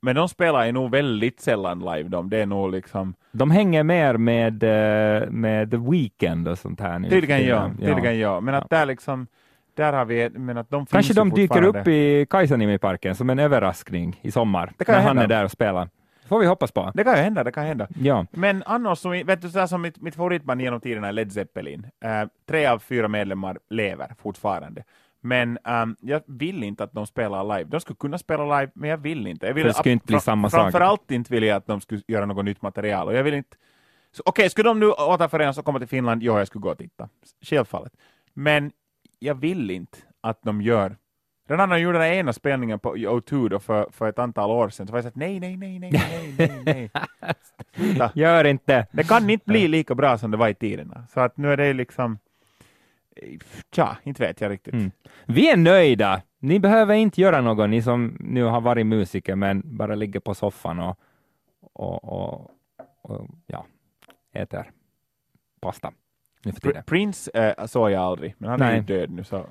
men 0.02 0.16
de 0.16 0.28
spelar 0.28 0.64
ju 0.66 0.72
nog 0.72 0.90
väldigt 0.90 1.40
sällan 1.40 1.78
live 1.78 2.08
de, 2.08 2.30
det 2.30 2.36
är 2.36 2.46
nog 2.46 2.72
liksom 2.72 3.14
De 3.32 3.50
hänger 3.50 3.82
mer 3.82 4.16
med, 4.16 4.62
eh, 4.62 5.30
med 5.30 5.70
The 5.70 5.76
Weeknd 5.76 6.48
och 6.48 6.58
sånt 6.58 6.80
här 6.80 6.98
nu. 6.98 7.08
tydligen 7.08 7.46
ja, 7.46 7.70
tydligen 7.78 8.18
ja, 8.18 8.40
men 8.40 8.54
att 8.54 8.70
där 8.70 8.86
liksom 8.86 9.26
där 9.74 9.92
har 9.92 10.04
vi, 10.04 10.30
men 10.30 10.58
att 10.58 10.70
de 10.70 10.86
Kanske 10.86 11.14
de 11.14 11.30
dyker 11.30 11.62
upp 11.62 11.86
i 11.88 12.26
Kajsanimi-parken 12.30 13.14
som 13.14 13.30
en 13.30 13.38
överraskning 13.38 14.20
i 14.22 14.30
sommar, 14.30 14.72
Det 14.76 14.84
kan 14.84 14.92
när 14.92 15.00
ju 15.00 15.06
han 15.06 15.18
hända. 15.18 15.34
är 15.34 15.38
där 15.38 15.44
och 15.44 15.50
spelar. 15.50 15.88
Får 16.28 16.38
vi 16.38 16.46
hoppas 16.46 16.72
på. 16.72 16.92
Det 16.94 17.04
kan 17.04 17.16
ju 17.16 17.22
hända, 17.22 17.44
det 17.44 17.52
kan 17.52 17.66
hända. 17.66 17.88
Ja. 18.00 18.26
Men 18.30 18.62
annars, 18.66 19.04
vet 19.04 19.42
du, 19.42 19.50
så 19.50 19.68
som 19.68 19.82
mitt, 19.82 20.02
mitt 20.02 20.14
favoritband 20.14 20.60
genom 20.60 20.80
tiderna 20.80 21.08
är 21.08 21.12
Led 21.12 21.32
Zeppelin. 21.32 21.86
Eh, 22.04 22.28
tre 22.48 22.66
av 22.66 22.78
fyra 22.78 23.08
medlemmar 23.08 23.58
lever 23.70 24.14
fortfarande. 24.22 24.84
Men 25.20 25.58
ehm, 25.64 25.96
jag 26.00 26.22
vill 26.26 26.64
inte 26.64 26.84
att 26.84 26.92
de 26.92 27.06
spelar 27.06 27.58
live. 27.58 27.70
De 27.70 27.80
skulle 27.80 27.96
kunna 27.96 28.18
spela 28.18 28.60
live, 28.60 28.72
men 28.74 28.90
jag 28.90 28.98
vill 28.98 29.26
inte. 29.26 29.46
Jag 29.46 29.54
vill, 29.54 29.66
det 29.66 29.74
skulle 29.74 29.92
inte 29.92 30.06
bli 30.06 30.20
samma 30.20 30.50
sak. 30.50 30.60
Framförallt 30.60 31.10
inte 31.10 31.32
vill 31.32 31.42
jag 31.42 31.56
att 31.56 31.66
de 31.66 31.80
skulle 31.80 32.02
göra 32.08 32.26
något 32.26 32.44
nytt 32.44 32.62
material. 32.62 33.06
Och 33.06 33.14
jag 33.14 33.22
vill 33.24 33.34
inte... 33.34 33.56
Så, 34.12 34.22
Okej, 34.26 34.50
skulle 34.50 34.68
de 34.68 34.80
nu 34.80 34.90
återförenas 34.90 35.58
och 35.58 35.64
komma 35.64 35.78
till 35.78 35.88
Finland, 35.88 36.22
ja, 36.22 36.38
jag 36.38 36.46
skulle 36.46 36.62
gå 36.62 36.70
och 36.70 36.78
titta. 36.78 37.08
Självfallet. 37.42 37.92
Men 38.34 38.72
jag 39.18 39.34
vill 39.34 39.70
inte 39.70 39.98
att 40.20 40.42
de 40.42 40.62
gör... 40.62 40.96
Redan 41.48 41.68
när 41.68 41.76
de 41.76 41.82
gjorde 41.82 41.98
den 41.98 42.12
ena 42.12 42.32
spelningen 42.32 42.78
på 42.78 42.96
O2 42.96 43.48
då 43.48 43.58
för, 43.58 43.88
för 43.92 44.08
ett 44.08 44.18
antal 44.18 44.50
år 44.50 44.68
sedan, 44.68 44.86
så 44.86 44.92
var 44.92 44.98
jag 44.98 45.04
så 45.04 45.08
att 45.08 45.16
nej, 45.16 45.40
nej, 45.40 45.56
nej, 45.56 45.78
nej, 45.78 45.90
nej, 45.92 46.34
nej, 46.38 46.62
nej. 46.64 46.90
Sluta. 47.74 48.12
Gör 48.14 48.44
inte. 48.44 48.86
Det 48.92 49.08
kan 49.08 49.30
inte 49.30 49.44
bli 49.46 49.68
lika 49.68 49.94
bra 49.94 50.18
som 50.18 50.30
det 50.30 50.36
var 50.36 50.48
i 50.48 50.54
tiderna. 50.54 51.06
Så 51.14 51.20
att 51.20 51.36
nu 51.36 51.52
är 51.52 51.56
det 51.56 51.72
liksom... 51.72 52.18
Tja, 53.74 53.96
inte 54.02 54.22
vet 54.22 54.40
jag 54.40 54.50
riktigt. 54.50 54.74
Mm. 54.74 54.90
Vi 55.26 55.50
är 55.50 55.56
nöjda. 55.56 56.22
Ni 56.38 56.60
behöver 56.60 56.94
inte 56.94 57.20
göra 57.20 57.40
något, 57.40 57.70
ni 57.70 57.82
som 57.82 58.16
nu 58.20 58.42
har 58.44 58.60
varit 58.60 58.86
musiker, 58.86 59.34
men 59.36 59.62
bara 59.64 59.94
ligger 59.94 60.20
på 60.20 60.34
soffan 60.34 60.78
och, 60.80 60.98
och, 61.72 62.04
och, 62.04 62.50
och 63.02 63.28
ja, 63.46 63.66
äter 64.32 64.70
pasta 65.60 65.92
nu 66.44 66.52
för 66.52 66.60
Pr- 66.60 66.66
tiden. 66.68 66.84
Prince 66.86 67.30
äh, 67.58 67.66
såg 67.66 67.90
jag 67.90 68.02
aldrig, 68.02 68.34
men 68.38 68.50
han 68.50 68.62
är 68.62 68.70
ju 68.70 68.76
Nej. 68.76 68.82
död 68.82 69.10
nu. 69.10 69.24
Så. 69.24 69.46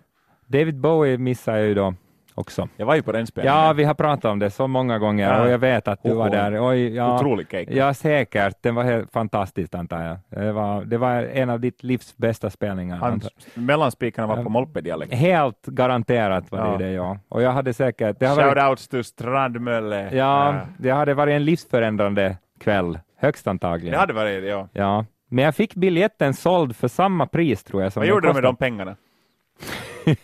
David 0.45 0.79
Bowie 0.79 1.17
missar 1.17 1.57
jag 1.57 1.67
ju 1.67 1.73
då 1.73 1.93
också. 2.37 2.67
Jag 2.77 2.85
var 2.85 2.95
ju 2.95 3.01
på 3.01 3.11
den 3.11 3.27
spelningen. 3.27 3.57
Ja, 3.63 3.73
vi 3.73 3.83
har 3.83 3.93
pratat 3.93 4.25
om 4.25 4.39
det 4.39 4.49
så 4.49 4.67
många 4.67 4.99
gånger 4.99 5.33
Ja. 5.33 5.41
och 5.43 5.49
jag 5.49 5.57
vet 5.57 5.87
att 5.87 6.03
du 6.03 6.13
var 6.13 6.29
där. 6.29 6.67
Oj, 6.69 6.95
ja, 6.95 7.15
Otrolig 7.15 7.49
cake. 7.49 7.73
ja, 7.73 7.93
säkert. 7.93 8.55
Den 8.61 8.75
var 8.75 8.83
helt 8.83 9.11
fantastisk, 9.11 9.75
antar 9.75 10.03
jag. 10.03 10.43
Det 10.45 10.51
var, 10.51 10.85
det 10.85 10.97
var 10.97 11.13
en 11.13 11.49
av 11.49 11.59
ditt 11.59 11.83
livs 11.83 12.17
bästa 12.17 12.49
spelningar. 12.49 13.19
Mellanspikarna 13.53 14.27
var 14.35 14.43
på 14.43 14.49
molpedialekt. 14.49 15.13
Helt 15.13 15.65
garanterat 15.65 16.51
var 16.51 16.59
Ja. 16.59 16.77
det 16.77 16.85
det, 16.85 16.91
ja. 16.91 17.17
Och 17.29 17.41
jag 17.41 17.51
hade 17.51 17.73
säkert... 17.73 18.19
Det 18.19 18.25
har 18.25 18.35
varit, 18.35 18.57
Shoutouts 18.57 18.87
till 18.87 19.03
Strandmölle. 19.03 20.09
ja, 20.15 20.49
Äh, 20.49 20.55
det 20.77 20.89
hade 20.89 21.13
varit 21.13 21.33
en 21.33 21.45
livsförändrande 21.45 22.37
kväll, 22.59 22.99
högst 23.17 23.47
antagligen. 23.47 23.91
det 23.91 23.99
hade 23.99 24.13
varit 24.13 24.41
det, 24.43 24.47
ja. 24.49 24.67
Ja, 24.73 25.05
men 25.29 25.45
jag 25.45 25.55
fick 25.55 25.75
biljetten 25.75 26.33
såld 26.33 26.75
för 26.75 26.87
samma 26.87 27.27
pris 27.27 27.63
tror 27.63 27.83
jag. 27.83 27.93
Som 27.93 27.99
Vad 28.01 28.07
gjorde 28.07 28.27
de 28.27 28.33
med 28.33 28.43
de 28.43 28.55
pengarna? 28.55 28.95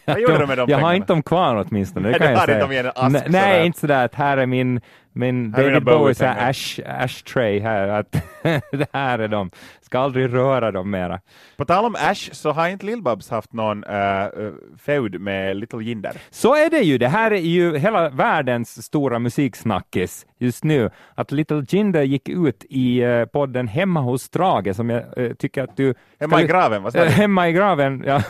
Vad 0.05 0.19
gjorde 0.19 0.37
de 0.37 0.47
med 0.47 0.57
de 0.57 0.61
jag 0.61 0.67
pengarna? 0.67 0.87
har 0.87 0.93
inte 0.93 1.13
dem 1.13 1.23
kvar 1.23 1.65
åtminstone, 1.69 2.11
det 2.11 2.19
kan 2.19 2.31
jag 2.31 2.41
säga. 2.41 2.55
inte 2.55 2.65
dem 2.65 2.71
i 2.71 2.77
en 2.77 2.91
ask 2.95 3.13
Nej, 3.13 3.23
nej, 3.29 3.65
inte 3.65 3.79
sådär 3.79 4.05
att 4.05 4.15
här 4.15 4.37
är 4.37 4.45
min, 4.45 4.81
min 5.13 5.51
David 5.51 5.83
Bowie 5.83 6.15
så 6.15 6.25
här 6.25 6.33
Bowie-pengar. 6.33 6.49
ash, 6.49 6.79
ashtray 7.03 7.59
här, 7.59 7.87
att 7.87 8.11
det 8.71 8.87
här 8.93 9.19
är 9.19 9.27
de. 9.27 9.51
Ska 9.81 9.99
aldrig 9.99 10.33
röra 10.33 10.71
dem 10.71 10.89
mera. 10.89 11.19
På 11.57 11.65
tal 11.65 11.85
om 11.85 11.95
Ash 11.95 12.29
så 12.31 12.51
har 12.51 12.67
inte 12.67 12.85
Lill-Babs 12.85 13.31
haft 13.31 13.53
någon 13.53 13.83
uh, 13.83 14.53
feud 14.85 15.21
med 15.21 15.57
Little 15.57 15.83
Jinder. 15.83 16.17
Så 16.29 16.55
är 16.55 16.69
det 16.69 16.79
ju. 16.79 16.97
Det 16.97 17.07
här 17.07 17.31
är 17.31 17.39
ju 17.39 17.77
hela 17.77 18.09
världens 18.09 18.85
stora 18.85 19.19
musiksnackis 19.19 20.25
just 20.39 20.63
nu. 20.63 20.89
Att 21.15 21.31
Little 21.31 21.65
Jinder 21.69 22.03
gick 22.03 22.29
ut 22.29 22.65
i 22.69 22.99
eh, 23.01 23.25
podden 23.25 23.67
Hemma 23.67 24.01
hos 24.01 24.23
Strage, 24.23 24.75
som 24.75 24.89
jag 24.89 25.17
eh, 25.17 25.33
tycker 25.33 25.63
att 25.63 25.77
du... 25.77 25.93
Hemma 26.19 26.41
i 26.41 26.47
graven, 26.47 26.83
vad 26.83 26.93
sa 26.93 27.03
du? 27.03 27.09
Hemma 27.09 27.49
i 27.49 27.53
graven, 27.53 28.03
ja. 28.07 28.21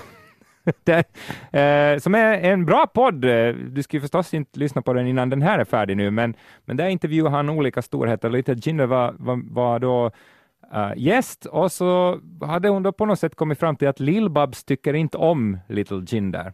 det, 0.84 0.98
eh, 1.60 2.00
som 2.00 2.16
är 2.16 2.34
en 2.34 2.66
bra 2.66 2.88
podd. 2.88 3.26
Eh, 3.26 3.56
Du 3.56 3.84
ska 3.84 3.98
ju 3.98 4.02
förstås 4.02 4.34
inte 4.34 4.60
lyssna 4.60 4.82
på 4.82 4.94
den 4.94 5.08
innan 5.08 5.30
den 5.30 5.42
här 5.42 5.60
är 5.60 5.66
färdig 5.66 5.98
nu, 5.98 6.12
men, 6.12 6.34
men 6.66 6.78
där 6.78 6.88
intervjuar 6.88 7.30
han 7.30 7.50
olika 7.50 7.82
storheter. 7.82 8.30
Little 8.30 8.56
Jinder 8.58 8.86
var, 8.86 9.16
var, 9.18 9.42
var 9.50 9.80
då 9.80 10.12
eh, 10.74 10.92
gäst 10.96 11.46
och 11.46 11.72
så 11.72 12.20
hade 12.42 12.70
hon 12.70 12.84
då 12.84 12.92
på 12.92 13.06
något 13.06 13.20
sätt 13.20 13.36
kommit 13.36 13.60
fram 13.60 13.76
till 13.76 13.88
att 13.88 14.00
Lill-Babs 14.00 14.66
tycker 14.66 14.94
inte 14.94 15.18
om 15.18 15.60
Little 15.68 16.04
Jinder. 16.08 16.54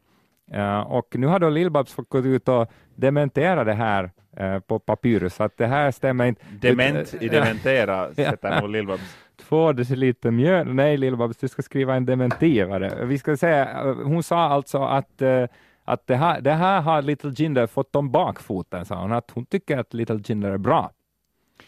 Uh, 0.56 0.80
och 0.80 1.16
nu 1.16 1.28
har 1.28 1.40
då 1.40 1.50
Lill-Babs 1.50 1.94
fått 1.94 2.10
gå 2.10 2.20
ut 2.20 2.48
och 2.48 2.72
dementera 2.96 3.64
det 3.64 3.74
här 3.74 4.12
uh, 4.42 4.60
på 4.60 4.80
papyrus, 4.80 5.42
att 5.42 5.58
det 5.58 5.68
här 5.68 5.92
stämmer 5.92 6.26
inte. 6.26 6.42
Dement 6.62 7.16
i 7.22 7.28
dementera 7.28 8.14
sätter 8.14 8.62
nog 8.62 8.70
Lill-Babs. 8.70 9.16
Två 9.50 9.74
deciliter 9.74 10.32
mjöl. 10.32 10.74
Nej, 10.74 10.98
Lill-Babs, 10.98 11.38
du 11.40 11.48
ska 11.48 11.62
skriva 11.62 11.96
en 11.96 12.06
dementi. 12.06 12.66
Vi 13.04 13.18
ska 13.18 13.38
säga, 13.38 13.94
hon 14.04 14.24
sa 14.24 14.40
alltså 14.40 14.78
att 14.78 15.22
uh, 15.22 15.46
att 15.90 16.08
det 16.08 16.16
här, 16.16 16.42
det 16.42 16.54
här 16.54 16.82
har 16.82 17.02
Little 17.02 17.32
Jinder 17.36 17.68
fått 17.68 17.96
om 17.96 18.12
bakfoten, 18.12 18.86
sa 18.86 19.02
hon, 19.02 19.12
att 19.12 19.32
hon 19.32 19.46
tycker 19.46 19.78
att 19.78 19.94
Little 19.94 20.20
Jinder 20.26 20.52
är 20.52 20.58
bra. 20.58 20.92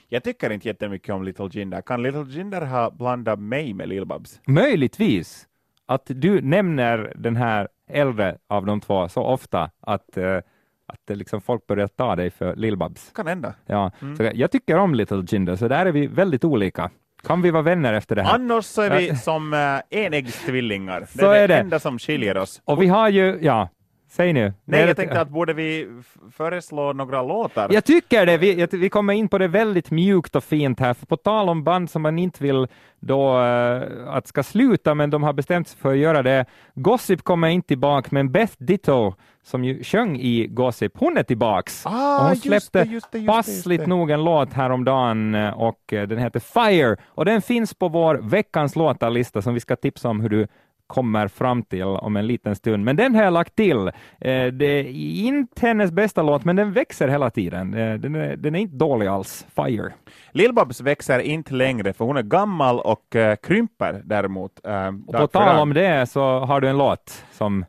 Jag 0.08 0.24
tycker 0.24 0.50
inte 0.50 0.67
jättemycket 0.67 1.15
om 1.15 1.24
Little 1.24 1.50
Jinder. 1.52 1.82
Kan 1.82 2.04
Little 2.04 2.26
Jinder 2.30 2.65
ha 2.65 2.91
blandat 2.91 3.39
mig 3.39 3.74
med 3.74 3.89
Lill-Babs? 3.89 4.39
Möjligtvis. 4.48 5.48
Att 5.86 6.06
du 6.06 6.41
nämner 6.41 7.13
den 7.15 7.36
här 7.36 7.67
äldre 7.88 8.38
av 8.48 8.65
de 8.65 8.82
två 8.82 9.10
så 9.10 9.24
ofta 9.24 9.72
att, 9.80 10.17
uh, 10.17 10.38
att 10.86 11.17
liksom 11.17 11.41
folk 11.41 11.67
börjar 11.67 11.88
ta 11.88 12.15
dig 12.15 12.30
för 12.32 12.56
Lill-Babs. 12.56 13.13
Kan 13.15 13.28
hända. 13.28 13.54
Ja. 13.65 13.91
Mm. 14.02 14.15
Så 14.15 14.32
jag 14.34 14.52
tycker 14.52 14.78
om 14.78 14.96
Little 14.96 15.24
Jinder, 15.28 15.56
så 15.56 15.67
där 15.67 15.86
är 15.86 15.91
vi 15.91 16.08
väldigt 16.08 16.44
olika. 16.44 16.91
Kan 17.23 17.41
vi 17.41 17.51
vara 17.51 17.63
vänner 17.63 17.93
efter 17.93 18.15
det 18.15 18.23
här? 18.23 18.34
Annars 18.34 18.65
så 18.65 18.81
är 18.81 18.97
vi 18.97 19.15
som 19.15 19.53
uh, 19.53 19.99
enäggstvillingar. 19.99 21.07
Det 21.13 21.25
är, 21.25 21.34
är 21.34 21.47
det 21.47 21.57
enda 21.57 21.79
som 21.79 21.99
skiljer 21.99 22.38
oss. 22.38 22.62
Och 22.65 22.81
vi 22.81 22.88
har 22.88 23.10
ju, 23.10 23.39
ja, 23.41 23.69
Säg 24.12 24.34
nu. 24.34 24.54
Nej, 24.65 24.82
jag 24.82 24.95
tänkte 24.95 25.21
att 25.21 25.30
borde 25.30 25.54
vi 25.54 25.88
föreslå 26.32 26.93
några 26.93 27.21
låtar? 27.21 27.69
Jag 27.74 27.86
tycker 27.86 28.26
det. 28.26 28.38
Vi, 28.38 28.67
vi 28.71 28.89
kommer 28.89 29.13
in 29.13 29.30
på 29.30 29.38
det 29.38 29.47
väldigt 29.47 29.91
mjukt 29.91 30.36
och 30.36 30.43
fint 30.43 30.80
här, 30.80 30.93
för 30.93 31.06
på 31.06 31.17
tal 31.17 31.50
om 31.50 31.63
band 31.63 31.89
som 31.89 32.02
man 32.02 32.19
inte 32.19 32.43
vill 32.43 32.67
då 33.00 33.39
uh, 33.39 34.08
att 34.08 34.28
ska 34.28 34.43
sluta, 34.43 34.95
men 34.95 35.10
de 35.10 35.24
har 35.24 35.34
bestämt 35.34 35.67
sig 35.67 35.80
för 35.80 35.91
att 35.91 35.97
göra 35.97 36.24
det. 36.24 36.45
Gossip 36.76 37.24
kommer 37.24 37.47
inte 37.47 37.67
tillbaka, 37.67 38.08
men 38.12 38.32
Beth 38.32 38.54
Ditto, 38.58 39.13
som 39.43 39.63
ju 39.63 39.84
sjöng 39.84 40.19
i 40.19 40.47
Gossip, 40.47 40.91
hon 40.95 41.17
är 41.17 41.24
tillbaks. 41.24 41.86
Ah, 41.86 42.21
och 42.21 42.28
hon 42.28 42.36
släppte 42.36 42.54
just 42.54 42.71
det, 42.74 42.84
just 42.84 43.12
det, 43.12 43.17
just 43.17 43.28
passligt 43.28 43.88
nog 43.88 44.12
en 44.12 44.24
låt 44.24 44.54
häromdagen 44.54 45.36
eh, 45.36 45.50
och 45.50 45.93
eh, 45.93 46.08
den 46.08 46.17
heter 46.17 46.39
Fire 46.39 46.97
och 47.08 47.26
den 47.26 47.41
finns 47.41 47.74
på 47.74 47.89
vår 47.89 48.15
veckans 48.15 48.76
låtarlista 48.76 49.41
som 49.41 49.54
vi 49.54 49.60
ska 49.60 49.76
tipsa 49.76 50.10
om 50.10 50.21
hur 50.21 50.30
du 50.30 50.47
kommer 50.91 51.27
fram 51.27 51.63
till 51.63 51.84
om 51.84 52.15
en 52.15 52.27
liten 52.27 52.56
stund. 52.56 52.84
Men 52.84 52.95
den 52.95 53.15
har 53.15 53.23
jag 53.23 53.34
lagt 53.34 53.56
till. 53.56 53.88
Eh, 54.21 54.45
det 54.45 54.65
är 54.65 54.86
inte 55.27 55.67
hennes 55.67 55.91
bästa 55.91 56.21
låt, 56.21 56.45
men 56.45 56.56
den 56.56 56.73
växer 56.73 57.08
hela 57.08 57.30
tiden. 57.30 57.73
Eh, 57.73 57.93
den 57.93 58.15
är, 58.15 58.36
den 58.36 58.56
är 58.56 58.60
inte 58.60 58.75
dålig 58.75 59.08
alls. 59.08 59.47
Fire. 59.56 59.93
Lill-Babs 60.32 60.82
växer 60.82 61.19
inte 61.19 61.54
längre, 61.54 61.93
för 61.93 62.06
hon 62.06 62.17
är 62.17 62.21
gammal 62.21 62.80
och 62.80 63.15
uh, 63.15 63.36
krymper 63.36 64.01
däremot. 64.06 64.51
Uh, 64.67 64.88
och 65.08 65.13
på 65.13 65.27
tal 65.27 65.60
om 65.60 65.73
det 65.73 66.10
så 66.10 66.39
har 66.39 66.62
du 66.62 66.67
en 66.67 66.77
låt 66.77 67.25
som 67.32 67.65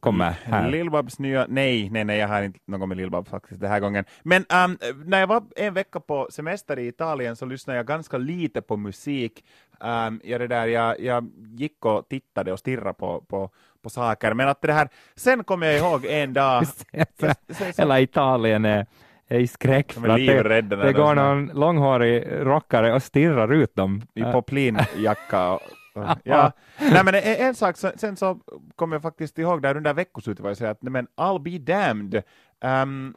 kommer 0.00 0.36
här. 0.44 0.70
Lill-Babs 0.70 1.18
nya, 1.18 1.46
nej, 1.48 1.90
nej, 1.90 2.04
nej, 2.04 2.18
jag 2.18 2.28
har 2.28 2.42
inte 2.42 2.58
något 2.64 2.88
med 2.88 2.98
Lill-Babs 2.98 3.30
faktiskt 3.30 3.60
den 3.60 3.70
här 3.70 3.80
gången. 3.80 4.04
Men 4.22 4.44
um, 4.64 4.78
när 5.04 5.20
jag 5.20 5.26
var 5.26 5.42
en 5.56 5.74
vecka 5.74 6.00
på 6.00 6.28
semester 6.30 6.78
i 6.78 6.88
Italien 6.88 7.36
så 7.36 7.46
lyssnade 7.46 7.76
jag 7.76 7.86
ganska 7.86 8.18
lite 8.18 8.60
på 8.62 8.76
musik. 8.76 9.44
Um, 9.80 10.20
jag, 10.24 10.40
det 10.40 10.46
där, 10.46 10.66
jag, 10.66 11.00
jag 11.00 11.30
gick 11.56 11.84
och 11.84 12.08
tittade 12.08 12.52
och 12.52 12.58
stirrade 12.58 12.94
på, 12.94 13.20
på, 13.20 13.50
på 13.82 13.90
saker, 13.90 14.34
men 14.34 14.48
att 14.48 14.62
det 14.62 14.72
här, 14.72 14.88
sen 15.16 15.44
kom 15.44 15.62
jag 15.62 15.76
ihåg 15.76 16.04
en 16.04 16.32
dag... 16.32 16.64
Hela 17.76 18.00
Italien 18.00 18.64
är 18.64 18.86
i 19.28 19.46
skräck 19.46 19.92
för 19.92 20.08
att 20.08 20.16
det, 20.16 20.60
det 20.62 20.92
går 20.92 21.14
någon 21.14 21.46
långhårig 21.46 22.24
rockare 22.30 22.94
och 22.94 23.02
stirrar 23.02 23.52
ut 23.52 23.76
dem. 23.76 24.02
I 24.14 24.22
poplinjacka 24.22 25.58
ja. 26.24 26.52
Nej, 26.78 27.04
men 27.04 27.14
en, 27.14 27.22
en 27.22 27.54
sak, 27.54 27.76
sen, 27.76 28.16
så 28.16 28.40
kommer 28.76 28.94
jag 28.94 29.02
faktiskt 29.02 29.38
ihåg 29.38 29.62
där 29.62 29.76
under 29.76 29.94
veckoslutet 29.94 30.42
var 30.42 30.50
jag 30.50 30.56
säga 30.56 30.70
att 30.70 30.82
men 30.82 31.06
I'll 31.16 31.42
be 31.42 31.58
damned 31.58 32.22
Um, 32.64 33.14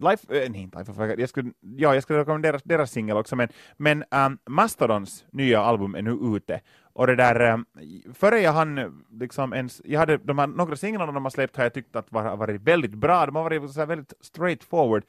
life, 0.00 0.26
äh, 0.30 0.50
nej, 0.50 0.70
life 0.72 0.92
of 0.92 1.18
jag 1.18 1.28
skulle, 1.28 1.52
ja, 1.60 1.94
jag 1.94 2.02
skulle 2.02 2.18
rekommendera 2.18 2.52
deras, 2.52 2.62
deras 2.62 2.90
singel 2.90 3.16
också, 3.16 3.36
men, 3.36 3.48
men 3.76 4.04
um, 4.10 4.38
Mastodons 4.46 5.24
nya 5.30 5.60
album 5.60 5.94
är 5.94 6.02
nu 6.02 6.10
ute. 6.36 6.60
Och 6.92 7.06
det 7.06 7.16
där, 7.16 7.52
um, 7.52 7.66
före 8.14 8.40
jag 8.40 8.52
hann 8.52 9.04
liksom 9.10 9.52
ens, 9.52 9.82
jag 9.84 10.00
hade 10.00 10.16
de 10.16 10.38
här, 10.38 10.46
några 10.46 10.76
singlarna 10.76 11.12
de 11.12 11.24
har 11.24 11.30
släppt 11.30 11.56
har 11.56 11.64
jag 11.64 11.74
tyckt 11.74 11.96
att 11.96 12.12
var, 12.12 12.36
varit 12.36 12.60
väldigt 12.60 12.94
bra, 12.94 13.26
de 13.26 13.36
har 13.36 13.42
varit 13.42 13.70
så 13.70 13.86
väldigt 13.86 14.12
straightforward. 14.20 15.04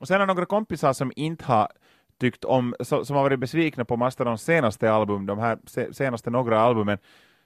Och 0.00 0.08
sen 0.08 0.20
har 0.20 0.26
några 0.26 0.46
kompisar 0.46 0.92
som 0.92 1.12
inte 1.16 1.44
har 1.44 1.68
tyckt 2.22 2.44
om, 2.44 2.74
som 2.80 3.16
har 3.16 3.22
varit 3.22 3.40
besvikna 3.40 3.84
på 3.84 3.96
Mastodons 3.96 4.42
senaste 4.42 4.92
album, 4.92 5.26
de 5.26 5.38
här 5.38 5.58
senaste 5.92 6.30
några 6.30 6.60
albumen, 6.60 6.98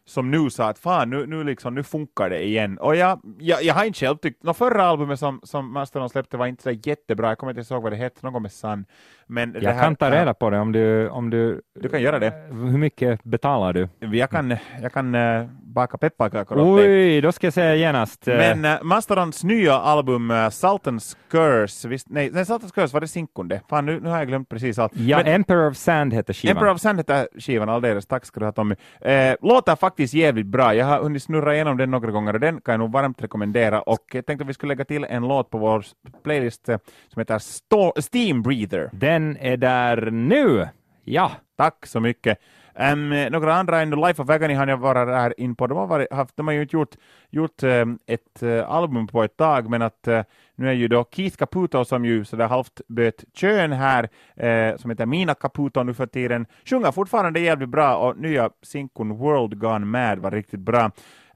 som 0.06 0.30
nu 0.30 0.50
sa 0.50 0.68
att 0.68 0.78
fan, 0.78 1.10
nu, 1.10 1.26
nu, 1.26 1.44
liksom, 1.44 1.74
nu 1.74 1.82
funkar 1.82 2.30
det 2.30 2.44
igen. 2.44 2.78
Och 2.78 2.96
jag, 2.96 3.20
jag, 3.38 3.62
jag 3.62 3.74
har 3.74 3.84
inte 3.84 3.98
själv 3.98 4.16
tyckt, 4.16 4.42
no, 4.42 4.54
förra 4.54 4.84
albumet 4.84 5.18
som, 5.18 5.40
som 5.42 5.72
Mastodon 5.72 6.08
släppte 6.08 6.36
var 6.36 6.46
inte 6.46 6.62
så 6.62 6.70
jättebra, 6.70 7.28
jag 7.28 7.38
kommer 7.38 7.58
inte 7.58 7.74
ihåg 7.74 7.82
vad 7.82 7.92
det 7.92 7.96
hette, 7.96 8.26
något 8.26 8.42
med 8.42 8.52
Sun. 8.52 8.84
Men 9.28 9.56
jag 9.60 9.72
här, 9.72 9.82
kan 9.82 9.96
ta 9.96 10.10
reda 10.10 10.34
på 10.34 10.50
det 10.50 10.58
om 10.58 10.72
du, 10.72 11.08
om 11.08 11.30
du... 11.30 11.62
Du 11.80 11.88
kan 11.88 12.02
göra 12.02 12.18
det. 12.18 12.32
Hur 12.50 12.78
mycket 12.78 13.24
betalar 13.24 13.72
du? 13.72 13.88
Jag 13.98 14.30
kan, 14.30 14.56
jag 14.82 14.92
kan 14.92 15.14
uh, 15.14 15.46
baka 15.60 15.98
pepparkakor 15.98 16.58
åt 16.58 16.78
dig. 16.78 17.14
Oj, 17.14 17.20
då 17.20 17.32
ska 17.32 17.46
jag 17.46 17.54
säga 17.54 17.74
genast. 17.74 18.28
Uh... 18.28 18.36
Men 18.36 18.64
uh, 18.64 18.82
Mastodons 18.82 19.44
nya 19.44 19.74
album 19.74 20.30
uh, 20.30 20.36
Sultan's 20.36 21.16
Curse, 21.30 21.88
visst, 21.88 22.08
nej, 22.08 22.30
nej 22.32 22.44
Sultan's 22.44 22.74
Curse 22.74 22.94
var 22.94 23.00
det 23.00 23.08
sinkunde? 23.08 23.60
Fan, 23.68 23.86
nu, 23.86 24.00
nu 24.00 24.08
har 24.08 24.18
jag 24.18 24.28
glömt 24.28 24.48
precis 24.48 24.78
allt. 24.78 24.92
Ja, 24.96 25.16
Men, 25.16 25.26
Emperor 25.26 25.70
of 25.70 25.76
Sand 25.76 26.14
heter 26.14 26.32
skivan. 26.32 26.56
Emperor 26.56 26.74
of 26.74 26.80
Sand 26.80 26.98
heter 26.98 27.28
skivan, 27.38 27.68
alldeles. 27.68 28.06
Tack 28.06 28.24
ska 28.24 28.40
du 28.40 28.46
ha 28.46 28.52
Tommy. 28.52 28.74
Uh, 29.06 29.34
låter 29.40 29.76
faktiskt 29.76 29.95
jävligt 29.98 30.46
bra. 30.46 30.74
Jag 30.74 30.86
har 30.86 31.02
hunnit 31.02 31.22
snurra 31.22 31.54
igenom 31.54 31.76
den 31.76 31.90
några 31.90 32.10
gånger 32.10 32.34
och 32.34 32.40
den 32.40 32.60
kan 32.60 32.72
jag 32.72 32.78
nog 32.78 32.92
varmt 32.92 33.22
rekommendera. 33.22 33.82
Och 33.82 34.04
jag 34.12 34.26
tänkte 34.26 34.42
att 34.42 34.48
vi 34.48 34.54
skulle 34.54 34.70
lägga 34.70 34.84
till 34.84 35.04
en 35.04 35.28
låt 35.28 35.50
på 35.50 35.58
vår 35.58 35.84
playlist 36.22 36.64
som 36.64 37.20
heter 37.20 37.38
Sto 37.38 37.92
Steam 38.12 38.42
Breather. 38.42 38.90
Den 38.92 39.36
är 39.36 39.56
där 39.56 40.10
nu. 40.10 40.68
Ja. 41.04 41.32
Tack 41.56 41.86
så 41.86 42.00
mycket. 42.00 42.38
Um, 42.78 43.10
några 43.10 43.54
andra 43.54 43.80
än 43.80 43.90
Life 43.90 44.22
of 44.22 44.30
Agony 44.30 44.54
har 44.54 44.66
jag 44.66 44.76
varit 44.76 45.08
här 45.08 45.40
in 45.40 45.56
på. 45.56 45.66
De 45.66 45.78
har, 45.78 45.86
varit, 45.86 46.12
haft, 46.12 46.36
de 46.36 46.46
har 46.46 46.54
ju 46.54 46.62
inte 46.62 46.76
gjort, 46.76 46.94
gjort 47.30 47.62
um, 47.62 47.98
ett 48.06 48.42
uh, 48.42 48.70
album 48.70 49.06
på 49.06 49.22
ett 49.22 49.36
tag, 49.36 49.70
men 49.70 49.82
att 49.82 50.08
uh, 50.08 50.20
nu 50.54 50.68
är 50.68 50.72
ju 50.72 50.88
då 50.88 51.04
Keith 51.12 51.36
Caputo 51.36 51.84
som 51.84 52.04
ju 52.04 52.24
sådär 52.24 52.48
halvt 52.48 52.80
böt 52.88 53.24
kön 53.34 53.72
här, 53.72 54.04
uh, 54.42 54.76
som 54.76 54.90
heter 54.90 55.06
Mina 55.06 55.34
Caputo 55.34 55.82
nu 55.82 55.94
för 55.94 56.06
tiden, 56.06 56.46
sjunger 56.64 56.92
fortfarande 56.92 57.40
jävligt 57.40 57.68
bra 57.68 57.96
och 57.96 58.18
nya 58.18 58.50
sinkon 58.62 59.18
World 59.18 59.58
Gone 59.58 59.86
Mad 59.86 60.18
var 60.18 60.30
riktigt 60.30 60.60
bra. 60.60 60.90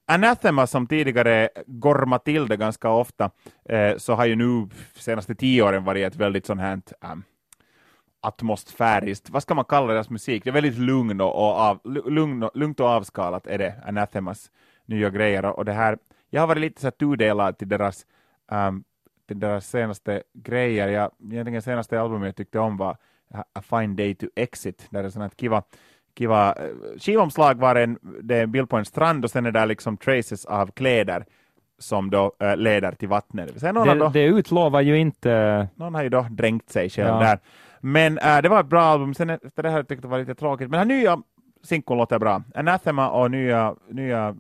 Anathema 0.07 0.67
som 0.67 0.87
tidigare 0.87 1.49
gormat 1.67 2.25
till 2.25 2.49
det 2.49 2.57
ganska 2.57 2.91
ofta, 2.91 3.31
så 3.97 4.15
har 4.15 4.27
ju 4.27 4.37
nu 4.37 4.69
senaste 4.95 5.35
tio 5.35 5.63
åren 5.63 5.85
varit 5.85 6.07
ett 6.07 6.17
väldigt 6.17 6.47
sånt 6.47 6.61
här 6.61 6.81
um, 7.13 7.25
atmosfäriskt, 8.21 9.31
vad 9.31 9.43
ska 9.43 9.55
man 9.55 9.65
kalla 9.65 9.93
deras 9.93 10.11
musik? 10.11 10.45
Det 10.45 10.51
är 10.51 10.55
väldigt 10.55 10.79
lugn 10.79 11.21
och, 11.21 11.35
av, 11.35 11.81
lugn, 11.85 12.49
lugnt 12.55 12.81
och 12.81 12.87
avskalat 12.87 13.47
är 13.47 13.59
det, 13.59 13.75
Anathemas 13.87 14.51
nya 14.87 15.11
grejer. 15.11 15.45
Och 15.45 15.65
det 15.65 15.73
här, 15.73 15.99
jag 16.31 16.43
har 16.43 16.47
varit 16.47 16.61
lite 16.61 16.81
så 16.81 16.91
tudelad 16.91 17.59
till 17.59 17.69
deras, 17.69 18.07
um, 18.53 18.85
till 19.29 19.41
deras 19.41 19.67
senaste 19.67 20.23
grejer. 20.35 20.89
Jag, 20.89 21.11
egentligen 21.33 21.63
senaste 21.63 22.01
albumet 22.01 22.27
jag 22.27 22.37
tyckte 22.37 22.59
om 22.59 22.77
var 22.77 22.97
A 23.53 23.63
Fine 23.63 23.97
Day 23.97 24.15
to 24.15 24.27
Exit, 24.37 24.87
där 24.91 25.03
det 25.03 25.09
är 25.09 25.11
sånt 25.11 25.41
kiva, 25.41 25.63
kiva 26.19 26.53
eh, 26.53 26.99
skivomslag 26.99 27.55
var 27.55 27.75
en, 27.77 27.99
det 28.23 28.37
är 28.37 28.43
en 28.43 28.53
bild 28.53 28.71
på 28.71 28.77
en 28.77 28.85
strand 28.85 29.25
och 29.25 29.31
sen 29.31 29.47
är 29.47 29.53
det 29.53 29.67
liksom 29.67 29.97
traces 29.97 30.45
av 30.45 30.67
kläder 30.67 31.25
som 31.79 32.11
då 32.11 32.33
äh, 32.41 32.57
leder 32.57 32.93
till 32.93 33.09
vattnet. 33.09 33.61
Det, 33.61 33.73
det, 33.73 34.11
det 34.13 34.25
utlovar 34.25 34.81
ju 34.81 34.99
inte... 34.99 35.69
Någon 35.75 35.95
har 35.95 36.03
ju 36.03 36.09
då 36.09 36.27
dränkt 36.31 36.71
sig 36.71 36.91
själv 36.91 37.09
ja. 37.09 37.21
där. 37.21 37.39
Men 37.81 38.19
äh, 38.19 38.43
det 38.43 38.49
var 38.49 38.61
ett 38.61 38.67
bra 38.67 38.83
album, 38.83 39.15
sen 39.15 39.31
efter 39.31 39.63
det 39.63 39.71
här 39.71 39.83
tyckte 39.83 39.95
jag 39.95 40.03
det 40.03 40.09
var 40.09 40.19
lite 40.19 40.35
tråkigt. 40.35 40.71
Men 40.71 40.89
den 40.89 40.99
nya 40.99 41.23
sinkeln 41.63 41.99
låter 41.99 42.19
bra. 42.19 42.43
Anathema 42.55 43.11
och 43.11 43.31
nya, 43.31 43.75
nya 43.91 44.37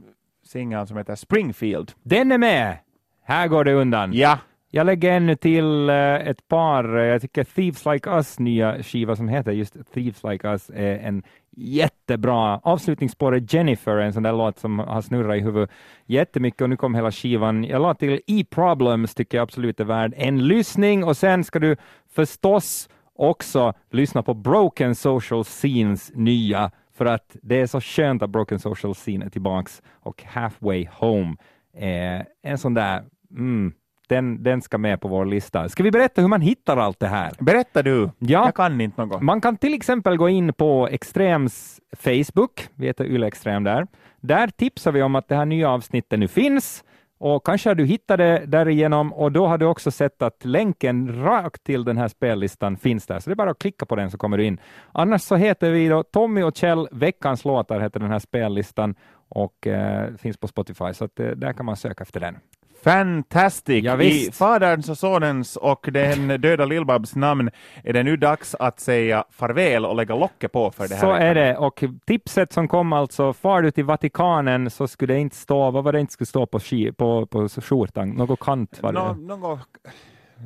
singeln 0.47 0.87
som 0.87 0.97
heter 0.97 1.15
Springfield. 1.15 1.93
Den 2.03 2.33
är 2.33 2.39
med! 2.39 2.79
Här 3.25 3.49
går 3.49 3.65
det 3.65 3.73
undan. 3.73 4.13
Ja. 4.13 4.39
Jag 4.73 4.87
lägger 4.87 5.13
ännu 5.13 5.37
till 5.37 5.91
uh, 5.91 6.29
ett 6.29 6.49
par, 6.49 6.97
uh, 6.97 7.05
jag 7.05 7.23
tycker 7.23 7.45
Thieves 7.45 7.87
Like 7.87 8.11
Us 8.11 8.39
nya 8.39 8.83
skiva 8.83 9.17
som 9.17 9.29
heter 9.29 9.53
just 9.53 9.77
Thieves 9.95 10.25
Like 10.25 10.49
Us 10.49 10.71
är 10.75 10.99
en 10.99 11.23
jättebra 11.57 12.61
avslutningsspåret 12.63 13.53
Jennifer, 13.53 13.97
en 13.97 14.13
sån 14.13 14.23
där 14.23 14.33
låt 14.33 14.59
som 14.59 14.79
har 14.79 15.01
snurrat 15.01 15.37
i 15.37 15.41
huvudet 15.41 15.71
jättemycket 16.07 16.61
och 16.61 16.71
nu 16.71 16.77
kom 16.77 16.95
hela 16.95 17.13
skivan. 17.13 17.65
Jag 17.65 17.83
la 17.83 17.95
till 17.95 18.21
E-Problems 18.27 19.15
tycker 19.15 19.39
jag 19.39 19.43
absolut 19.43 19.81
är 19.81 19.85
värd 19.85 20.15
en 20.17 20.49
lyssning 20.49 21.05
och 21.05 21.17
sen 21.17 21.45
ska 21.45 21.59
du 21.59 21.77
förstås 22.15 22.89
också 23.21 23.73
lyssna 23.91 24.23
på 24.23 24.35
Broken 24.35 24.95
Social 24.95 25.45
Scenes 25.45 26.13
nya, 26.15 26.71
för 26.95 27.07
att 27.07 27.37
det 27.43 27.61
är 27.61 27.67
så 27.67 27.81
skönt 27.81 28.23
att 28.23 28.31
Broken 28.31 28.59
Social 28.59 28.95
Scene 28.95 29.25
är 29.25 29.31
tillbaks 29.31 29.83
och 29.93 30.23
Halfway 30.23 30.89
Home 30.93 31.37
är 31.75 32.27
en 32.43 32.59
sån 32.59 32.75
där, 32.75 33.03
mm, 33.31 33.73
den, 34.09 34.43
den 34.43 34.63
ska 34.63 34.79
med 34.79 35.01
på 35.01 35.09
vår 35.09 35.25
lista. 35.25 35.69
Ska 35.69 35.83
vi 35.83 35.91
berätta 35.91 36.21
hur 36.21 36.29
man 36.29 36.41
hittar 36.41 36.77
allt 36.77 37.01
det 37.01 37.09
här? 37.09 37.33
Berätta 37.39 37.83
du, 37.83 38.11
ja, 38.19 38.45
jag 38.45 38.55
kan 38.55 38.81
inte 38.81 39.05
något. 39.05 39.23
Man 39.23 39.41
kan 39.41 39.57
till 39.57 39.75
exempel 39.75 40.17
gå 40.17 40.29
in 40.29 40.53
på 40.53 40.89
Extrems 40.91 41.81
Facebook, 41.97 42.69
vi 42.75 42.87
heter 42.87 43.05
Yle 43.05 43.27
Extrem 43.27 43.65
där. 43.65 43.87
Där 44.21 44.49
tipsar 44.49 44.93
vi 44.93 45.03
om 45.03 45.15
att 45.15 45.29
det 45.29 45.37
här 45.37 45.47
nya 45.47 45.71
avsnittet 45.71 46.19
nu 46.19 46.29
finns 46.29 46.85
och 47.21 47.47
kanske 47.47 47.71
har 47.71 47.75
du 47.75 47.87
hittat 47.87 48.19
det 48.19 48.47
därigenom 48.47 49.13
och 49.13 49.33
då 49.33 49.47
har 49.47 49.59
du 49.59 49.67
också 49.67 49.91
sett 49.91 50.23
att 50.23 50.45
länken 50.45 51.23
rakt 51.23 51.65
till 51.65 51.85
den 51.85 51.97
här 51.97 52.09
spellistan 52.09 52.77
finns 52.77 53.07
där, 53.07 53.19
så 53.19 53.31
det 53.31 53.35
är 53.35 53.37
bara 53.37 53.51
att 53.51 53.59
klicka 53.59 53.87
på 53.87 53.97
den 53.97 54.11
så 54.11 54.19
kommer 54.19 54.39
du 54.39 54.45
in. 54.45 54.61
Annars 54.93 55.23
så 55.23 55.37
heter 55.37 55.71
vi 55.71 55.89
då 55.89 56.03
Tommy 56.03 56.43
och 56.43 56.57
Kjell, 56.57 56.89
veckans 56.93 57.45
låtar 57.45 57.81
heter 57.81 58.01
den 58.01 58.11
här 58.11 58.19
spellistan 58.19 58.95
och 59.29 59.67
eh, 59.67 60.15
finns 60.15 60.37
på 60.37 60.49
Spotify, 60.49 60.95
så 60.95 61.05
att, 61.05 61.21
eh, 61.21 61.27
där 61.27 61.53
kan 61.53 61.67
man 61.67 61.77
söka 61.77 62.03
efter 62.03 62.21
den. 62.21 62.37
Fantastic! 62.83 63.85
Ja, 63.85 64.03
I. 64.03 64.31
Faderns 64.33 64.89
och 64.89 64.99
Sonens 64.99 65.57
och 65.57 65.89
den 65.93 66.29
döda 66.41 66.65
Lill-Babs 66.65 67.17
namn 67.19 67.51
är 67.85 67.93
det 67.93 68.03
nu 68.03 68.17
dags 68.17 68.55
att 68.55 68.81
säga 68.81 69.25
farväl 69.31 69.85
och 69.87 69.97
lägga 69.97 70.15
locket 70.17 70.53
på 70.53 70.71
för 70.71 70.89
det 70.89 70.95
här 70.95 71.01
Så 71.01 71.13
veckan. 71.13 71.27
är 71.27 71.35
det, 71.35 71.57
och 71.57 71.85
tipset 72.07 72.53
som 72.53 72.69
kom 72.69 72.93
alltså, 72.93 73.33
far 73.33 73.63
du 73.63 73.71
till 73.71 73.85
Vatikanen 73.85 74.71
så 74.71 74.89
skulle 74.89 75.15
det 75.15 75.21
inte 75.21 75.37
stå, 75.37 75.71
vad 75.71 75.85
var 75.85 75.93
det 75.93 76.01
inte 76.01 76.13
skulle 76.13 76.27
stå 76.27 76.47
på, 76.47 76.61
ski, 76.61 76.93
på, 76.93 77.27
på 77.27 77.49
skjortan? 77.49 78.11
Något 78.11 78.41
kant 78.41 78.79
var 78.83 78.93
det. 78.93 78.99
Nå, 78.99 79.37
något, 79.37 79.61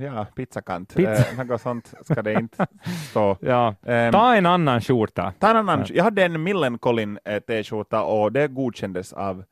ja, 0.01 0.26
pizzakant. 0.37 0.95
Pizza. 0.95 1.30
Eh, 1.41 1.45
något 1.47 1.61
sånt 1.61 1.95
ska 2.05 2.22
det 2.22 2.32
inte 2.32 2.66
stå. 3.11 3.37
Ja. 3.41 3.74
Ehm, 3.87 4.12
Ta 4.12 4.35
en 4.35 4.47
annan 4.47 4.80
skjorta. 4.80 5.32
ta 5.39 5.51
en 5.51 5.57
annan. 5.57 5.85
Jag 5.89 6.05
hade 6.05 6.24
en 6.24 6.43
Millencolin 6.43 7.18
eh, 7.24 7.41
t-skjorta 7.41 8.03
och 8.03 8.32
det 8.32 8.49
godkändes 8.49 9.12
av, 9.12 9.45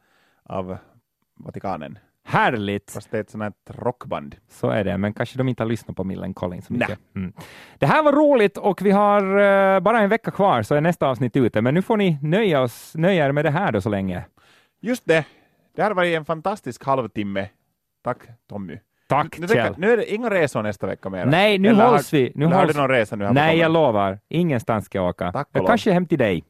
av 0.44 0.76
Vatikanen. 1.34 1.98
Härligt! 2.24 2.90
Fast 2.90 3.10
det 3.10 3.16
är 3.16 3.20
ett 3.20 3.30
sånt 3.30 3.42
här 3.42 3.52
rockband. 3.66 4.36
Så 4.48 4.70
är 4.70 4.84
det, 4.84 4.98
men 4.98 5.14
kanske 5.14 5.38
de 5.38 5.48
inte 5.48 5.62
har 5.62 5.68
lyssnat 5.68 5.96
på 5.96 6.04
Millen 6.04 6.34
Collins 6.34 6.66
så 6.66 6.72
mycket. 6.72 6.98
Mm. 7.16 7.32
Det 7.78 7.86
här 7.86 8.02
var 8.02 8.12
roligt 8.12 8.56
och 8.58 8.82
vi 8.82 8.90
har 8.90 9.38
eh, 9.38 9.80
bara 9.80 10.00
en 10.00 10.08
vecka 10.08 10.30
kvar 10.30 10.62
så 10.62 10.74
är 10.74 10.80
nästa 10.80 11.06
avsnitt 11.06 11.36
ute, 11.36 11.60
men 11.60 11.74
nu 11.74 11.82
får 11.82 11.96
ni 11.96 12.18
nöja, 12.22 12.60
oss, 12.60 12.92
nöja 12.94 13.26
er 13.26 13.32
med 13.32 13.44
det 13.44 13.50
här 13.50 13.72
då 13.72 13.80
så 13.80 13.88
länge. 13.88 14.24
Just 14.80 15.06
det. 15.06 15.24
Det 15.76 15.82
här 15.82 15.94
var 15.94 16.04
en 16.04 16.24
fantastisk 16.24 16.84
halvtimme. 16.84 17.48
Tack 18.04 18.18
Tommy. 18.48 18.78
Tack 19.08 19.38
nu, 19.38 19.48
Kjell! 19.48 19.74
nu 19.78 19.92
är 19.92 19.96
det 19.96 20.14
inga 20.14 20.30
resor 20.30 20.62
nästa 20.62 20.86
vecka 20.86 21.10
mer. 21.10 21.26
Nej, 21.26 21.58
nu 21.58 21.68
Eller 21.68 21.86
hålls 21.86 22.12
har, 22.12 22.18
vi. 22.18 22.32
Nu 22.34 22.44
eller 22.44 22.54
har 22.54 22.62
hålls... 22.62 22.74
du 22.74 22.80
någon 22.80 22.90
resa 22.90 23.16
nu? 23.16 23.30
Nej, 23.32 23.58
jag 23.58 23.72
lovar. 23.72 24.18
Ingenstans 24.28 24.84
ska 24.84 24.98
jag 24.98 25.08
åka. 25.08 25.32
Tack 25.32 25.48
och 25.48 25.56
jag 25.56 25.66
kanske 25.66 25.92
hem 25.92 26.06
till 26.06 26.18
dig. 26.18 26.44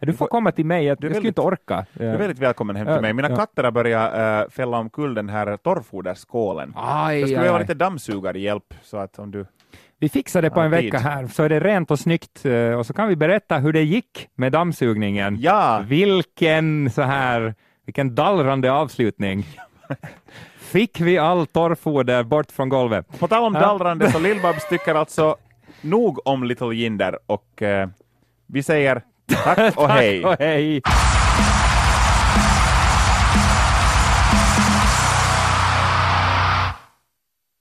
Du 0.00 0.12
får 0.12 0.26
komma 0.26 0.52
till 0.52 0.66
mig, 0.66 0.84
jag, 0.84 0.98
Du 1.00 1.06
jag 1.06 1.16
skulle 1.16 1.28
inte 1.28 1.40
orka. 1.40 1.86
Du 1.92 2.04
är 2.04 2.18
väldigt 2.18 2.38
välkommen 2.38 2.76
hem 2.76 2.86
till 2.86 3.00
mig. 3.00 3.12
Mina 3.12 3.30
ja. 3.30 3.36
katter 3.36 3.64
har 3.64 3.70
börjat 3.70 4.44
äh, 4.44 4.50
fälla 4.50 4.78
omkull 4.78 5.14
den 5.14 5.28
här 5.28 5.56
torrfoderskålen. 5.56 6.72
Aj, 6.76 7.20
Jag 7.20 7.28
skulle 7.28 7.40
behöva 7.40 7.58
lite 7.58 7.74
dammsugarhjälp 7.74 8.74
så 8.82 8.96
att 8.96 9.18
om 9.18 9.30
du... 9.30 9.46
Vi 9.98 10.08
fixar 10.08 10.42
det 10.42 10.50
på 10.50 10.60
en 10.60 10.70
vecka 10.70 10.98
här, 10.98 11.26
så 11.26 11.42
är 11.42 11.48
det 11.48 11.60
rent 11.60 11.90
och 11.90 11.98
snyggt 11.98 12.44
eh, 12.44 12.70
och 12.70 12.86
så 12.86 12.92
kan 12.92 13.08
vi 13.08 13.16
berätta 13.16 13.58
hur 13.58 13.72
det 13.72 13.82
gick 13.82 14.28
med 14.34 14.52
dammsugningen. 14.52 15.36
Ja! 15.40 15.82
Vilken 15.86 16.90
så 16.90 17.02
här, 17.02 17.54
vilken 17.86 18.14
dallrande 18.14 18.72
avslutning. 18.72 19.46
Fick 20.58 21.00
vi 21.00 21.18
all 21.18 21.46
torrfoder 21.46 22.22
bort 22.22 22.52
från 22.52 22.68
golvet? 22.68 23.18
På 23.18 23.28
tal 23.28 23.44
om 23.44 23.52
dallrande 23.52 24.10
så 24.10 24.18
Lill-Babs 24.18 24.68
tycker 24.68 24.94
alltså 24.94 25.36
nog 25.80 26.26
om 26.26 26.44
Little 26.44 26.74
Jinder 26.74 27.18
och 27.26 27.62
eh, 27.62 27.88
vi 28.46 28.62
säger 28.62 29.02
tack 29.36 29.76
och 29.76 29.88
hej. 29.92 30.22
Tack 30.22 30.32
och 30.40 30.44
hej! 30.44 30.82